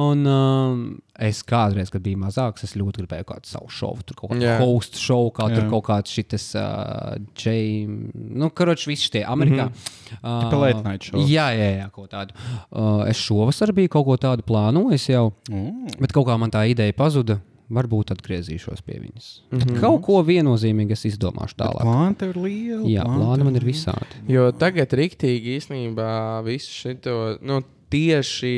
[0.00, 0.80] Un um,
[1.20, 4.06] es kādreiz, kad biju mazāks, es ļoti gribēju kādu savu šovu.
[4.08, 4.56] Tur kaut kādu Jā.
[4.62, 5.68] host šovu, kā tur Jā.
[5.74, 9.68] kaut kāds šis uh, James, nu, karoči, visi šie Amerikā.
[9.68, 10.40] Mm -hmm.
[10.40, 11.20] Tipa late night show.
[11.20, 12.32] Jā, jā, jā, kaut tādu.
[12.70, 15.32] Uh, es šovasar biju kaut ko tādu plānojis jau.
[15.50, 15.72] Ū.
[16.00, 17.40] Bet kaut kā man tā ideja pazuda.
[17.74, 19.28] Varbūt atgriezīšos pie viņas.
[19.50, 19.58] Mm.
[19.58, 19.80] -hmm.
[19.82, 21.82] Kaut ko viennozīmīgi es izdomāšu tālāk.
[21.82, 22.88] Plāni tev ir liela.
[22.90, 24.22] Jā, plāni man ir visādi.
[24.30, 26.94] Jo tagad rīktīgi īstenībā visu šo
[27.42, 28.54] nu, tieši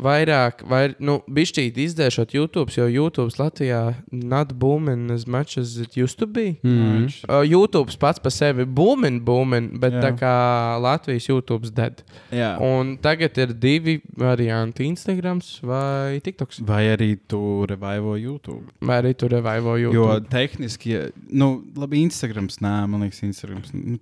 [0.00, 3.80] vairāk, vai, nu, bišķīt izdēšot YouTube, jo YouTube Latvijā
[4.10, 6.56] not booming as much as it used to be.
[6.64, 7.10] Mm.
[7.28, 10.00] Uh, YouTube pats par sevi booming, booming, bet Jā.
[10.00, 10.04] Jā.
[10.06, 10.34] tā kā
[10.82, 12.02] Latvijas YouTube dead.
[12.32, 12.54] Jā.
[12.64, 16.62] Un tagad ir divi varianti- Instagram vai TikToks.
[16.66, 18.64] Vai arī tu revaivo YouTube?
[18.80, 19.94] Vai arī tur revaivo YouTube.
[19.94, 23.72] Jo tehniski, ja- nu, labi, Instagrams, nē, man liekas, Instagrams.
[23.74, 23.98] Nu,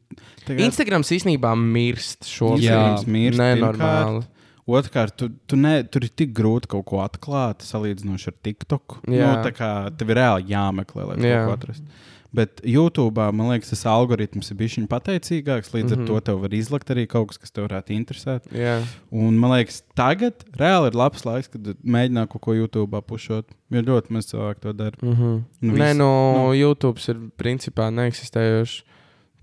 [0.46, 4.24] tagad- Instagrams īstenībā mirst šo Instagrams mirst, Nenormāli.
[4.70, 9.00] Otrkārt, tu, tu ne, tur ir tik grūti kaut ko atklāt, salīdzinoši ar TikTok.
[9.08, 9.34] Nu, Jā.
[9.46, 11.44] tā kā tev ir reāli jāmeklē, lai Jā.
[11.48, 12.00] to atrastu.
[12.30, 15.72] Bet YouTube, man liekas, tas algoritms ir bijis pateicīgāks.
[15.74, 16.02] Līdz mm -hmm.
[16.02, 18.46] ar to tev var izlakt arī kaut kas, kas tev varētu interesēt.
[18.54, 18.84] Jā.
[19.10, 23.46] Un man liekas, tagad reāli ir labs laiks, kad mēģināt kaut ko YouTube pušot.
[23.70, 24.96] Jo ļoti maz cilvēku to dara.
[25.02, 25.42] Mm -hmm.
[25.60, 26.46] Nu, Nē, viss- nu, nu.
[26.46, 28.82] nu, YouTube ir principā neeksistējošs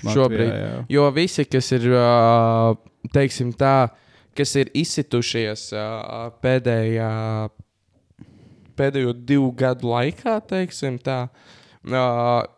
[0.04, 0.52] šobrīd.
[0.54, 0.86] jā.
[0.90, 1.82] Jo visi, kas ir,
[3.14, 3.90] teiksim tā,
[4.38, 5.86] kas ir izsitušies ā,
[6.44, 7.12] pēdējā,
[8.78, 11.26] pēdējo divu gadu laikā, teiksim tā.
[11.28, 11.56] Uh,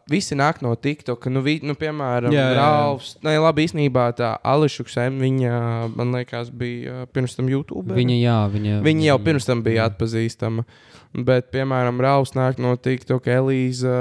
[0.10, 1.28] visi nāk no TikTok.
[1.30, 2.62] Nu, vi, nu, piemēram, Jā, jā, jā.
[2.64, 3.10] Rāvs.
[3.26, 5.52] Nē, labi, īstenībā tā Ališuksēm, viņa,
[5.94, 7.94] man liekas, bija pirms tam YouTube.
[7.94, 10.66] Viņa, jā, viņa, Viņa jau pirms tam bija atpazīstama.
[11.14, 14.00] Bet, piemēram, Rauls nāk no TikTok, Elīza,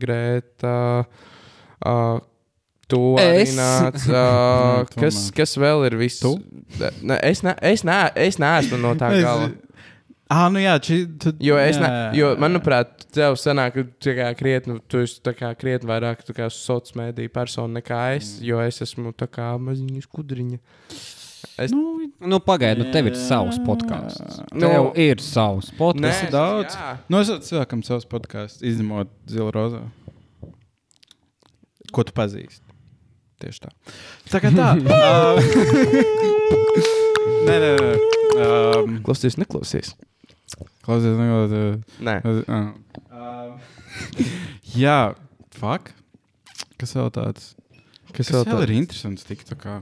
[0.00, 0.76] Grēta.
[1.82, 2.20] Uh,
[2.92, 3.54] Tu arī Es?
[3.56, 4.02] nāc.
[4.12, 6.20] Uh, kas, kas vēl ir viss?
[7.00, 9.50] Ne, es, ne, es, ne, es neesmu no tā gala.
[10.32, 14.14] Ah, nu jā, či, tu, Jo, es ne, jā, jo manuprāt, tev sanāk, ka tu
[14.16, 18.46] kā krietni, tu esi tā kā krietni vairāk sociālā mēdīja persona nekā es, Mm.
[18.48, 20.58] jo es esmu tā kā maziņa skudriņa.
[21.60, 24.40] Es, Nu, Nu, pagaidi, nu, tev ir savs podkāsts.
[24.54, 26.24] Nu, Tev ir savs podkāsts.
[26.24, 26.76] ir daudz.
[26.80, 26.94] jā.
[27.12, 29.82] Nu, es cilvēkam savus podkāstus, izņemot Zilu Rozā.
[31.92, 32.71] Ko tu pazīsti?
[33.42, 33.70] Tieši tā.
[34.30, 34.68] Tā kā tā.
[34.78, 35.38] uh,
[37.48, 37.92] nē, nē, nē.
[38.42, 39.92] Um, Klausies, neklausies.
[40.86, 41.82] Klausies, neklausies.
[42.02, 42.14] Nē.
[42.22, 43.56] Uh,
[44.78, 44.98] jā,
[45.58, 45.90] fuck.
[46.80, 47.52] Kas vēl tāds?
[48.12, 48.62] Kas, Kas vēl tāds?
[48.68, 49.26] ir interesants?
[49.28, 49.80] TikTokā?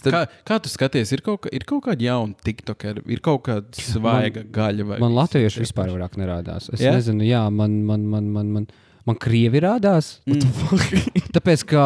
[0.00, 3.42] Tad- Kā, kā tu skaties, ir kaut, kā, ir kaut kāda jauna TikTokera, ir kaut
[3.48, 6.70] kāda svaiga gaļa vai Man latvieši vispār vairāk nerādās.
[6.72, 6.94] Es yeah?
[6.96, 8.68] nezinu, jā, man, man, man, man, man
[9.08, 10.18] Man krievi rādās.
[11.34, 11.84] Tāpēc, ka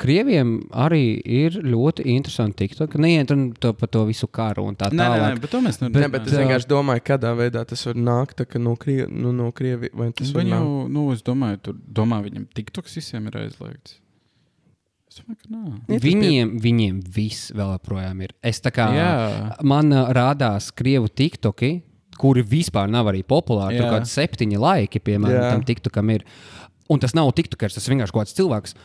[0.00, 2.96] krieviem arī ir ļoti interesanti TikTok.
[3.00, 5.40] Neiet un to par to visu karu un tā Nē, nē, nē, tālāk.
[5.44, 6.12] bet to mēs Nē, nedarām.
[6.16, 9.50] bet es vienkārši domāju, kādā veidā tas var nākt tā, ka no, Krievi, nu, no
[9.56, 10.92] Krievi, vai tas var Viņu, nākt.
[10.98, 14.00] nu, es domāju, tur domā, viņam TikToks visiem ir aizliegts.
[15.14, 15.98] Es domāju, nē.
[16.02, 18.32] Viņiem, viņiem viss vēl joprojām ir.
[18.42, 19.10] Es tā kā Jā.
[19.62, 21.76] man rādās krievu tiktoki,
[22.20, 23.78] kuri vispār nav arī populāri.
[23.78, 23.90] Tur Jā.
[23.90, 25.54] kaut kādi septiņi laiki, piemēram, Jā.
[25.54, 26.26] tam tiktokam ir.
[26.92, 28.76] Un tas nav tiktokers, tas vienkārši kaut kāds cilvēks.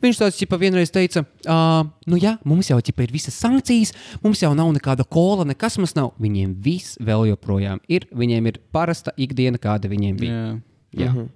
[0.00, 3.92] Viņš tāds ķipa vienreiz teica, uh, nu jā, mums jau ķipa, ir visas sankcijas,
[4.24, 6.14] mums jau nav nekāda kola, nekas mums nav.
[6.22, 8.06] Viņiem viss vēl joprojām ir.
[8.16, 10.32] Viņiem ir parasta ikdiena, kāda viņiem bija.
[10.32, 11.04] Jā.
[11.04, 11.12] Jā.
[11.12, 11.28] Mhm.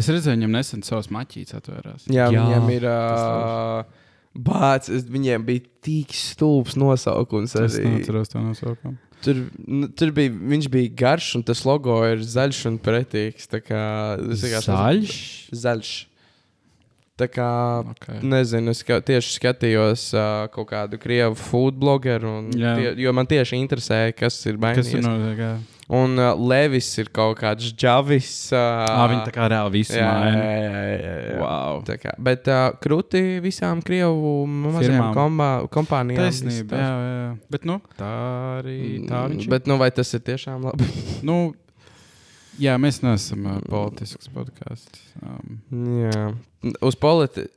[0.00, 2.08] Es redzēju, viņam nesen savs maķīts atvērās.
[2.08, 2.88] Jā, Jā, viņiem ir.
[2.88, 4.06] Uh,
[4.38, 7.56] Bācis, es- viņiem bija tik stulbs nosaukums.
[7.60, 7.84] Es Arī.
[7.98, 8.96] neatceros to nosaukumu.
[9.20, 9.34] Tur,
[9.66, 13.46] nu, tur bija, viņš bija garš, un tas logo ir zaļš un pretīgs.
[13.50, 13.82] tā kā
[14.32, 15.50] es vienkārši- Zaļš?
[15.52, 16.06] Zaļš.
[17.20, 17.48] Tā kā,
[17.90, 18.20] Okay.
[18.24, 23.58] nezinu, es ka, tieši skatījos uh, kaut kādu krievu food blogeru, tie, jo man tieši
[23.60, 25.04] interesēja, kas ir Kas tur mainījies.
[25.06, 25.44] notiek?
[25.44, 25.52] jā?
[25.90, 28.28] Un uh, Levis ir kaut kāds džavis.
[28.54, 30.44] Uh, Ā, viņi tā kā reāli visu jā, maina.
[30.44, 31.38] jā, jā, jā, jā.
[31.42, 31.80] Wow.
[31.88, 36.22] Tā kā, bet uh, krūti visām krievu mazajām kompa, kompānijām.
[36.28, 37.24] Taisnība, jā, jā.
[37.50, 38.12] Bet, nu, tā
[38.60, 38.78] arī
[39.10, 39.50] tā viņš ir.
[39.56, 40.86] Bet, nu, vai tas ir tiešām labi?
[41.26, 41.40] Nu,
[42.60, 45.06] jā, mēs neesam uh, politisks podkāsts.
[45.24, 45.56] Um,
[46.04, 46.26] jā,
[46.84, 47.50] uz politiku.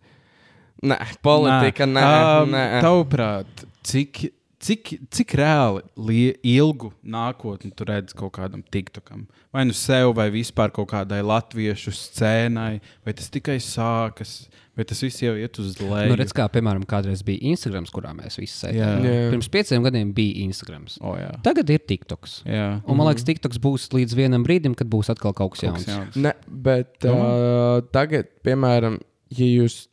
[0.83, 2.63] Nē, politika, nē, Um, nē.
[2.83, 4.25] Tavuprāt, cik,
[4.59, 9.23] cik, cik reāli ilgu nākotni tu redzi kaut kādam TikTokam?
[9.55, 15.01] Vai nu sev, vai vispār kaut kādai latviešu scēnai, vai tas tikai sākas, vai tas
[15.05, 16.09] viss jau iet uz leju?
[16.09, 19.03] Nu, redz, kā, piemēram, kādreiz bija Instagram, kurā mēs visi sēdējām.
[19.05, 19.27] Jā.
[19.33, 20.87] Pirms pieciem gadiem bija Instagram.
[21.05, 21.29] O, jā.
[21.45, 22.39] Tagad ir TikToks.
[22.49, 22.67] jā.
[22.89, 25.87] Un man liekas, TikToks būs līdz vienam brīdim, kad būs atkal kaut kas Kaut kas
[25.87, 26.15] jauns.
[26.15, 26.19] jauns.
[26.25, 27.29] Ne, bet Domā?
[27.29, 28.97] uh, tagad, piemēram,
[29.37, 29.83] ja jūs,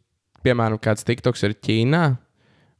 [0.46, 2.04] piemēram, kāds TikToks ir Ķīnā,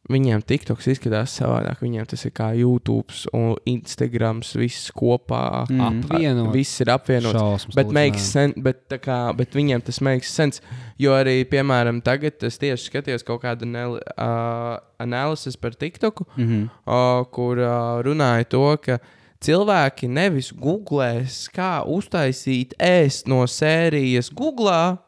[0.09, 1.83] viņiem TikToks izskatās savādāk.
[1.85, 5.67] Viņiem tas ir kā YouTube un Instagram, viss kopā.
[5.69, 5.83] Mm.
[5.89, 6.51] Apvienot.
[6.55, 7.37] Viss ir apvienots.
[7.37, 10.65] Šausmas, Bet, lūdzu, sen, bet, tā kā, bet viņiem tas makes sense.
[11.01, 16.47] Jo arī, piemēram, tagad es tieši skatījos kaut kādu anal uh, analīzi par TikToku, Mm
[16.47, 16.69] -hmm.
[16.87, 18.99] uh, kur uh, runāja to, ka
[19.41, 24.99] cilvēki nevis googlēs, kā uztaisīt ēst no sērijas Google.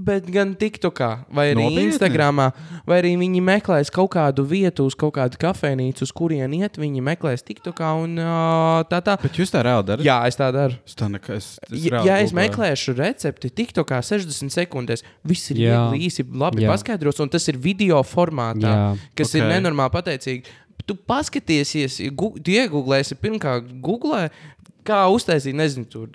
[0.00, 1.82] Bet gan TikTokā, vai arī Nopietni?
[1.90, 2.44] Instagramā,
[2.88, 6.78] vai arī viņi meklēs kaut kādu vietu, uz kaut kādu kafejnīcu, uz kurien iet.
[6.80, 9.18] Viņi meklēs TikTokā un uh, tā tā.
[9.20, 10.06] Bet jūs tā reāli darat?
[10.06, 10.78] Jā, es tā daru.
[10.88, 15.60] Es tā nekā, es, es Ja, ja es meklēšu recepti TikTokā 60 sekundēs, viss ir
[15.66, 16.72] viegli, īsi, labi Jā.
[16.72, 18.90] paskaidrots, un tas ir video formātā, Jā.
[19.20, 19.40] kas Ok.
[19.42, 20.56] ir nenormāli pateicīgi.
[20.88, 24.30] Tu paskatīsies, gu- tu iegūlēsi pirmkārt Google,
[24.86, 26.08] kā uztaisīt, nezinu, tur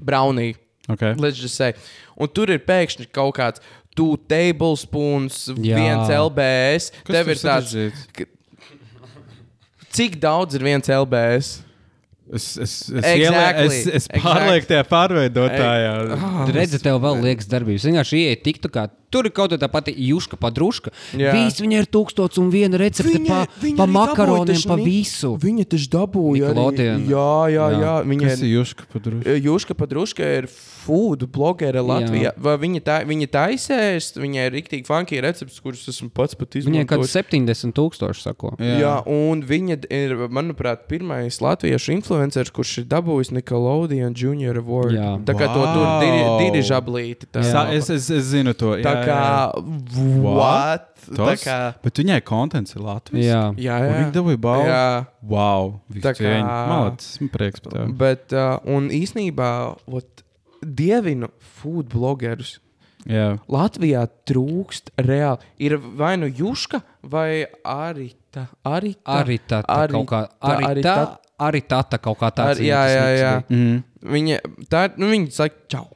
[0.00, 0.54] braunī.
[0.88, 1.14] Okay.
[1.18, 1.72] Let's just say.
[2.16, 3.60] Un tur ir pēkšņi kaut kāds
[3.96, 5.76] two tablespoons, Jā.
[5.80, 6.90] viens LBS.
[7.02, 8.26] Kas Tev ir tāds, sarežģīts?
[9.96, 11.62] cik daudz ir viens LBS?
[12.26, 13.22] Es, es, es, Exactly.
[13.22, 14.20] ielē- es, es Exactly.
[14.24, 15.90] pārlieku tajā pārveidotājā.
[16.16, 17.84] Ah, Redzi, tev vēl liekas darbības.
[17.86, 18.88] Vienkārši ieiet TikTokā.
[19.14, 20.90] Tur ir kaut kāda tā pati juška, padruška.
[21.14, 25.30] Visi viņai ir tūkstots un viena recepte pa, pa arī makaroniem, dabūja taču pa visu.
[25.38, 26.50] Viņa taču dabūja.
[26.50, 27.06] arī-.
[27.06, 27.80] Jā, jā, jā.
[27.86, 27.94] Jā.
[28.10, 29.36] Viņa Kas ir Juška padruši?
[29.46, 30.50] Juška Padruška ir
[30.86, 32.32] food blogere Latvijā.
[32.40, 36.86] Vai viņa, tā, viņa taisēs, viņai ir rīktīgi funky recepts, kurus esmu pats pat Viņai
[36.86, 37.16] kaut izmantojis.
[37.18, 38.54] kāds 70 tūkstoši sako.
[38.62, 38.76] Jā.
[38.80, 44.94] jā, un viņa ir, manuprāt, pirmais latviešu influenceris, kurš ir dabūjis Nickelodeon Junior Award.
[44.96, 45.12] Jā.
[45.26, 46.00] Tā kā to tur Wow.
[46.00, 47.28] diri, dirižablīti.
[47.34, 47.42] Tā,
[47.74, 48.74] es, es, es zinu to.
[48.84, 49.20] tā jā, kā,
[49.52, 50.22] jā.
[50.24, 50.92] what?
[51.06, 53.26] Tā Tas, kā, Bet viņai kontents ir Latvijas.
[53.28, 53.42] Jā.
[53.60, 53.90] jā, jā.
[54.00, 54.66] Viņa dabūja balvu.
[54.70, 54.86] jā.
[55.26, 55.72] Wow.
[56.00, 56.32] Tā Tā kā.
[56.70, 57.92] Malacis, esmu prieks par tevi.
[58.00, 59.50] Bet, uh, un īsnībā,
[59.86, 60.22] ot,
[60.62, 61.28] dievinu
[61.60, 62.56] food blogerus.
[63.06, 63.36] Jā.
[63.46, 65.38] Latvijā trūkst reāli.
[65.62, 68.48] Ir vai nu Juška, vai arī tā.
[68.66, 69.20] Arī tā.
[69.20, 70.22] Arī tā, Arī kaut kā.
[70.42, 70.94] tā, Arī tā,
[71.46, 72.58] arī tā, tā kaut kā tāda.
[72.66, 73.34] Jā, jā, jā.
[73.46, 73.84] Mhm.
[74.06, 74.36] Viņa,
[74.70, 75.86] tā, nu, viņa saka, čau.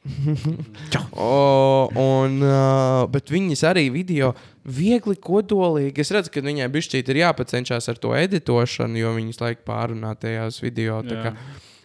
[0.95, 1.03] čau.
[1.15, 4.33] O, un, uh, bet viņas arī video
[4.67, 6.03] viegli kodolīgi.
[6.03, 10.59] Es redzu, ka viņai bišķīt ir jāpacenšas ar to editošanu, jo viņas laik pārunā tajās
[10.63, 11.03] video.
[11.07, 11.35] kā.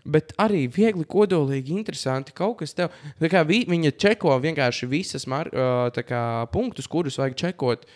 [0.05, 2.33] Bet arī viegli, kodolīgi, interesanti.
[2.37, 2.93] Kaut kas tev.
[3.31, 7.87] Kā, vi, viņa čeko vienkārši visas mar, kā, punktus, kurus vajag čekot.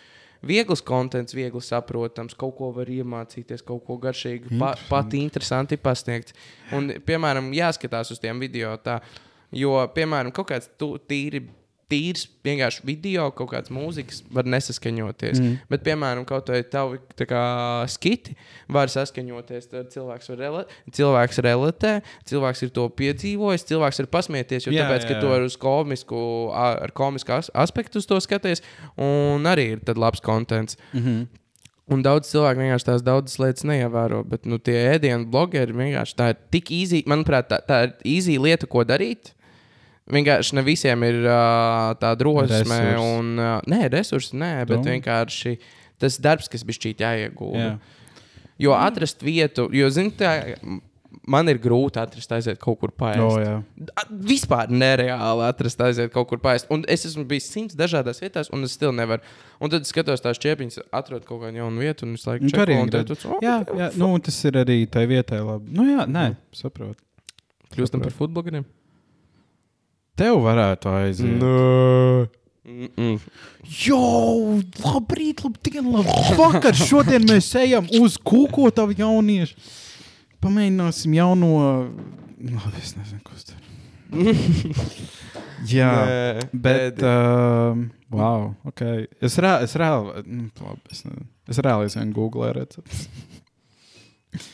[0.46, 6.32] Viegls kontents, viegli saprotams, kaut ko var iemācīties, kaut ko garšīgu, pa, pat interesanti pasniegt.
[6.72, 9.02] Un, piemēram, jāskatās uz tiem video tā,
[9.52, 11.44] jo, piemēram, kaut kāds tu, tīri
[11.90, 15.40] tīrs vienkārši video, kaut kādas mūzikas var nesaskaņoties.
[15.40, 15.56] Mm.
[15.72, 17.42] Bet, piemēram, kaut vai tavi tā kā
[17.92, 18.36] skiti
[18.70, 19.68] var saskaņoties.
[19.72, 20.62] Tad cilvēks, var rela
[20.96, 21.96] cilvēks relatē,
[22.30, 25.24] cilvēks ir to piedzīvojis, cilvēks ir pasmieties, jo Jā, tāpēc, jā, ka jā.
[25.24, 26.22] to ir uz komisku,
[26.54, 28.64] ar komisku as aspektu to skaties,
[28.96, 30.78] un arī ir labs kontents.
[30.92, 31.28] Mm -hmm.
[31.90, 34.22] Un daudz cilvēku vienkārši tās daudzas lietas neievēro.
[34.24, 37.02] Bet nu, tie ēdienu blogeri vienkārši tā ir tik īsi.
[37.10, 39.32] Manuprāt, tā, tā ir īsi lieta, ko darīt.
[40.10, 43.00] Vienkārši ne visiem ir uh, tā drosme Resursi.
[43.00, 44.96] un uh, nē, resursi, nē, bet Domā?
[44.96, 45.56] vienkārši
[46.00, 47.64] tas darbs, kas bija šķiet jāiegūda.
[47.64, 47.74] Jā.
[48.60, 50.32] Jo atrast vietu, jo, zini, tā,
[51.30, 53.20] man ir grūti atrast, aiziet kaut kur paēst.
[53.24, 53.54] O, jā.
[54.28, 56.66] Vispār nereāli atrast, aiziet kaut kur paēst.
[56.74, 59.22] Un es esmu bijis simts dažādās vietās, un es still nevaru.
[59.60, 63.06] Un tad skatos tās čiepiņas, atradu kaut kādu jaunu vietu, un es laiku Nu, redz.
[63.22, 65.72] tu- oh, Jā, jā, nu, tas ir arī tai vietai labi.
[65.76, 66.26] Nu, jā, nē,
[66.56, 67.00] saprotu.
[67.76, 68.64] Kļūstam par futboliem.
[70.20, 71.40] Tev varētu aiziet.
[71.40, 72.28] Nē.
[72.70, 73.20] Mm -mm.
[73.86, 74.00] Jo,
[74.84, 76.12] labrīt, labdien, labi.
[76.36, 79.56] Vakar šodien mēs ejam uz kūkotavu jauniešu.
[80.40, 81.48] Pamēģināsim jauno.
[82.40, 83.70] Labi, es nezinu, kas tur ir.
[85.70, 87.02] Jā, Nē, bet.
[87.02, 87.04] ēdi.
[87.04, 88.80] Uh, wow, ok.
[89.20, 90.24] Es, rā, es reāli.
[90.26, 91.26] Nu, labi, es, nezinu.
[91.48, 93.08] es reāli esmu Google recepts.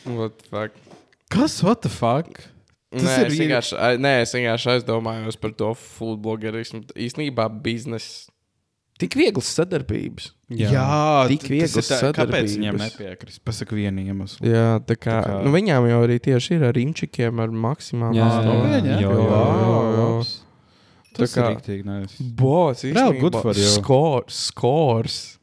[0.05, 0.71] What the fuck?
[1.29, 2.43] Kas, what the fuck?
[2.97, 6.83] Tas nē, ir es vien- vienkārši, nē, es vienkārši aizdomājos par to futbolerismu.
[6.95, 8.29] Īstenībā biznesa.
[8.97, 10.31] Tik vieglas sadarbības.
[10.49, 12.97] Jā, jā tik vieglas tā- Kāpēc viņam sadarbības.
[12.97, 13.39] nepiekrist?
[13.45, 14.41] Pasaka vienu iemeslu.
[14.41, 18.15] Jā, tā kā, Tā kā- Nu, viņām jau arī tieši ir ar imčikiem, ar maksimālu.
[21.13, 21.85] Tas Tā kā- ir rīktīgi.
[21.85, 22.15] Nice.
[22.35, 23.63] Bots, Real good for you.
[23.81, 25.36] Skors, skors.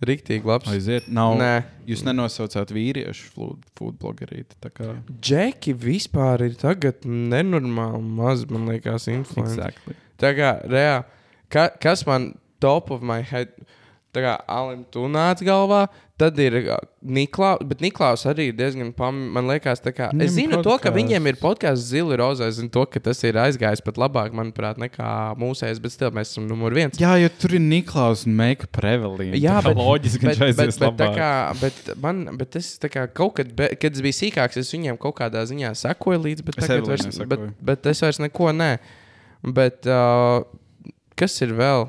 [0.00, 0.68] Riktīgi labs.
[0.72, 1.34] Aiziet, nav.
[1.36, 4.56] Nē, Jūs nenosaucāt vīriešu foodblogerīti.
[4.62, 9.58] tā kā- Džeki vispār ir tagad nenormāli maz, man liekas, influencer.
[9.68, 9.94] Exactly.
[10.18, 11.04] Tā kā, reāli,
[11.50, 13.48] ka, kas man top of my head,
[14.14, 15.88] tā kā Alim tu nāc galvā,
[16.20, 16.56] tad ir
[17.00, 20.92] Niklaus, bet Niklaus arī ir diezgan pam, man liekas, kā, es Viņam zinu to, ka
[20.94, 24.80] viņiem ir podkāsts Zili Rozā, es zinu to, ka tas ir aizgājis pat labāk, manuprāt,
[24.82, 25.10] nekā
[25.40, 27.00] mūsējais, bet still mēs esam numur viens.
[27.00, 29.40] Jā, jo tur ir Niklaus un Meika Prevelīna.
[29.40, 31.18] Jā, bet, loģiski bet, viņš bet, aizies bet, tā labāk.
[31.18, 31.32] kā,
[31.64, 35.16] bet, man, bet es kā kaut kad, be, kad es biju sīkāks, es viņiem kaut
[35.22, 37.52] kādā ziņā sekoju līdzi, bet, Es tagad vairs, bet, sekoju.
[37.72, 38.72] bet es vairs neko nē.
[39.56, 40.42] Bet uh,
[41.16, 41.88] kas ir vēl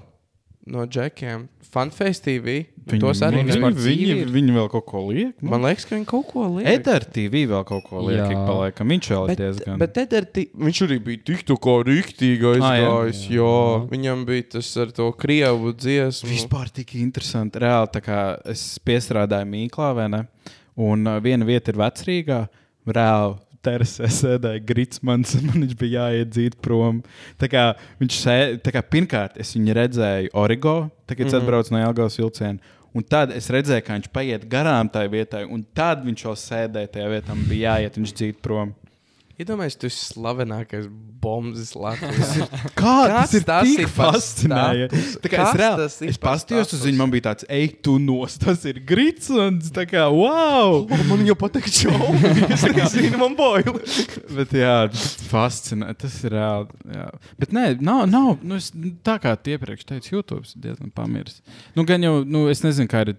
[0.71, 1.49] no džekiem?
[1.71, 2.65] Funface TV.
[2.91, 5.33] Viņi, Tos arī viņi, viņi, viņi, viņi vēl kaut ko liek.
[5.41, 6.67] Man liekas, ka viņi kaut ko liek.
[6.71, 8.19] Edgars TV vēl kaut ko liek.
[8.19, 8.29] Jā.
[8.31, 8.91] ik pa laikam.
[8.93, 9.77] Viņš vēl ir Bet, diezgan.
[9.81, 12.71] bet Edgars, viņš arī bija tik tā kā rīktīgi Ah, jā.
[12.71, 13.21] aizgājis.
[13.29, 13.83] jā, jā.
[13.91, 16.29] Viņam bija tas ar to krievu dziesmu.
[16.29, 17.59] Vispār tik interesanti.
[17.61, 20.25] Reāli, tā kā es piestrādāju Mīklā, vai ne?
[20.75, 22.43] Un uh, viena vieta ir vecrīgā.
[22.87, 23.39] Reāli.
[23.61, 27.03] Terasē sēdēja Gritsmans, un man viņš bija jāiedzīt prom.
[27.37, 27.65] Tā kā
[28.01, 31.29] viņš sēdēja, pirmkārt, es viņu redzēju Origo, tagad mm.
[31.29, 31.43] -hmm.
[31.43, 32.57] atbraucu no Jālgavas vilciena.
[32.91, 36.91] Un tad es redzēju, kā viņš paiet garām tai vietai, un tad viņš jau sēdēja
[36.91, 38.73] tajā vietā, bija jāiet viņš dzīt prom.
[39.41, 40.85] Iedomājieties, tu esi slavenākais
[41.21, 42.33] bombas Latvijas.
[42.77, 44.99] Kā Kāds tas ir tas tik fascinējoši?
[45.23, 47.95] Tā kā es reāli, tas ir es pastījos uz viņu, man bija tāds, ej, tu
[48.01, 50.83] nos, tas ir Gritsons, tā kā, wow!
[51.09, 51.93] man jau patīk šo
[52.93, 53.81] zinu, man bail.
[54.37, 54.75] Bet jā,
[55.31, 56.83] fascinē, tas ir reāli.
[56.97, 57.07] Jā.
[57.41, 58.71] Bet nē, nav, nav nu, es,
[59.05, 61.41] tā kā tie iepriekš teicu, YouTube ir diezgan pamirs.
[61.77, 63.15] Nu, gan jau, nu, es nezinu, kā ir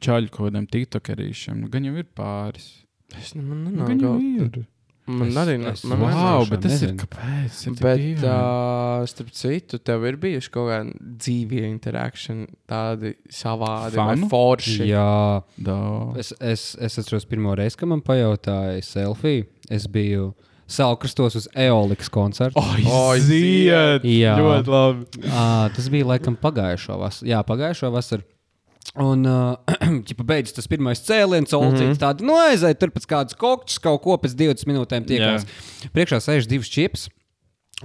[0.00, 2.72] čaļu kaut kādiem tiktokerīšiem, nu, gan jau ir pāris.
[3.16, 4.66] Es nu, man Nu, gan jau ir.
[5.08, 6.98] Man Es- arī es- man Wow, bet tas ir nezinu.
[7.00, 7.48] kāpēc?
[7.48, 8.24] Tas ir Bet, dīvaini.
[8.28, 14.28] uh, starp citu, tev ir bijuši kaut kādi dzīvie interakciji, tādi savādi Fanu?
[14.28, 14.86] vai forši.
[14.90, 15.78] Jā, Da.
[16.18, 19.46] es, es, es atceros pirmo reizi, kad man pajautāja selfiju.
[19.70, 20.34] Es biju
[20.68, 22.60] Salkrastos uz Eolikas koncertu.
[22.60, 24.02] Oi, Oi, ziet!
[24.04, 24.34] Jā.
[24.36, 25.06] Ļoti labi.
[25.32, 27.28] À, tas bija laikam pagājušo vasaru.
[27.30, 28.22] Jā, pagājušo vasaru.
[28.98, 29.76] Un, uh,
[30.08, 32.00] ja beidzas tas pirmais cēliens, olcīts, mm -hmm.
[32.02, 35.46] tāda, nu, aiziet tur pēc kādas koktas, kaut ko pēc 20 minūtēm tiekās.
[35.94, 37.08] Priekšā sēž divas čips.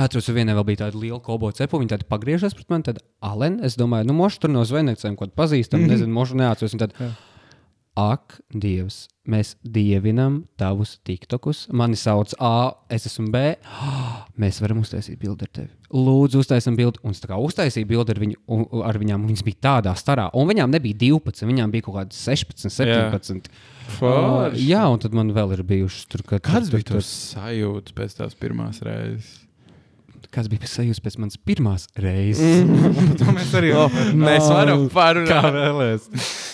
[0.02, 1.78] Atceros, ka vienai vēl bija tāda liela kobo cepa.
[1.78, 5.28] Viņa tāda pagriežas pret mani, tad Alen, es domāju, nu, mošu tur no zvejniecēm, ko
[5.28, 5.92] pazīstam, mm -hmm.
[5.92, 6.74] nezinu, mošu neatceros.
[6.82, 6.96] Tad,
[7.94, 11.68] Ak, Dievs, mēs dievinam tavus tiktokus.
[11.70, 13.42] Mani sauc A, es esmu B.
[14.42, 15.70] Mēs varam uztaisīt bildi ar tevi.
[15.94, 17.04] Lūdzu, uztaisām bildi.
[17.06, 19.28] Un tā kā uztaisīju bildi ar, viņu, un, ar viņām.
[19.30, 20.26] Viņas bija tādā starā.
[20.34, 23.54] Un viņām nebija 12, viņām bija kaut kādas 16, 17.
[23.54, 24.66] Uh, Forši.
[24.72, 28.18] jā, un tad man vēl ir bijušas tur, kad Kāds tur, bija tas sajūta pēc
[28.24, 29.36] tās pirmās reizes?
[30.34, 32.64] Kāds bija sajūta pēc manas pirmās reizes?
[33.20, 33.70] To mēs arī
[34.18, 36.08] Mēs varam parunāt.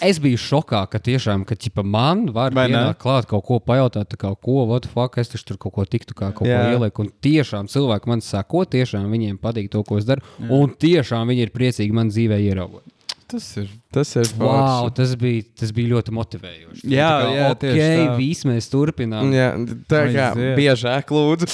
[0.03, 4.19] es biju šokā, ka tiešām, ka ķipa, man var pienākt klāt kaut ko pajautāt, tā
[4.19, 6.59] kā, ko, what the fuck, es tur kaut ko tiktu, kā kaut Jā.
[6.59, 7.07] ko ielieku.
[7.07, 10.25] Un tiešām cilvēki man sako, tiešām viņiem patīk to, ko es daru.
[10.43, 12.83] Un tiešām viņi ir priecīgi man dzīvē ieraugot.
[13.29, 13.67] Tas ir.
[13.93, 16.83] Tas ir Wow, tas bija, tas bija ļoti motivējoši.
[16.89, 18.15] Jā, Tā kā, jā, ok, tieši tā.
[18.17, 19.31] viss mēs turpinām.
[19.33, 19.49] Jā,
[19.89, 20.53] tā kā Aiziet.
[20.57, 21.47] biežāk lūdzu.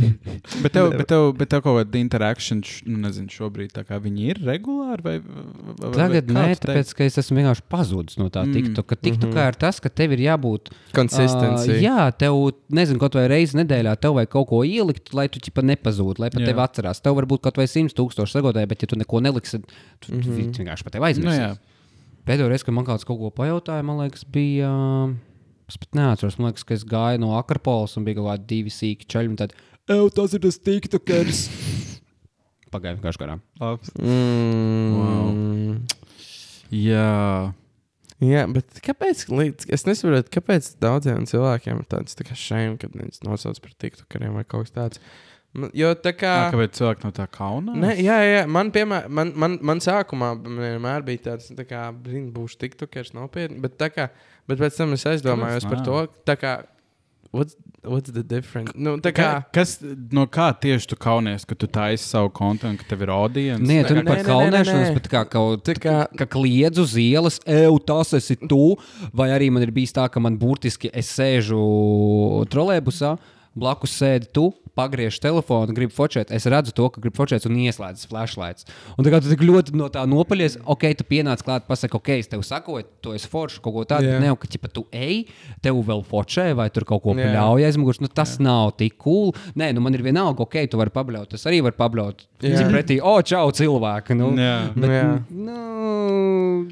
[0.62, 4.26] Bet tev, bet tev, bet tev kaut kāda interakcija, nu, nezinu, šobrīd tā kā viņi
[4.30, 8.28] ir regulāri vai, vai, vai Tagad vai nē, tāpēc, ka es esmu vienkārši pazudis no
[8.32, 8.52] tā Mm.
[8.52, 8.98] TikToka.
[9.00, 11.76] TikTokā ir tas, ka tev ir jābūt Konsistencija.
[11.78, 12.36] Uh, jā, tev,
[12.74, 16.30] nezinu, kaut vai reizi nedēļā tev vajag kaut ko ielikt, lai tu pat nepazūd, lai
[16.34, 16.50] pat Jā.
[16.50, 17.00] tevi atcerās.
[17.04, 19.64] Tev var būt kaut vai 100 tūkstoši sagotāji, bet ja tu neko neliksi, tad
[20.00, 20.52] tu, tu mm -hmm.
[20.60, 21.38] vienkārši par tevi Nu, aizmirsti.
[21.40, 21.52] jā.
[22.24, 24.70] Pēdējo reizi, kad man kāds kaut ko pajautāja, man liekas, bija.
[25.68, 28.72] Es pat neatceros, man liekas, ka es gāju no Akarpolas un bija kaut kādi divi
[28.72, 29.32] sīki ceļi.
[29.32, 29.52] un Tad,
[29.92, 31.42] Ew, tas ir tas TikTokers.
[32.74, 33.42] Pagāju vienkārši garām.
[34.00, 35.82] Mm.
[36.72, 37.52] Jā.
[38.24, 39.26] Jā, bet kāpēc?
[39.74, 44.44] Es nesaprotu, kāpēc daudziem cilvēkiem ir tāds tā šausmas, kad viņus nosauc par tiktokeriem vai
[44.48, 45.02] kaut kas tāds.
[45.54, 46.32] Man- Jo tā kā.
[46.48, 46.50] Kā...
[46.56, 47.74] Kāpēc cilvēki no tā kauna?
[47.78, 52.32] Ne, jā, jā, man, piemēram, man, man, man sākumā vienmēr bija tāds, tā kā, zini,
[52.34, 54.08] būšu tiktokers nopietni, bet, tā kā,
[54.50, 55.84] bet pēc tam es aizdomājos par nē?
[55.86, 56.54] to, tā kā,
[57.30, 57.54] what's,
[57.86, 58.74] what's the difference?
[58.74, 59.76] Nu, tā kā, Kā, kas,
[60.10, 63.62] no kā tieši tu kaunies, ka tu taisi savu kontu, ka tev ir audience?
[63.62, 64.96] Nē, Nē, ir par nē, nē, kaunēšanos, nē.
[64.98, 68.74] bet kā kaut tā kā, ka kliedz uz ielas, ej, tas esi tu.
[69.14, 71.62] Vai arī man ir bijis tā, ka man burtiski es sēžu
[72.50, 73.14] trolēbusā,
[73.54, 74.50] blakus sēdi tu.
[74.74, 76.32] Pagriež telefonu, gribu focēt.
[76.34, 78.66] Es redzu to, ka gribu focēt, un ieslēdzu flashlights.
[78.98, 82.10] Un tā kā tu tik ļoti no tā nopaļies, ok, tu pienāc klāt, pasaki, ok,
[82.18, 84.10] es tev sakoju, tu esi foršs, kaut ko tādu.
[84.10, 84.22] Yeah.
[84.22, 85.24] Ne, ka ķipa, tu ej,
[85.64, 87.30] tev vēl focē, vai tur kaut ko Jā.
[87.30, 88.02] pļauj aizmugurē.
[88.04, 88.46] Nu, tas yeah.
[88.48, 89.30] nav tik cool.
[89.54, 91.38] Nē, nu man ir vienalga, ok, tu vari pabļaut.
[91.38, 92.26] Es arī varu pabļaut.
[92.44, 92.58] Jā.
[92.58, 94.18] Cik pretī, o, čau, cilvēki.
[94.18, 94.56] Nu, Jā.
[94.74, 95.06] Bet, Jā.
[95.30, 95.58] nu,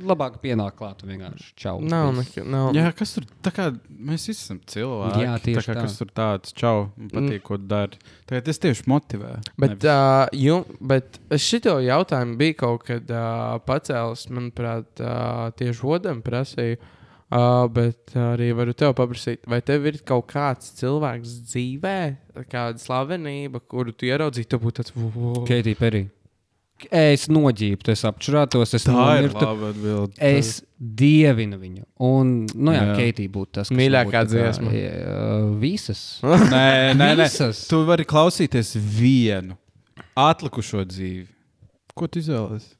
[0.06, 1.78] labāk pienākt klāt un vienkārši čau.
[1.80, 2.72] nav, nekā, nav.
[2.76, 5.24] Jā, kas tur tā kā mēs visi esam cilvēki.
[5.24, 5.66] Jā, tieši tā.
[5.68, 5.86] Kā, tā.
[5.86, 6.76] kas tur tāds čau,
[7.12, 7.58] patīk, ko
[7.93, 8.16] dari.
[8.28, 9.35] Tagad tas tieši motivē.
[9.60, 15.86] Bet, uh, jum, bet es šito jautājumu biju kaut kad uh, pacēlis, manuprāt, uh, tieši
[15.86, 16.81] odam prasīju.
[17.32, 22.01] Uh, bet arī varu tev paprasīt, vai tev ir kaut kāds cilvēks dzīvē,
[22.52, 24.93] kāda slavenība, kuru tu ieraudzīji, tu būtu tāds-.
[25.48, 26.09] Keitija Perī.
[26.90, 28.90] Es noģību, es apčurātos, es tā
[29.20, 30.08] ir nomirtu.
[30.18, 30.48] Es
[30.82, 31.84] dievinu viņu.
[32.02, 32.96] Un, nu jā, Jā.
[32.98, 34.72] Keitija būtu tas, kas Mīļākā tā dziesma?
[34.74, 35.18] jā,
[35.62, 36.00] Visas.
[36.54, 36.64] Nē,
[36.98, 37.28] nē, nē.
[37.28, 37.60] Visas.
[37.70, 39.54] Tu vari klausīties vienu
[40.18, 41.28] atlikušo dzīvi.
[41.94, 42.72] Ko tu izvēlējies?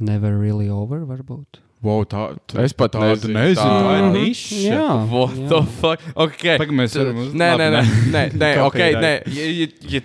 [0.00, 1.60] Never really over, varbūt.
[1.84, 3.60] Wow, tā, tu, Es pat tādu nezinu.
[3.60, 4.60] Tā ir Tā- niša.
[4.72, 4.88] Jā.
[5.12, 5.48] What jā.
[5.52, 6.00] the fuck?
[6.16, 6.56] Okay.
[6.56, 7.82] Tagad mēs varam uz- Nē, nē, nē,
[8.14, 9.10] nē, nē, ok, nē.
[9.36, 10.00] Ja, ja, ja,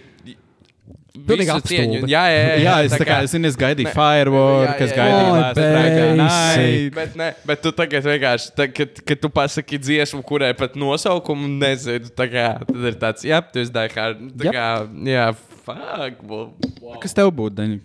[1.27, 1.99] Pilnīgi apstulbi.
[2.11, 2.55] Jā, jā, jā.
[2.63, 6.07] Jā, es, tā kā, es, zinu, es gaidīju firework, kas gaidīja.
[6.19, 6.87] Nice.
[6.95, 11.49] Bet, ne, bet tu tagad vienkārši, tā, kad, kad tu pasaki dziesmu, kurai pat nosaukumu
[11.59, 14.09] nezinu, tā kā, tad ir tāds, jā, tu esi kā,
[14.43, 14.67] tā kā,
[15.09, 15.29] jā,
[15.65, 16.25] fuck.
[16.29, 16.97] Wow.
[17.03, 17.79] Kas tev būtu, Daņa?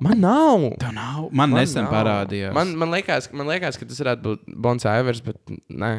[0.00, 0.62] Man nav.
[0.80, 1.26] Tev nav.
[1.28, 1.92] Man, Man nesen nav.
[1.92, 2.54] parādījās.
[2.56, 5.36] Man, man, liekas, man liekas, ka tas varētu būt Bons Aivers, bet
[5.68, 5.90] nē.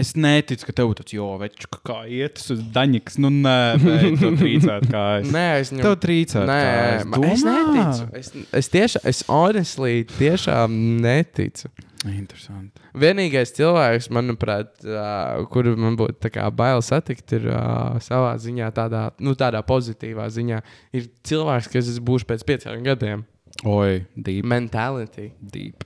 [0.00, 3.18] Es neticu, ka tev būtu tāds, jo, veču, kā iet uz Daņikas.
[3.20, 5.28] Nu, nē, bet tu trīcēt kājas.
[5.34, 7.06] Nē, es Tev trīcēt Nē, kājas.
[7.12, 8.08] man- es neticu.
[8.22, 8.32] Es,
[8.62, 11.68] es tiešām, es honestly tiešām neticu.
[12.08, 12.80] Interesanti.
[12.96, 19.34] Vienīgais cilvēks, manuprāt, uh, kuru man būtu bail satikt, ir uh, savā ziņā, tādā, nu,
[19.36, 20.62] tādā pozitīvā ziņā,
[20.96, 23.26] ir cilvēks, kas es būšu pēc pieciem gadiem.
[23.64, 24.44] Oi, deep.
[24.44, 25.32] Mentality.
[25.40, 25.84] Deep,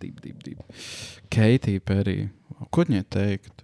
[0.00, 0.42] deep, deep.
[0.42, 0.62] deep.
[1.30, 2.16] Keitija Perī.
[2.74, 3.62] Ko viņai teikt?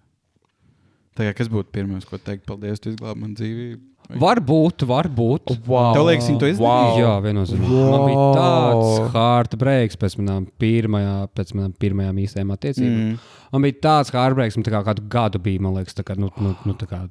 [1.18, 2.46] Tagad, kas būtu pirmais, ko teikt?
[2.46, 3.82] Paldies, tu izglābi man dzīvību.
[4.08, 5.50] Varbūt, varbūt.
[5.68, 5.90] Wow.
[5.92, 6.92] Tev liekas, viņa to izdarīja?
[6.94, 7.00] Wow.
[7.02, 7.72] Jā, viennozīmīgi.
[7.74, 7.88] Wow.
[7.92, 13.02] Man bija tāds heartbreaks pēc manām pirmajā, pēc manām pirmajām īstajām attiecībām.
[13.02, 13.34] Mm.
[13.52, 16.30] Man bija tāds heartbreaks, man tā kā kādu gadu bija, man liekas, tā kā, nu,
[16.40, 17.02] nu, nu tā kā,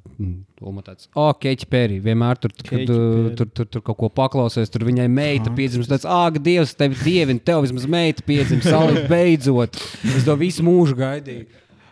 [0.58, 3.34] Ulma tāds, o, Keķi Pēri, vienmēr tur, kad, uh, Perry.
[3.38, 7.38] tur, tur, tur kaut ko paklausies, tur viņai meita piedzimst, tāds, ak, Dievs, tevi dievin,
[7.38, 9.78] tev vismaz meita piedzimst, salīt beidzot.
[10.16, 11.46] Es to visu mūžu gaidīju.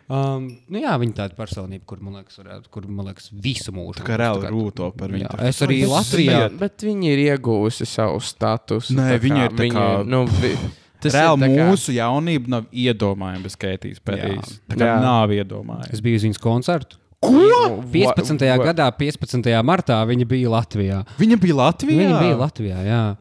[0.09, 3.99] Um, nu jā, viņa tāda personība, kur man liekas, varētu, kur man liekas, visu mūžu.
[3.99, 5.27] Tā kā reāli rūto par viņu.
[5.27, 6.45] Jā, es arī Latvijā.
[6.47, 8.95] ir- Bet viņi ir iegūsi savu statusu.
[8.95, 10.53] Nē, tā kā viņi ir tā kā- Nu, vi,
[11.01, 14.61] tas ir Reāli kā- mūsu jaunība nav iedomājama bez Keitijas Perīs.
[14.71, 15.01] Tā kā Jā.
[15.03, 15.93] nav iedomājama.
[15.93, 16.97] Es biju uz viņas koncertu.
[17.21, 17.83] Ko?
[17.91, 18.39] 15.
[18.63, 19.63] gadā, 15.
[19.65, 21.05] martā viņa bija Latvijā.
[21.19, 21.99] Viņa bija Latvijā.
[21.99, 23.17] Viņa bija Latvijā, jā.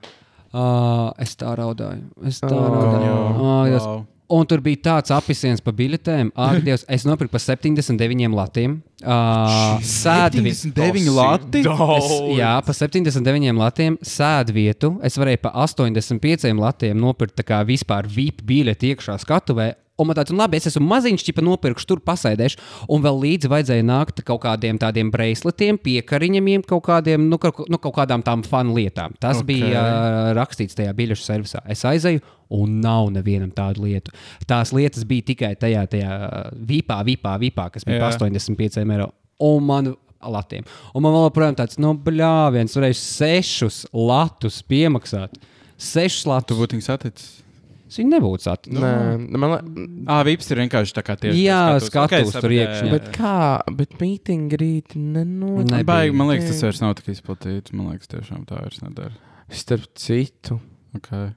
[0.53, 2.03] Uh, es tā raudāju.
[2.25, 2.69] Es tā Oh.
[2.69, 3.01] raudāju.
[3.03, 4.05] Jā, Oh, tas, wow.
[4.25, 6.31] Un tur bija tāds apziņas par biļetēm.
[6.33, 8.79] Ak, Dievs, es nopirku par 79 latiem.
[9.03, 10.53] Uh, sēdvi.
[10.55, 11.61] 79 lati.
[11.61, 14.93] Es, jā, par 79 latiem sēdu vietu.
[15.05, 19.73] Es varēju par 85 latiem nopirkt tā kā vispār VIP biļeti iekšā skatuvē.
[19.95, 22.59] Un man tāds, un labi, es esmu maziņš, čipa nopirkšu, tur pasēdēšu.
[22.91, 27.79] Un vēl līdzi vajadzēja nākt kaut kādiem tādiem braceletiem, piekariņiem, kaut, kādiem, nu, kaut, nu,
[27.79, 29.15] kaut kādām tām fanu lietām.
[29.23, 29.45] Tas Ok.
[29.45, 29.51] okay.
[29.53, 31.61] bija uh, rakstīts tajā biļešu servisā.
[31.71, 32.19] Es aizēju,
[32.59, 34.11] un nav nevienam tādu lietu.
[34.49, 36.17] Tās lietas bija tikai tajā, tajā
[36.59, 38.09] vipā, vipā, vipā, kas bija Jā.
[38.09, 39.07] par 85 eiro.
[39.47, 39.93] Un man
[40.25, 40.67] latiem.
[40.91, 45.39] Un man vēl joprojām tāds, nu, bļāviens, varēja sešus latus piemaksāt.
[45.79, 46.59] Sešus Tu latus.
[46.59, 47.44] būtu viņu saticis.
[47.85, 48.79] Es viņu nebūtu saticis.
[48.81, 48.91] Nē,
[49.37, 51.43] man liekas, Ah, Vips ir vienkārši tā kā tieši.
[51.45, 52.89] Jā, tas skatos Ok, tur iekšā.
[52.91, 53.35] bet kā,
[53.77, 55.85] bet mītīņa rīt nenotiek.
[55.85, 57.73] Baigi, man liekas, tas vairs nav tik izplatīts.
[57.77, 59.13] Man liekas, tiešām tā vairs nedara.
[59.53, 60.59] Starp citu,
[60.97, 61.33] Okay.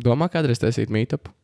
[0.00, 1.34] domā, kādreiz taisīt mītupu.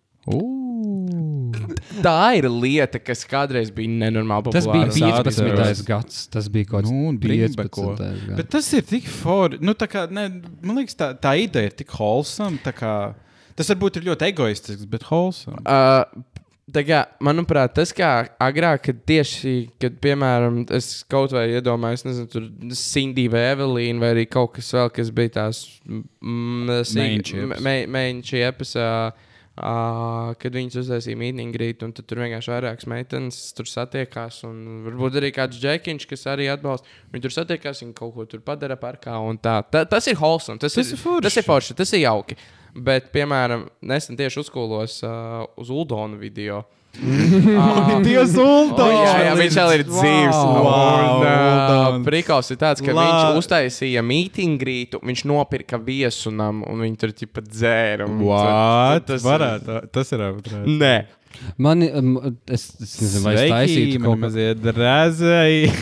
[2.05, 5.23] Tā ir lieta, kas kādreiz bija nenormāli Tas bija populāra.
[5.25, 5.51] 15.
[5.53, 5.83] atceros.
[5.89, 6.21] gads.
[6.33, 7.71] Tas bija kaut Nu, un kāds brīnba, 15.
[7.71, 7.95] ko.
[7.99, 8.37] gads.
[8.39, 9.61] Bet tas ir tik forši.
[9.65, 10.27] Nu, tā kā, ne,
[10.63, 11.93] man liekas, tā, tā ideja ir tik
[12.65, 13.15] tā Kā,
[13.59, 15.61] tas varbūt ir ļoti egoistisks, bet wholesome.
[15.65, 16.05] Uh,
[16.85, 18.13] kā, manuprāt, tas kā
[18.43, 22.49] agrāk, kad tieši, kad, piemēram, es kaut vai iedomājos, nezinu, tur
[22.79, 25.63] Cindy vai Evelīna, vai arī kaut kas vēl, kas bija tās
[26.25, 27.63] Mainships.
[27.63, 34.41] mēnesis, uh, kad viņas uztaisīja mītīņu grītu, un tad tur vienkārši vairākas meitenes tur satiekās,
[34.49, 36.89] un varbūt arī kāds džekiņš, kas arī atbalsta.
[37.13, 39.61] Viņi tur satiekās, viņi kaut ko tur padara parkā, un tā.
[39.71, 41.27] Ta, tas ir wholesome, tas, Tas ir, ir forši.
[41.29, 42.39] tas ir forši, tas ir jauki.
[42.75, 46.65] Bet, piemēram, nesen tieši uzkūlos uh, uz Uldonu video.
[46.95, 50.37] uh, Dievs, Oh, jā, jā, viņš vēl ir dzīves.
[50.37, 52.07] Wow, un, uh, Uldons.
[52.07, 57.43] Prikals ir tāds, ka La- viņš uztaisīja mītīngrītu, viņš nopirka viesunam un viņi tur ķipa
[57.49, 58.07] dzēra.
[58.11, 59.07] un What?
[59.11, 59.81] tas- varētu.
[59.95, 60.79] Tas ir aptrājums.
[60.83, 60.95] Nē.
[61.59, 62.13] Man, um,
[62.47, 65.73] es, es nezinu, vai es taisītu man kaut ko mazliet rēzēji.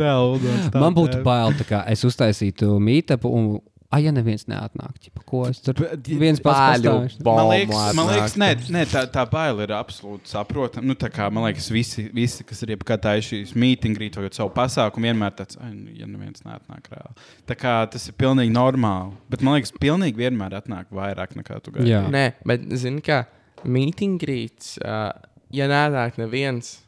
[0.00, 0.54] Reāli.
[0.74, 3.60] Man būtu bail, tā kā es uztaisītu mītāpu, un,
[3.90, 7.24] ah, ja neviens neatnāk, ķipa, ko es tur viens pats Bāļu pastāvēšu.
[7.26, 10.86] Man liekas, man liekas ne, ne, tā, tā baila ir absolūti saprotama.
[10.90, 15.10] Nu, tā kā, man liekas, visi, visi kas ir jebkad šīs mītīņas, rītojot savu pasākumu,
[15.10, 17.28] vienmēr tāds, "Ai, nu, ja neviens neatnāk reāli.
[17.46, 19.14] Tā kā tas ir pilnīgi normāli.
[19.30, 21.90] Bet man liekas, pilnīgi vienmēr atnāk vairāk nekā tu gaidi.
[21.90, 22.06] Jā.
[22.10, 23.24] Nē, bet zini, kā
[23.64, 25.12] mītīngrīts, uh,
[25.54, 26.85] ja nāk neviens.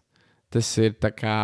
[0.48, 1.36] Tas ir tā kā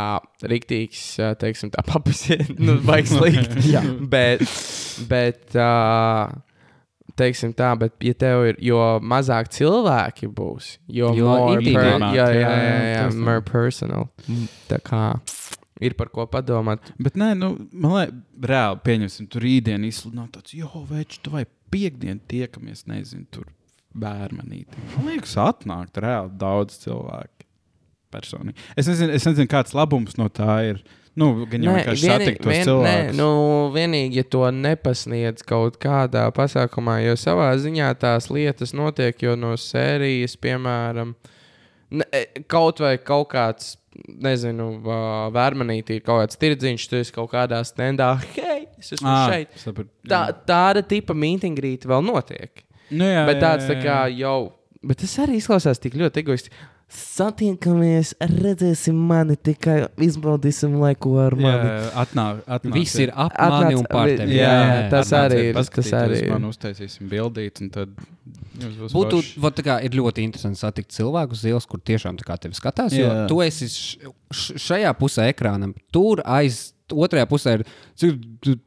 [0.48, 1.02] rīktīgs,
[1.40, 3.66] teiksim, tā papisiet, nu, slikti.
[3.74, 3.82] Jā.
[4.00, 4.44] bet,
[5.10, 5.56] bet,
[7.18, 12.30] teiksim tā, bet, ja tev ir, jo mazāk cilvēki būs, jo, Jo more intīmāk, jā,
[12.32, 14.08] jā, jā, jā, jā, more personal.
[14.70, 15.02] Tā kā
[15.84, 16.92] ir par ko padomāt.
[17.02, 21.44] Bet nē, nu, man liekas, reāli pieņemsim, tur rītdien izsludināt tāds, jo, veči, tu vai
[21.74, 23.50] piekdien tiekamies, nezinu, tur
[23.94, 24.88] bērnīti.
[24.94, 27.33] Man liekas, atnākt reāli daudz cilvēku.
[28.14, 28.54] Personīgi.
[28.78, 30.80] Es nezinu, es nezinu, kāds labums no tā ir.
[31.14, 33.18] Nu, gan jau vienkārši satikt tos nē, cilvēkus.
[33.20, 33.26] nu,
[33.74, 39.52] vienīgi, ja to nepasniedz kaut kādā pasākumā, jo savā ziņā tās lietas notiek jau no
[39.54, 41.12] sērijas, piemēram,
[41.94, 43.76] ne, kaut vai kaut kāds.
[43.94, 44.80] Nezinu,
[45.30, 48.08] vērmanītī ir kaut kāds tirdziņš, tu esi kaut kādā standā.
[48.34, 49.52] Hei, es esmu Ā, šeit.
[49.62, 50.36] saprat, Tā, jā.
[50.50, 52.64] tāda tipa mītīņgrīta vēl notiek.
[52.90, 54.24] Nu, jā, Bet tāds tā jā, kā jā.
[54.24, 54.40] jau.
[54.82, 56.50] Bet tas arī izklausās tik ļoti egoisti.
[56.94, 61.70] Satiekamies, redzēsim mani, tikai izbaudīsim laiku ar mani.
[61.70, 64.36] Jā, atnāk, atnāk, Viss ir ap mani un par tevi.
[64.36, 66.28] Jā, jā, tas atnāciet arī ir, tas arī ir.
[66.30, 67.96] Man uztaisīsim bildīt, un tad
[68.60, 72.20] jums būs Būtu vot tā kā, ir ļoti interesanti satikt cilvēku uz ielas, kur tiešām
[72.20, 72.94] tā kā tevi skatās.
[72.94, 73.26] Jo Jā.
[73.32, 73.70] tu esi
[74.68, 76.70] šajā pusē ekrānam, tur aiz.
[76.92, 77.62] Otrajā pusē ir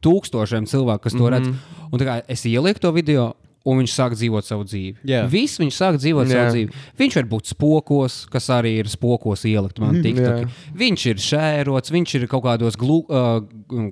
[0.02, 1.34] tūkstošiem cilvēku, kas to mm -hmm.
[1.36, 1.92] redz.
[1.92, 3.28] Un tā kā es ielieku to video,
[3.68, 4.94] un viņš sāk dzīvot savu dzīvi.
[5.10, 5.22] Jā.
[5.30, 6.32] Viss viņš sāk dzīvot Jā.
[6.38, 6.82] savu dzīvi.
[7.02, 10.42] Viņš var būt spokos, kas arī ir spokos ielikt man TikTok.
[10.46, 10.72] Jā.
[10.82, 13.38] Viņš ir šērots, viņš ir kaut kādos glu, uh,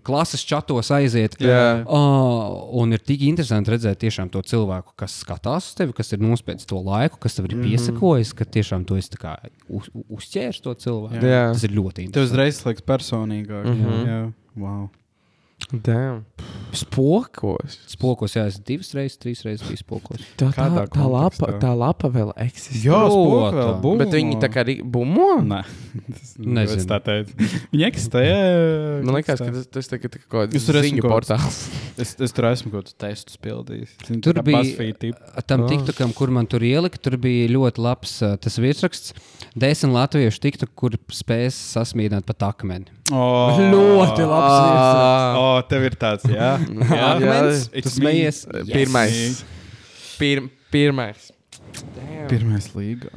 [0.06, 1.36] klases čatos aiziet.
[1.42, 1.84] Jā.
[1.86, 6.22] Oh, un ir tik interesanti redzēt tiešām to cilvēku, kas skatās uz tevi, kas ir
[6.24, 9.36] nospēdis to laiku, kas tev ir piesakojis, ka tiešām tu esi kā
[9.68, 11.22] uz, uzķēris to cilvēku.
[11.26, 11.46] Jā.
[11.52, 12.26] Tas ir ļoti interesanti.
[12.32, 13.64] uzreiz liekas personīgāk.
[13.66, 13.90] Mm Mhm.
[13.92, 14.06] -hmm.
[14.06, 14.88] Jā, wow.
[15.72, 16.24] Damn.
[16.76, 17.74] Spokos.
[17.90, 20.20] Spokos, jā, es divas reizes, trīs reizes biju spokos.
[20.38, 21.58] Tā, tā, Kādā tā, lapa, kontekstā?
[21.62, 22.82] tā lapa vēl eksistē.
[22.86, 23.98] Jā, spoku vēl būs.
[24.02, 25.26] Bet viņi tā kā arī bumo.
[25.42, 25.62] Nē,
[26.12, 26.86] tas Nezinu.
[26.92, 27.48] tā teica.
[27.72, 28.22] Viņi eksistē.
[28.28, 28.38] jā,
[29.08, 29.72] Man liekas, ka eksistē.
[29.74, 31.60] tas, tas tā, tā, kaut kāds Jūs tur esat ziņu kaut- portāls.
[31.96, 33.92] Es, es tur esmu kaut kādus testus pildījis.
[34.04, 35.42] Zini, Tur tā kā bija- BuzzFeed tipa.
[35.48, 35.70] Tam Ah.
[35.70, 39.14] TikTokam, kur man tur ielika, tur bija ļoti labs uh, tas virsraksts.
[39.56, 42.92] Desmit latviešu TikTok, kur spēs sasmīdināt pat akmeni.
[43.16, 45.40] Oh, Ļoti labs virsraksts.
[45.56, 46.52] Oh, tev ir tāds, jā.
[46.60, 47.08] jā.
[47.22, 47.40] Jā,
[47.82, 48.42] tu smejies.
[48.50, 48.60] me.
[48.66, 48.74] Yes.
[48.74, 49.40] Pirmais.
[50.20, 51.30] Pir, pirmais.
[51.96, 52.28] Damn.
[52.30, 53.12] Pirmais līgā.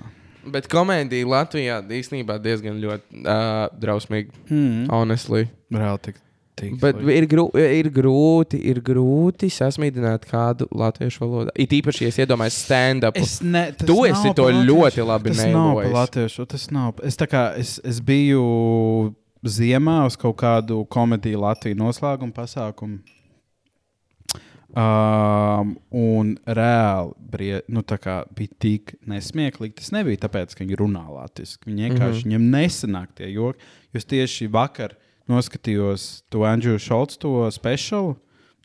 [0.49, 4.33] Bet komēdija Latvijā īstenībā diezgan ļoti uh, drausmīga.
[4.49, 4.87] Mm.
[4.91, 5.45] Honestly.
[5.75, 6.17] Reāli tik.
[6.81, 11.53] Bet ir, grū, ir, grūti, ir grūti sasmīdināt kādu latviešu valodā.
[11.55, 13.15] It īpaši, ja es iedomājos stand-up.
[13.19, 14.67] Es ne, tas Tu nav esi to latviešu.
[14.67, 15.93] ļoti labi Tas nav pa neilojis.
[15.95, 16.47] latviešu.
[16.51, 16.99] Tas nav.
[17.07, 18.43] Es, kā, es, es biju
[19.43, 22.99] ziemā uz kaut kādu komēdiju Latvijas noslēguma pasākumu.
[24.69, 29.79] Um, un reāli brie, nu, bija tik nesmieklīgi.
[29.79, 31.63] Tas nebija tāpēc, ka viņi runā latviešu.
[31.65, 32.27] Viņi vienkārši mm -hmm.
[32.27, 33.59] viņam nesanāk tie joki.
[33.93, 34.93] Jo es tieši vakar
[35.27, 38.15] noskatījos to Andrew Šolts, to speciālu,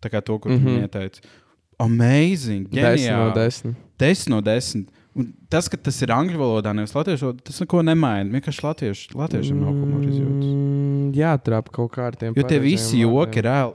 [0.01, 0.59] to, kur mm.
[0.59, 0.67] -hmm.
[0.67, 1.21] viņi ieteica.
[1.79, 2.69] Amazing!
[2.69, 3.35] Desmit no ģeniāli.
[3.35, 3.77] desmit.
[3.99, 4.87] 10 no 10.
[5.15, 8.31] Un tas, ka tas ir angļu valodā, nevis latviešu valodā, tas neko nemaina.
[8.31, 10.64] Vienkārši latviešu, latviešiem nav humora izjūtas.
[11.15, 12.35] Mm, Jā, trap kaut kā ar tiem.
[12.37, 13.47] Jo tie visi joki vārdiem.
[13.47, 13.75] reāli.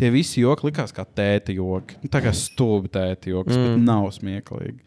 [0.00, 1.98] Tie visi joki likās kā tēta joki.
[2.02, 3.66] Nu, Tā kā stulbi tēta joks, mm.
[3.66, 3.84] bet Mm.
[3.84, 4.80] nav smieklīgi.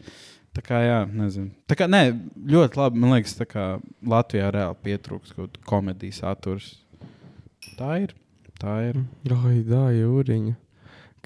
[0.56, 1.50] Tā kā, jā, nezinu.
[1.68, 2.02] Tā kā, nē,
[2.48, 2.98] ļoti labi.
[2.98, 6.68] Man liekas, kā Latvijā reāli pietrūks kaut kāda komēdijas saturs.
[7.78, 8.14] Tā ir.
[8.60, 9.02] Tā ir.
[9.30, 10.54] Oi, tā jūriņa.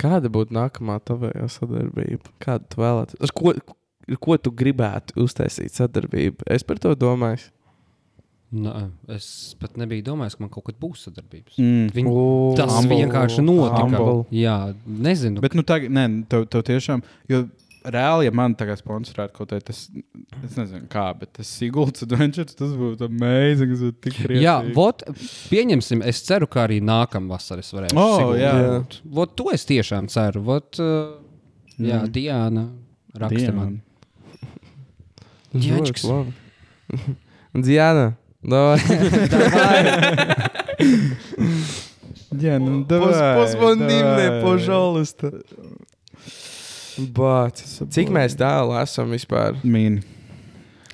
[0.00, 2.32] Kāda būtu nākamā tavējā sadarbība?
[2.42, 3.20] Kādu tu vēlētos?
[3.22, 3.52] Ar ko,
[4.10, 6.42] ar ko tu gribētu uztaisīt sadarbību?
[6.50, 7.50] Es par to domāju.
[8.50, 11.54] Nā, es pat nebiju domājis, ka man kaut kad būs sadarbības.
[11.62, 11.88] Mm.
[11.94, 12.22] Viņi, O,
[12.58, 12.96] tas humble.
[12.98, 13.82] vienkārši notika.
[13.84, 14.24] Humble.
[14.34, 14.56] Jā,
[14.90, 15.38] nezinu.
[15.44, 17.44] Bet, nu, tagad, nē, tev, tev tiešām, jo
[17.86, 22.52] reāli, ja man tagad sponsorētu kaut ko tādu, es nezinu, kā, bet tas Sigults adventures,
[22.58, 24.42] tas būtu amazing, tas būtu tik priecīgi.
[24.44, 25.06] Jā, vot,
[25.52, 27.96] pieņemsim, es ceru, ka arī nākamā vasarā es varēšu.
[28.02, 28.52] O, Siguldu jā.
[28.58, 28.98] dabūt.
[29.20, 30.42] Vot, to es tiešām ceru.
[30.50, 31.14] Vot, uh,
[31.78, 32.10] jā, Mm.
[32.12, 32.66] Diana
[33.16, 33.78] raksta man.
[35.54, 36.04] Ģēčks.
[37.54, 38.10] Diana.
[38.45, 38.79] Давай.
[42.35, 44.01] Jā, nu, Позвони
[44.43, 45.31] пожалуйста.
[47.15, 47.59] Bāc.
[47.91, 49.55] Cik mēs tālu esam vispār?
[49.63, 50.03] Mīni.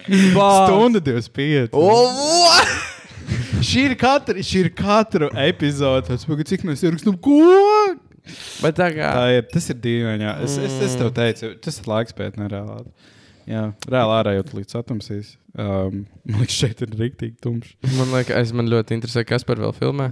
[0.08, 1.76] Stunda 25.
[1.76, 1.92] O,
[3.63, 6.17] Šī ir katra, šī ir katra epizode.
[6.19, 7.39] Cik mēs ierakstām, ko?
[8.63, 9.09] Bet tā kā.
[9.15, 10.25] Tā ir, tas ir dīvaini.
[10.25, 10.33] jā.
[10.45, 12.87] Es, es, es tev teicu, tas ir laiks pēc nereāli.
[13.45, 15.35] Jā, reāli ārā jau līdz satumsīs.
[15.53, 17.75] Um, man liekas, šeit ir rīktīgi tumšs.
[17.99, 20.09] Man liekas, man ļoti interesē, kas par vēl filmē.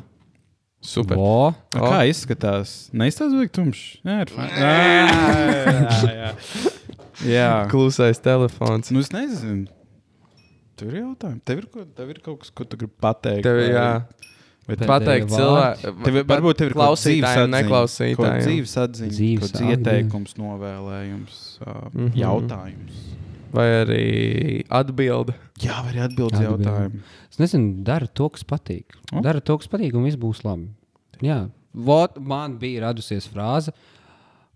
[0.84, 1.15] Super.
[1.18, 1.53] A, O.
[1.74, 2.91] Kā izskatās?
[2.94, 3.84] Neizstāsta, vai tumšs?
[4.03, 4.49] Jā, ir fajn.
[4.60, 6.32] Jā, jā.
[7.38, 7.49] jā.
[7.72, 8.91] Klusais telefons.
[8.94, 9.65] Nu, es nezinu.
[10.76, 11.41] Tur ir jautājumi.
[11.45, 13.44] Tev ir, ko, tev ir kaut kas, ko tu gribi pateikt?
[13.45, 13.88] Tev, vai- jā,
[14.64, 16.24] Pēdējie pateikt cilvēkiem.
[16.32, 18.45] Varbūt tev ir klausītājiem, neklausītājiem.
[18.45, 19.74] dzīves atziņa, Dzīves atziņa.
[19.78, 22.14] ieteikums, novēlējums, uh, Mhm.
[22.16, 23.02] jautājums.
[23.54, 25.36] Vai arī atbildi.
[25.62, 26.40] Jā, vai arī Atbildi.
[26.48, 27.02] jautājumu.
[27.30, 28.86] Es nezinu, dara to, kas patīk.
[29.14, 29.22] O.
[29.22, 30.70] Dara to, kas patīk, un viss būs labi.
[31.22, 33.72] Jā, Vot, man bija radusies frāze,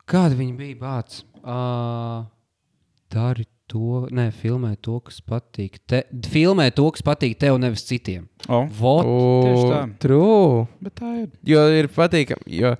[0.07, 1.23] kāda viņa bija bācis.
[1.43, 2.25] Uh,
[3.09, 5.79] dari to, nē, filmē to, kas patīk.
[5.89, 8.27] Te, filmē to, kas patīk tev, nevis citiem.
[8.47, 9.07] O, Vot,
[9.45, 9.81] tieši tā.
[10.03, 10.65] True.
[10.83, 11.31] bet tā ir.
[11.47, 12.47] Jo ir patīkami.
[12.59, 12.75] Jo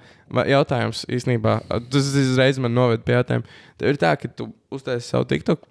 [0.47, 1.59] jautājums īstenībā,
[1.91, 3.57] tas uzreiz man noved pie jautājuma.
[3.79, 5.67] Tev ir tā, ka tu uztaisīji savu TikTok,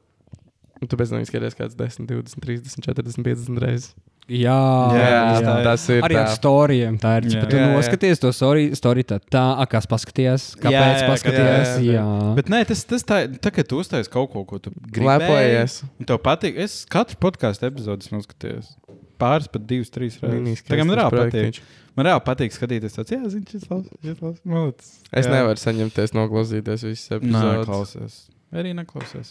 [0.80, 3.94] un tu pēc tam skaties kāds 10, 20, 30, 40, 50 reizes.
[4.28, 4.56] Jā,
[4.96, 5.54] Jā, jā.
[5.64, 6.00] tas ir.
[6.06, 6.34] Arī ar tā.
[6.36, 6.98] storijiem.
[7.02, 7.28] Tā ir.
[7.30, 7.40] Jā.
[7.40, 7.76] Ja tu Jā, jā.
[7.76, 11.72] noskaties to story, story tā, tā a, kas paskatījās, kāpēc Jā, jā, paskatījās.
[11.78, 12.34] jā, Jā, jā.
[12.38, 14.74] Bet nē, tas, tas tā, tā ka tu uztaisīji kaut ko, ko tu.
[14.74, 16.58] Un tev patīk.
[16.66, 18.74] Es katru podkāstu epizodi noskatījos.
[19.16, 20.62] Pāris, pat divas, trīs reizes.
[20.68, 21.60] Kā man reāli patīk.
[21.96, 24.90] Man reāli patīk skatīties tāds, jā, zini, šis labs, šis labs, malacis.
[25.16, 25.32] Es Jā.
[25.32, 27.64] nevaru saņemties, noklausīties visas Nē, epizodes.
[27.70, 28.18] klausies.
[28.52, 29.30] Vai Arī neklausies.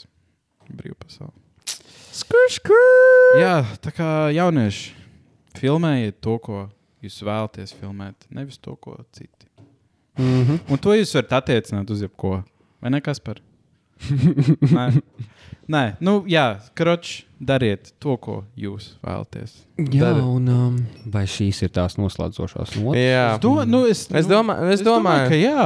[0.73, 1.35] Brīvā pasaule.
[2.15, 3.14] Skur, skur!
[3.35, 4.93] Jā, tā kā jaunieši
[5.59, 6.61] filmējiet to, ko
[7.03, 9.47] jūs vēlaties filmēt, nevis to, ko citi.
[10.17, 10.59] mm -hmm.
[10.69, 12.43] Un to jūs varat attiecināt uz jebko.
[12.81, 13.41] Vai ne kas par?
[14.77, 15.01] Nē.
[15.67, 19.51] Nē, nu, jā, kroč, dariet to, ko jūs vēlaties.
[19.77, 20.21] jā Dari.
[20.23, 20.75] un um,
[21.11, 22.99] vai šīs ir tās noslēdzošās notis?
[23.01, 25.65] Jā, Es, do, nu, es, Es nu, domā- es domāju- ka jā,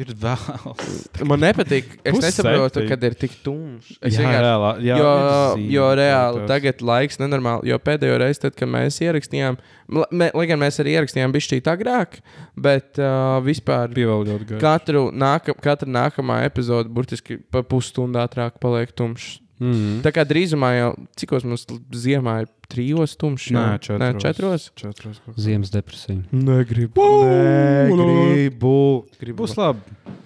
[0.00, 1.26] ir vēl.
[1.28, 1.98] man nepatīk.
[2.04, 3.98] Es nesaprotu, kad ir tik tumšs.
[4.00, 5.10] Es jā, reālā, jā, jo,
[5.58, 6.48] zīme, jo reāli protams.
[6.54, 7.68] tagad laiks nenormāli.
[7.68, 9.58] Jo pēdējo reizi, tad, kad mēs ierakstījām,
[9.92, 12.20] mē, lai gan mēs arī ierakstījām bišķīt agrāk,
[12.56, 14.60] bet uh, vispār bija vēl ļoti gari.
[14.64, 19.38] katru nāka, katra nākamā epizode burtiski pa pusstundu ātrāk paliek tumšs.
[19.60, 20.02] Mm -hmm.
[20.02, 23.50] Tā kā drīzumā jau, cikos mums ziemā ir trijos tumšs?
[23.52, 24.00] Nē, četros.
[24.00, 24.70] Nē, četros.
[24.74, 25.20] Četros.
[25.36, 26.22] Ziemas depresija.
[26.32, 27.00] Negribu.
[27.24, 29.04] Negribu.
[29.20, 29.42] Gribu.
[29.44, 29.80] Būs labi.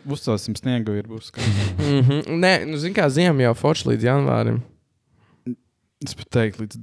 [0.06, 1.74] Uzcelsim sniegu, ir būs skaisti.
[1.78, 2.22] Mm -hmm.
[2.28, 4.60] Nē, nu, zini, kā ziema jau forša līdz janvārim.
[6.04, 6.76] Es pat teiktu, līdz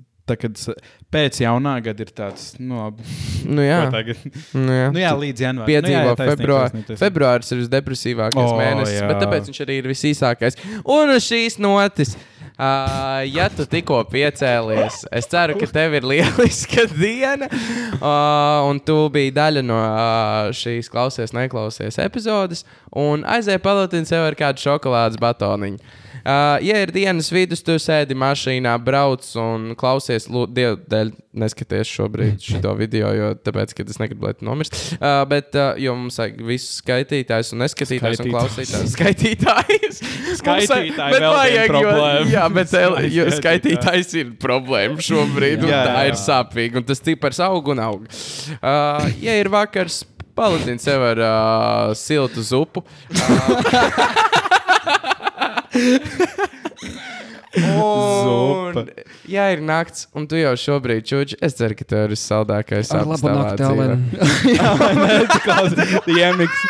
[0.57, 0.75] s-
[1.11, 3.03] pēc jaunā gada ir tāds, nu, labi.
[3.45, 4.17] Nu, jā, tagad.
[4.53, 4.91] nu, jā.
[4.91, 5.65] Nu, jā līdz janvārim.
[5.67, 6.97] Piedzīvo nu, februāru.
[6.97, 9.07] Februāris ir visdepresīvākais O, mēnesis, jā.
[9.07, 10.57] bet tāpēc viņš arī ir visīsākais.
[10.85, 12.17] Un uz šīs notis.
[12.61, 18.97] Uh, ja tu tikko piecēlies, es ceru, ka tev ir lieliska diena, uh, un tu
[19.09, 22.61] biji daļa no uh, šīs klausies, neklausies epizodes,
[22.93, 25.81] un aizēji palūtini sev ar kādu šokolādes batoniņu.
[26.21, 31.11] Uh, ja ir dienas vidus, tu sēdi mašīnā, brauc un klausies, Dievu dēļ,
[31.41, 34.77] neskaties šobrīd šo video, jo tāpēc, ka es negribu, lai tu nomirst.
[34.97, 38.93] Uh, bet, uh, jo mums vajag visus skaitītājus un neskatītājus un klausītājus.
[38.97, 40.01] Skaitītājus.
[40.41, 41.95] Skaitītāji Mums, bet vajag, jo,
[42.31, 46.21] jā, bet el, jo skaitītājs ir problēma šobrīd, un Jā, tā jā, ir jā.
[46.25, 48.07] sāpīgi, un tas cipars aug un aug.
[48.59, 50.03] Uh, ja ir vakars,
[50.37, 52.85] paludini sev ar uh, siltu zupu.
[57.51, 58.77] Un,
[59.27, 63.09] ja ir nakts, un tu jau šobrīd čūči, es ceru, ka tev ir saldākais Ar
[63.09, 64.05] labu nakti, Alen.
[66.15, 66.61] Iemiks,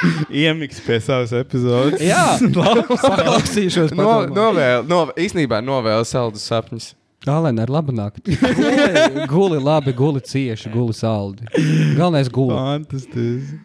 [0.41, 2.01] iemiks pie savas epizodes.
[2.01, 2.39] Jā,
[3.05, 3.93] paklausīšos.
[3.97, 6.95] No, novēl, no, īstenībā novēlu saldus sapņus.
[7.29, 8.33] Alen, ar labu nakti.
[8.33, 11.45] Guli, guli labi, guli cieši, guli saldi.
[11.93, 12.57] Galvenais guli.
[12.57, 13.61] Fantastiski.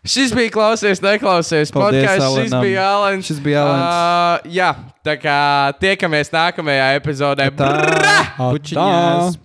[0.00, 1.72] Šis bija klausies, neklausies.
[1.74, 3.26] Podkāsts, šis bija Alans.
[3.28, 3.84] Šis bija Alans.
[3.84, 4.70] Uh, jā,
[5.04, 5.36] tā kā
[5.82, 7.50] tiekamies nākamajā epizodē.
[7.52, 7.68] Tā.
[7.76, 8.18] Brrrā!
[8.40, 9.36] Pučiņās.